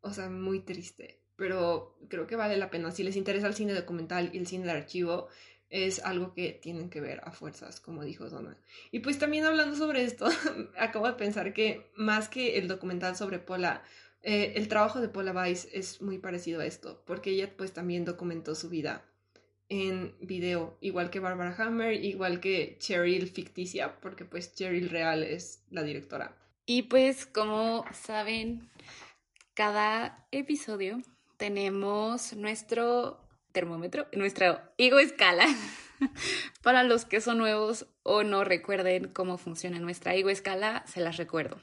o 0.00 0.12
sea, 0.12 0.28
muy 0.28 0.60
triste, 0.60 1.22
pero 1.36 1.98
creo 2.08 2.26
que 2.26 2.36
vale 2.36 2.56
la 2.56 2.70
pena. 2.70 2.90
Si 2.90 3.02
les 3.02 3.16
interesa 3.16 3.46
el 3.46 3.54
cine 3.54 3.72
documental 3.72 4.30
y 4.32 4.38
el 4.38 4.46
cine 4.46 4.66
de 4.66 4.72
archivo, 4.72 5.28
es 5.70 6.04
algo 6.04 6.34
que 6.34 6.52
tienen 6.52 6.90
que 6.90 7.00
ver 7.00 7.20
a 7.24 7.32
fuerzas, 7.32 7.80
como 7.80 8.04
dijo 8.04 8.28
Donna. 8.28 8.56
Y 8.90 9.00
pues 9.00 9.18
también 9.18 9.44
hablando 9.44 9.74
sobre 9.74 10.04
esto, 10.04 10.26
acabo 10.78 11.06
de 11.06 11.14
pensar 11.14 11.52
que 11.54 11.90
más 11.96 12.28
que 12.28 12.58
el 12.58 12.68
documental 12.68 13.16
sobre 13.16 13.38
Paula, 13.38 13.82
eh, 14.22 14.52
el 14.56 14.68
trabajo 14.68 15.00
de 15.00 15.08
Paula 15.08 15.32
Weiss 15.32 15.68
es 15.72 16.02
muy 16.02 16.18
parecido 16.18 16.60
a 16.60 16.66
esto, 16.66 17.02
porque 17.06 17.30
ella 17.30 17.56
pues 17.56 17.72
también 17.72 18.04
documentó 18.04 18.54
su 18.54 18.68
vida 18.68 19.04
en 19.68 20.14
video, 20.20 20.76
igual 20.80 21.10
que 21.10 21.20
Barbara 21.20 21.54
Hammer, 21.58 22.04
igual 22.04 22.40
que 22.40 22.76
Cheryl 22.78 23.28
ficticia, 23.28 24.00
porque 24.00 24.24
pues 24.24 24.54
Cheryl 24.54 24.90
real 24.90 25.22
es 25.22 25.64
la 25.70 25.82
directora. 25.82 26.36
Y 26.66 26.82
pues 26.82 27.26
como 27.26 27.84
saben, 27.92 28.70
cada 29.54 30.26
episodio 30.32 30.98
tenemos 31.36 32.34
nuestro 32.34 33.20
termómetro, 33.52 34.06
nuestra 34.12 34.72
ego 34.78 34.98
escala. 34.98 35.46
Para 36.62 36.82
los 36.82 37.04
que 37.04 37.20
son 37.20 37.38
nuevos 37.38 37.86
o 38.02 38.22
no 38.24 38.44
recuerden 38.44 39.08
cómo 39.08 39.38
funciona 39.38 39.78
nuestra 39.78 40.14
ego 40.14 40.30
escala, 40.30 40.84
se 40.86 41.00
las 41.00 41.16
recuerdo. 41.16 41.60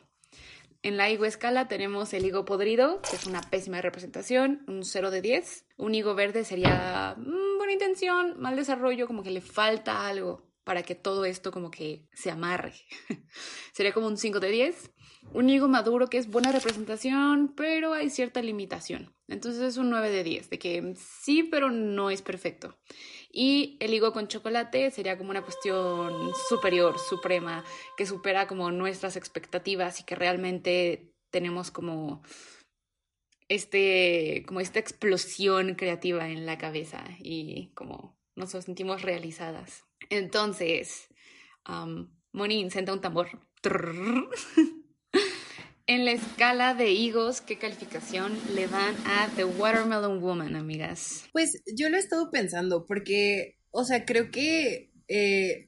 En 0.84 0.97
la 0.97 1.11
higo 1.11 1.25
escala 1.25 1.67
tenemos 1.67 2.11
el 2.13 2.25
higo 2.25 2.43
podrido, 2.43 3.01
que 3.03 3.15
es 3.15 3.27
una 3.27 3.41
pésima 3.41 3.82
representación, 3.82 4.63
un 4.67 4.84
0 4.84 5.11
de 5.11 5.21
10. 5.21 5.65
Un 5.77 5.93
higo 5.93 6.15
verde 6.15 6.43
sería 6.43 7.15
mm, 7.17 7.57
buena 7.57 7.73
intención, 7.73 8.39
mal 8.39 8.55
desarrollo, 8.55 9.05
como 9.05 9.21
que 9.21 9.29
le 9.29 9.41
falta 9.41 10.07
algo 10.07 10.51
para 10.63 10.82
que 10.82 10.95
todo 10.95 11.25
esto 11.25 11.51
como 11.51 11.69
que 11.69 12.07
se 12.13 12.32
amarre. 12.32 12.73
sería 13.73 13.93
como 13.93 14.07
un 14.07 14.17
5 14.17 14.39
de 14.39 14.49
10. 14.49 14.91
Un 15.34 15.49
higo 15.51 15.67
maduro 15.67 16.07
que 16.07 16.17
es 16.17 16.27
buena 16.27 16.51
representación, 16.51 17.53
pero 17.55 17.93
hay 17.93 18.09
cierta 18.09 18.41
limitación. 18.41 19.13
Entonces 19.27 19.61
es 19.61 19.77
un 19.77 19.91
9 19.91 20.09
de 20.09 20.23
10, 20.23 20.49
de 20.49 20.59
que 20.59 20.93
sí, 20.95 21.43
pero 21.43 21.69
no 21.69 22.09
es 22.09 22.23
perfecto. 22.23 22.75
Y 23.32 23.77
el 23.79 23.93
higo 23.93 24.11
con 24.11 24.27
chocolate 24.27 24.91
sería 24.91 25.17
como 25.17 25.29
una 25.29 25.43
cuestión 25.43 26.32
superior, 26.49 26.99
suprema, 26.99 27.63
que 27.97 28.05
supera 28.05 28.47
como 28.47 28.71
nuestras 28.71 29.15
expectativas 29.15 29.99
y 29.99 30.03
que 30.03 30.15
realmente 30.15 31.13
tenemos 31.32 31.71
como 31.71 32.21
este, 33.47 34.43
como 34.47 34.59
esta 34.59 34.79
explosión 34.79 35.75
creativa 35.75 36.29
en 36.29 36.45
la 36.45 36.57
cabeza 36.57 37.03
y 37.19 37.71
como 37.73 38.17
nos 38.36 38.51
sentimos 38.51 39.01
realizadas. 39.01 39.84
Entonces, 40.09 41.07
um, 41.67 42.09
senta 42.69 42.93
un 42.93 43.01
tambor. 43.01 43.27
En 45.91 46.05
la 46.05 46.13
escala 46.13 46.73
de 46.73 46.91
higos, 46.91 47.41
¿qué 47.41 47.57
calificación 47.57 48.31
le 48.55 48.65
dan 48.67 48.95
a 49.05 49.27
The 49.35 49.43
Watermelon 49.43 50.21
Woman, 50.21 50.55
amigas? 50.55 51.25
Pues 51.33 51.61
yo 51.75 51.89
lo 51.89 51.97
he 51.97 51.99
estado 51.99 52.31
pensando 52.31 52.85
porque, 52.87 53.57
o 53.71 53.83
sea, 53.83 54.05
creo 54.05 54.31
que... 54.31 54.89
Eh, 55.09 55.67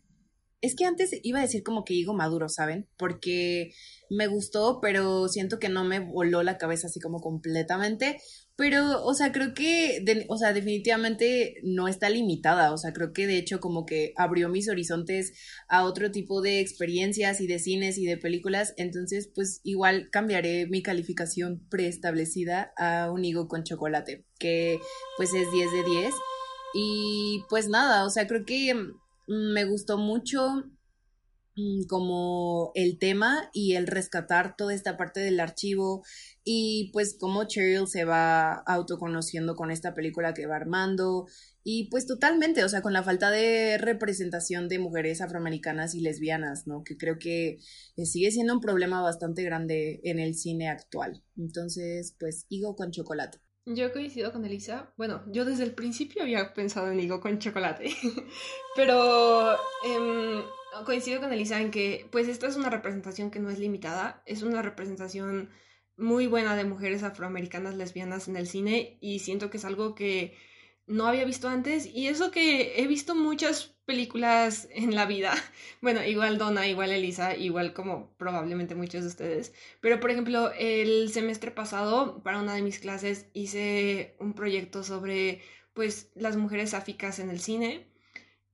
es 0.64 0.76
que 0.76 0.86
antes 0.86 1.12
iba 1.24 1.40
a 1.40 1.42
decir 1.42 1.62
como 1.62 1.84
que 1.84 1.94
higo 1.94 2.14
maduro, 2.14 2.48
¿saben? 2.48 2.88
Porque 2.98 3.74
me 4.10 4.28
gustó, 4.28 4.80
pero 4.82 5.28
siento 5.28 5.60
que 5.60 5.68
no 5.68 5.84
me 5.84 6.00
voló 6.00 6.42
la 6.42 6.58
cabeza 6.58 6.88
así 6.88 7.02
como 7.02 7.20
completamente. 7.20 8.18
Pero, 8.56 9.04
o 9.04 9.14
sea, 9.14 9.34
creo 9.34 9.54
que, 9.54 10.26
o 10.30 10.38
sea, 10.38 10.54
definitivamente 10.54 11.56
no 11.64 11.90
está 11.90 12.10
limitada. 12.10 12.72
O 12.72 12.78
sea, 12.78 12.94
creo 12.94 13.12
que 13.12 13.28
de 13.28 13.38
hecho 13.38 13.60
como 13.60 13.86
que 13.86 14.14
abrió 14.16 14.48
mis 14.48 14.70
horizontes 14.70 15.34
a 15.68 15.84
otro 15.84 16.12
tipo 16.12 16.42
de 16.42 16.62
experiencias 16.62 17.42
y 17.42 17.48
de 17.48 17.60
cines 17.60 17.98
y 17.98 18.06
de 18.06 18.16
películas. 18.16 18.74
Entonces, 18.78 19.30
pues 19.36 19.60
igual 19.66 20.08
cambiaré 20.14 20.66
mi 20.68 20.82
calificación 20.82 21.68
preestablecida 21.70 22.72
a 22.78 23.12
un 23.12 23.26
higo 23.26 23.50
con 23.50 23.66
chocolate, 23.66 24.24
que 24.40 24.80
pues 25.18 25.34
es 25.34 25.52
10 25.52 25.72
de 25.74 25.84
10. 25.84 26.14
Y 26.74 27.44
pues 27.50 27.68
nada, 27.68 28.06
o 28.06 28.10
sea, 28.10 28.28
creo 28.28 28.46
que 28.46 28.74
me 29.28 29.66
gustó 29.66 29.98
mucho 29.98 30.64
mm, 31.56 31.86
como 31.88 32.72
el 32.76 33.00
tema 33.00 33.50
y 33.54 33.76
el 33.76 33.88
rescatar 33.88 34.56
toda 34.56 34.74
esta 34.74 34.98
parte 34.98 35.20
del 35.20 35.40
archivo 35.40 36.04
y 36.44 36.92
pues 36.94 37.18
cómo 37.20 37.46
Cheryl 37.46 37.88
se 37.88 38.06
va 38.06 38.54
autoconociendo 38.54 39.56
con 39.56 39.72
esta 39.72 39.94
película 39.94 40.34
que 40.34 40.48
va 40.48 40.56
armando 40.56 41.28
y 41.66 41.90
pues 41.90 42.06
totalmente, 42.06 42.64
o 42.66 42.70
sea, 42.70 42.82
con 42.82 42.92
la 42.92 43.04
falta 43.04 43.32
de 43.32 43.78
representación 43.78 44.68
de 44.68 44.80
mujeres 44.80 45.22
afroamericanas 45.22 45.96
y 45.96 46.02
lesbianas, 46.02 46.68
¿no? 46.68 46.84
Que 46.84 46.98
creo 46.98 47.18
que 47.18 47.60
eh, 47.96 48.06
sigue 48.06 48.32
siendo 48.32 48.54
un 48.54 48.60
problema 48.60 49.02
bastante 49.02 49.44
grande 49.44 50.02
en 50.04 50.20
el 50.20 50.36
cine 50.36 50.68
actual. 50.68 51.24
Entonces, 51.38 52.16
pues, 52.20 52.46
higo 52.50 52.76
con 52.76 52.92
chocolate. 52.92 53.40
Yo 53.66 53.94
coincido 53.94 54.34
con 54.34 54.44
Elisa. 54.46 54.94
Bueno, 54.98 55.24
yo 55.28 55.46
desde 55.46 55.64
el 55.64 55.74
principio 55.74 56.24
había 56.24 56.54
pensado 56.54 56.92
en 56.92 57.00
higo 57.00 57.22
con 57.22 57.40
chocolate, 57.40 57.96
pero 58.76 59.54
em, 59.86 60.44
coincido 60.86 61.22
con 61.22 61.32
Elisa 61.32 61.62
en 61.62 61.72
que, 61.72 62.08
pues, 62.12 62.28
esta 62.28 62.48
es 62.48 62.58
una 62.58 62.70
representación 62.70 63.32
que 63.32 63.40
no 63.40 63.50
es 63.50 63.60
limitada, 63.60 64.22
es 64.26 64.44
una 64.44 64.62
representación 64.62 65.50
muy 65.96 66.28
buena 66.28 66.56
de 66.58 66.66
mujeres 66.66 67.04
afroamericanas 67.04 67.76
lesbianas 67.76 68.28
en 68.28 68.36
el 68.36 68.48
cine 68.48 68.98
y 69.00 69.20
siento 69.20 69.50
que 69.50 69.58
es 69.58 69.66
algo 69.66 69.96
que 69.96 70.36
no 70.88 71.08
había 71.08 71.26
visto 71.26 71.48
antes 71.48 71.86
y 71.86 72.08
eso 72.08 72.32
que 72.32 72.82
he 72.82 72.88
visto 72.88 73.16
muchas 73.16 73.74
películas 73.86 74.68
en 74.72 74.96
la 74.96 75.06
vida, 75.06 75.34
bueno, 75.82 76.04
igual 76.04 76.38
Donna, 76.38 76.68
igual 76.68 76.92
Elisa, 76.92 77.36
igual 77.36 77.74
como 77.74 78.16
probablemente 78.18 78.76
muchos 78.76 79.02
de 79.04 79.10
ustedes, 79.10 79.54
pero 79.82 80.00
por 80.00 80.12
ejemplo, 80.12 80.52
el 80.58 81.12
semestre 81.12 81.52
pasado 81.52 82.22
para 82.24 82.40
una 82.40 82.56
de 82.56 82.62
mis 82.62 82.80
clases 82.80 83.28
hice 83.34 84.16
un 84.20 84.34
proyecto 84.34 84.84
sobre 84.84 85.42
pues 85.74 86.12
las 86.16 86.38
mujeres 86.38 86.74
áficas 86.74 87.20
en 87.20 87.30
el 87.30 87.40
cine 87.40 87.88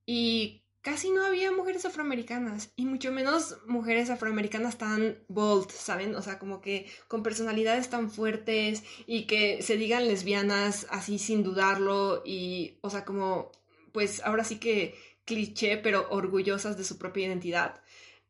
y 0.06 0.59
casi 0.82 1.10
no 1.10 1.24
había 1.24 1.52
mujeres 1.52 1.84
afroamericanas 1.84 2.72
y 2.76 2.86
mucho 2.86 3.12
menos 3.12 3.58
mujeres 3.66 4.10
afroamericanas 4.10 4.78
tan 4.78 5.18
bold, 5.28 5.70
¿saben? 5.70 6.14
O 6.14 6.22
sea, 6.22 6.38
como 6.38 6.60
que 6.60 6.90
con 7.08 7.22
personalidades 7.22 7.90
tan 7.90 8.10
fuertes 8.10 8.82
y 9.06 9.26
que 9.26 9.62
se 9.62 9.76
digan 9.76 10.08
lesbianas 10.08 10.86
así 10.90 11.18
sin 11.18 11.42
dudarlo 11.42 12.22
y, 12.24 12.78
o 12.80 12.90
sea, 12.90 13.04
como, 13.04 13.52
pues 13.92 14.22
ahora 14.24 14.44
sí 14.44 14.58
que 14.58 14.94
cliché, 15.24 15.76
pero 15.76 16.08
orgullosas 16.10 16.76
de 16.76 16.84
su 16.84 16.98
propia 16.98 17.26
identidad. 17.26 17.82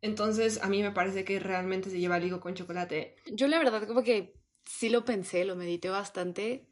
Entonces, 0.02 0.60
a 0.62 0.68
mí 0.68 0.82
me 0.82 0.92
parece 0.92 1.24
que 1.24 1.38
realmente 1.38 1.90
se 1.90 2.00
lleva 2.00 2.16
el 2.16 2.24
higo 2.24 2.40
con 2.40 2.54
chocolate. 2.54 3.16
Yo 3.26 3.48
la 3.48 3.58
verdad 3.58 3.86
como 3.86 4.02
que 4.02 4.34
sí 4.64 4.88
lo 4.88 5.04
pensé, 5.04 5.44
lo 5.44 5.56
medité 5.56 5.88
bastante. 5.88 6.69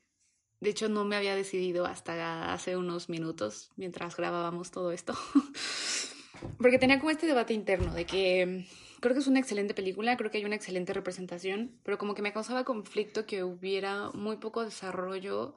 De 0.61 0.71
hecho, 0.71 0.89
no 0.89 1.05
me 1.05 1.17
había 1.17 1.37
decidido 1.37 1.87
hasta 1.87 2.53
hace 2.53 2.77
unos 2.77 3.09
minutos 3.09 3.71
mientras 3.77 4.17
grabábamos 4.17 4.71
todo 4.71 4.91
esto. 4.91 5.15
Porque 6.59 6.79
tenía 6.79 6.99
como 6.99 7.11
este 7.11 7.27
debate 7.27 7.55
interno 7.55 7.95
de 7.95 8.07
que 8.07 8.67
creo 9.01 9.15
que 9.15 9.21
es 9.21 9.27
una 9.27 9.39
excelente 9.39 9.75
película, 9.75 10.17
creo 10.17 10.31
que 10.31 10.39
hay 10.39 10.45
una 10.45 10.57
excelente 10.57 10.93
representación, 10.93 11.79
pero 11.85 11.99
como 11.99 12.15
que 12.15 12.23
me 12.23 12.33
causaba 12.33 12.65
conflicto 12.65 13.27
que 13.27 13.45
hubiera 13.45 14.11
muy 14.13 14.37
poco 14.37 14.65
desarrollo 14.65 15.55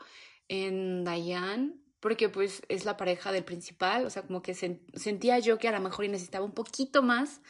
en 0.47 1.04
Diane, 1.04 1.74
porque 1.99 2.30
pues 2.30 2.64
es 2.68 2.86
la 2.86 2.97
pareja 2.97 3.32
del 3.32 3.43
principal, 3.43 4.06
o 4.06 4.10
sea, 4.10 4.24
como 4.24 4.41
que 4.41 4.54
sentía 4.54 5.39
yo 5.39 5.58
que 5.58 5.68
a 5.68 5.72
lo 5.72 5.80
mejor 5.80 6.08
necesitaba 6.10 6.45
un 6.45 6.54
poquito 6.54 7.04
más 7.04 7.41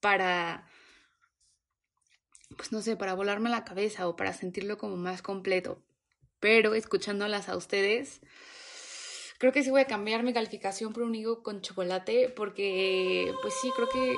para, 0.00 0.68
pues 2.56 2.72
no 2.72 2.82
sé, 2.82 2.96
para 2.96 3.14
volarme 3.14 3.50
la 3.50 3.64
cabeza 3.64 4.08
o 4.08 4.16
para 4.16 4.32
sentirlo 4.32 4.78
como 4.78 4.96
más 4.96 5.22
completo 5.22 5.82
pero 6.44 6.74
escuchándolas 6.74 7.48
a 7.48 7.56
ustedes, 7.56 8.20
creo 9.38 9.50
que 9.50 9.62
sí 9.62 9.70
voy 9.70 9.80
a 9.80 9.86
cambiar 9.86 10.22
mi 10.24 10.34
calificación 10.34 10.92
por 10.92 11.04
un 11.04 11.14
higo 11.14 11.42
con 11.42 11.62
chocolate 11.62 12.28
porque, 12.28 13.32
pues 13.40 13.54
sí, 13.62 13.70
creo 13.74 13.88
que 13.88 14.14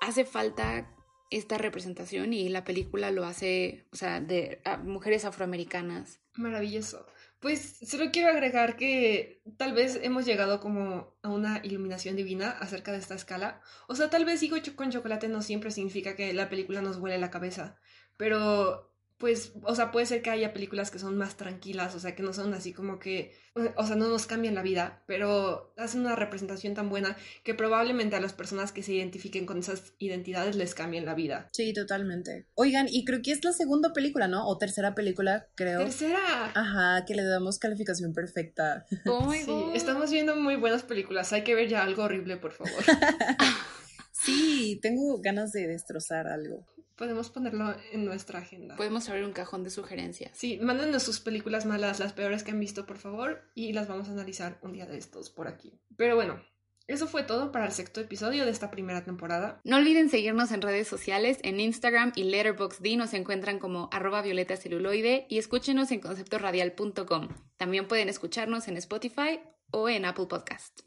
hace 0.00 0.24
falta 0.24 0.90
esta 1.30 1.58
representación 1.58 2.32
y 2.32 2.48
la 2.48 2.64
película 2.64 3.10
lo 3.10 3.26
hace, 3.26 3.84
o 3.92 3.96
sea, 3.96 4.22
de 4.22 4.62
mujeres 4.82 5.26
afroamericanas. 5.26 6.20
Maravilloso. 6.36 7.04
Pues 7.38 7.80
solo 7.86 8.10
quiero 8.10 8.30
agregar 8.30 8.78
que 8.78 9.42
tal 9.58 9.74
vez 9.74 10.00
hemos 10.02 10.24
llegado 10.24 10.58
como 10.58 11.18
a 11.22 11.28
una 11.28 11.60
iluminación 11.64 12.16
divina 12.16 12.48
acerca 12.48 12.92
de 12.92 12.98
esta 12.98 13.14
escala. 13.14 13.60
O 13.88 13.94
sea, 13.94 14.08
tal 14.08 14.24
vez 14.24 14.42
higo 14.42 14.56
con 14.74 14.90
chocolate 14.90 15.28
no 15.28 15.42
siempre 15.42 15.70
significa 15.70 16.16
que 16.16 16.32
la 16.32 16.48
película 16.48 16.80
nos 16.80 16.96
huele 16.96 17.18
la 17.18 17.30
cabeza, 17.30 17.76
pero 18.16 18.93
pues, 19.18 19.52
o 19.62 19.74
sea, 19.74 19.92
puede 19.92 20.06
ser 20.06 20.22
que 20.22 20.30
haya 20.30 20.52
películas 20.52 20.90
que 20.90 20.98
son 20.98 21.16
más 21.16 21.36
tranquilas, 21.36 21.94
o 21.94 22.00
sea, 22.00 22.14
que 22.14 22.22
no 22.22 22.32
son 22.32 22.52
así 22.52 22.72
como 22.72 22.98
que, 22.98 23.32
o 23.76 23.86
sea, 23.86 23.94
no 23.94 24.08
nos 24.08 24.26
cambian 24.26 24.56
la 24.56 24.62
vida, 24.62 25.04
pero 25.06 25.72
hacen 25.76 26.00
una 26.00 26.16
representación 26.16 26.74
tan 26.74 26.90
buena 26.90 27.16
que 27.44 27.54
probablemente 27.54 28.16
a 28.16 28.20
las 28.20 28.32
personas 28.32 28.72
que 28.72 28.82
se 28.82 28.92
identifiquen 28.92 29.46
con 29.46 29.58
esas 29.58 29.94
identidades 29.98 30.56
les 30.56 30.74
cambien 30.74 31.04
la 31.04 31.14
vida. 31.14 31.48
Sí, 31.52 31.72
totalmente. 31.72 32.48
Oigan, 32.54 32.88
y 32.90 33.04
creo 33.04 33.22
que 33.22 33.30
es 33.30 33.44
la 33.44 33.52
segunda 33.52 33.92
película, 33.92 34.26
¿no? 34.26 34.48
O 34.48 34.58
tercera 34.58 34.94
película, 34.94 35.46
creo. 35.54 35.78
Tercera. 35.78 36.50
Ajá, 36.54 37.04
que 37.06 37.14
le 37.14 37.22
damos 37.24 37.58
calificación 37.58 38.14
perfecta. 38.14 38.84
Oh 39.06 39.26
my 39.26 39.38
sí, 39.38 39.64
estamos 39.74 40.10
viendo 40.10 40.34
muy 40.34 40.56
buenas 40.56 40.82
películas. 40.82 41.32
Hay 41.32 41.44
que 41.44 41.54
ver 41.54 41.68
ya 41.68 41.84
algo 41.84 42.02
horrible, 42.02 42.36
por 42.36 42.52
favor. 42.52 42.82
sí, 44.12 44.80
tengo 44.82 45.20
ganas 45.20 45.52
de 45.52 45.68
destrozar 45.68 46.26
algo 46.26 46.66
podemos 46.96 47.30
ponerlo 47.30 47.74
en 47.92 48.04
nuestra 48.04 48.40
agenda. 48.40 48.76
Podemos 48.76 49.08
abrir 49.08 49.24
un 49.24 49.32
cajón 49.32 49.64
de 49.64 49.70
sugerencias. 49.70 50.32
Sí, 50.36 50.58
mándenos 50.62 51.02
sus 51.02 51.20
películas 51.20 51.66
malas, 51.66 52.00
las 52.00 52.12
peores 52.12 52.42
que 52.42 52.50
han 52.50 52.60
visto, 52.60 52.86
por 52.86 52.98
favor, 52.98 53.42
y 53.54 53.72
las 53.72 53.88
vamos 53.88 54.08
a 54.08 54.12
analizar 54.12 54.58
un 54.62 54.72
día 54.72 54.86
de 54.86 54.98
estos 54.98 55.30
por 55.30 55.48
aquí. 55.48 55.72
Pero 55.96 56.14
bueno, 56.14 56.40
eso 56.86 57.06
fue 57.06 57.22
todo 57.22 57.50
para 57.50 57.64
el 57.64 57.72
sexto 57.72 58.02
episodio 58.02 58.44
de 58.44 58.50
esta 58.50 58.70
primera 58.70 59.02
temporada. 59.04 59.58
No 59.64 59.76
olviden 59.76 60.10
seguirnos 60.10 60.52
en 60.52 60.60
redes 60.60 60.86
sociales, 60.86 61.38
en 61.42 61.58
Instagram 61.58 62.12
y 62.14 62.24
Letterboxd 62.24 62.96
nos 62.96 63.14
encuentran 63.14 63.58
como 63.58 63.88
arroba 63.90 64.20
violeta 64.20 64.56
celuloide 64.56 65.26
y 65.30 65.38
escúchenos 65.38 65.90
en 65.92 66.00
conceptoradial.com. 66.00 67.28
También 67.56 67.88
pueden 67.88 68.10
escucharnos 68.10 68.68
en 68.68 68.76
Spotify 68.76 69.40
o 69.70 69.88
en 69.88 70.04
Apple 70.04 70.26
Podcast. 70.26 70.82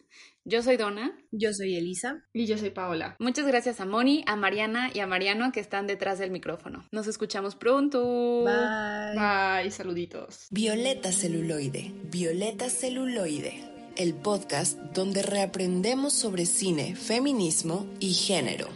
Yo 0.49 0.63
soy 0.63 0.77
Donna. 0.77 1.11
Yo 1.31 1.51
soy 1.51 1.75
Elisa. 1.75 2.23
Y 2.31 2.45
yo 2.45 2.57
soy 2.57 2.69
Paola. 2.69 3.17
Muchas 3.19 3.45
gracias 3.45 3.81
a 3.81 3.85
Moni, 3.85 4.23
a 4.27 4.37
Mariana 4.37 4.89
y 4.93 4.99
a 4.99 5.05
Mariano 5.05 5.51
que 5.51 5.59
están 5.59 5.87
detrás 5.87 6.19
del 6.19 6.31
micrófono. 6.31 6.87
Nos 6.93 7.07
escuchamos 7.07 7.55
pronto. 7.55 8.45
Bye. 8.45 9.61
Bye, 9.61 9.71
saluditos. 9.71 10.47
Violeta 10.49 11.11
Celuloide. 11.11 11.91
Violeta 12.09 12.69
Celuloide. 12.69 13.61
El 13.97 14.13
podcast 14.13 14.79
donde 14.93 15.21
reaprendemos 15.21 16.13
sobre 16.13 16.45
cine, 16.45 16.95
feminismo 16.95 17.85
y 17.99 18.13
género. 18.13 18.69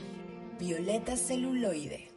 Violeta 0.59 1.15
Celuloide. 1.15 2.10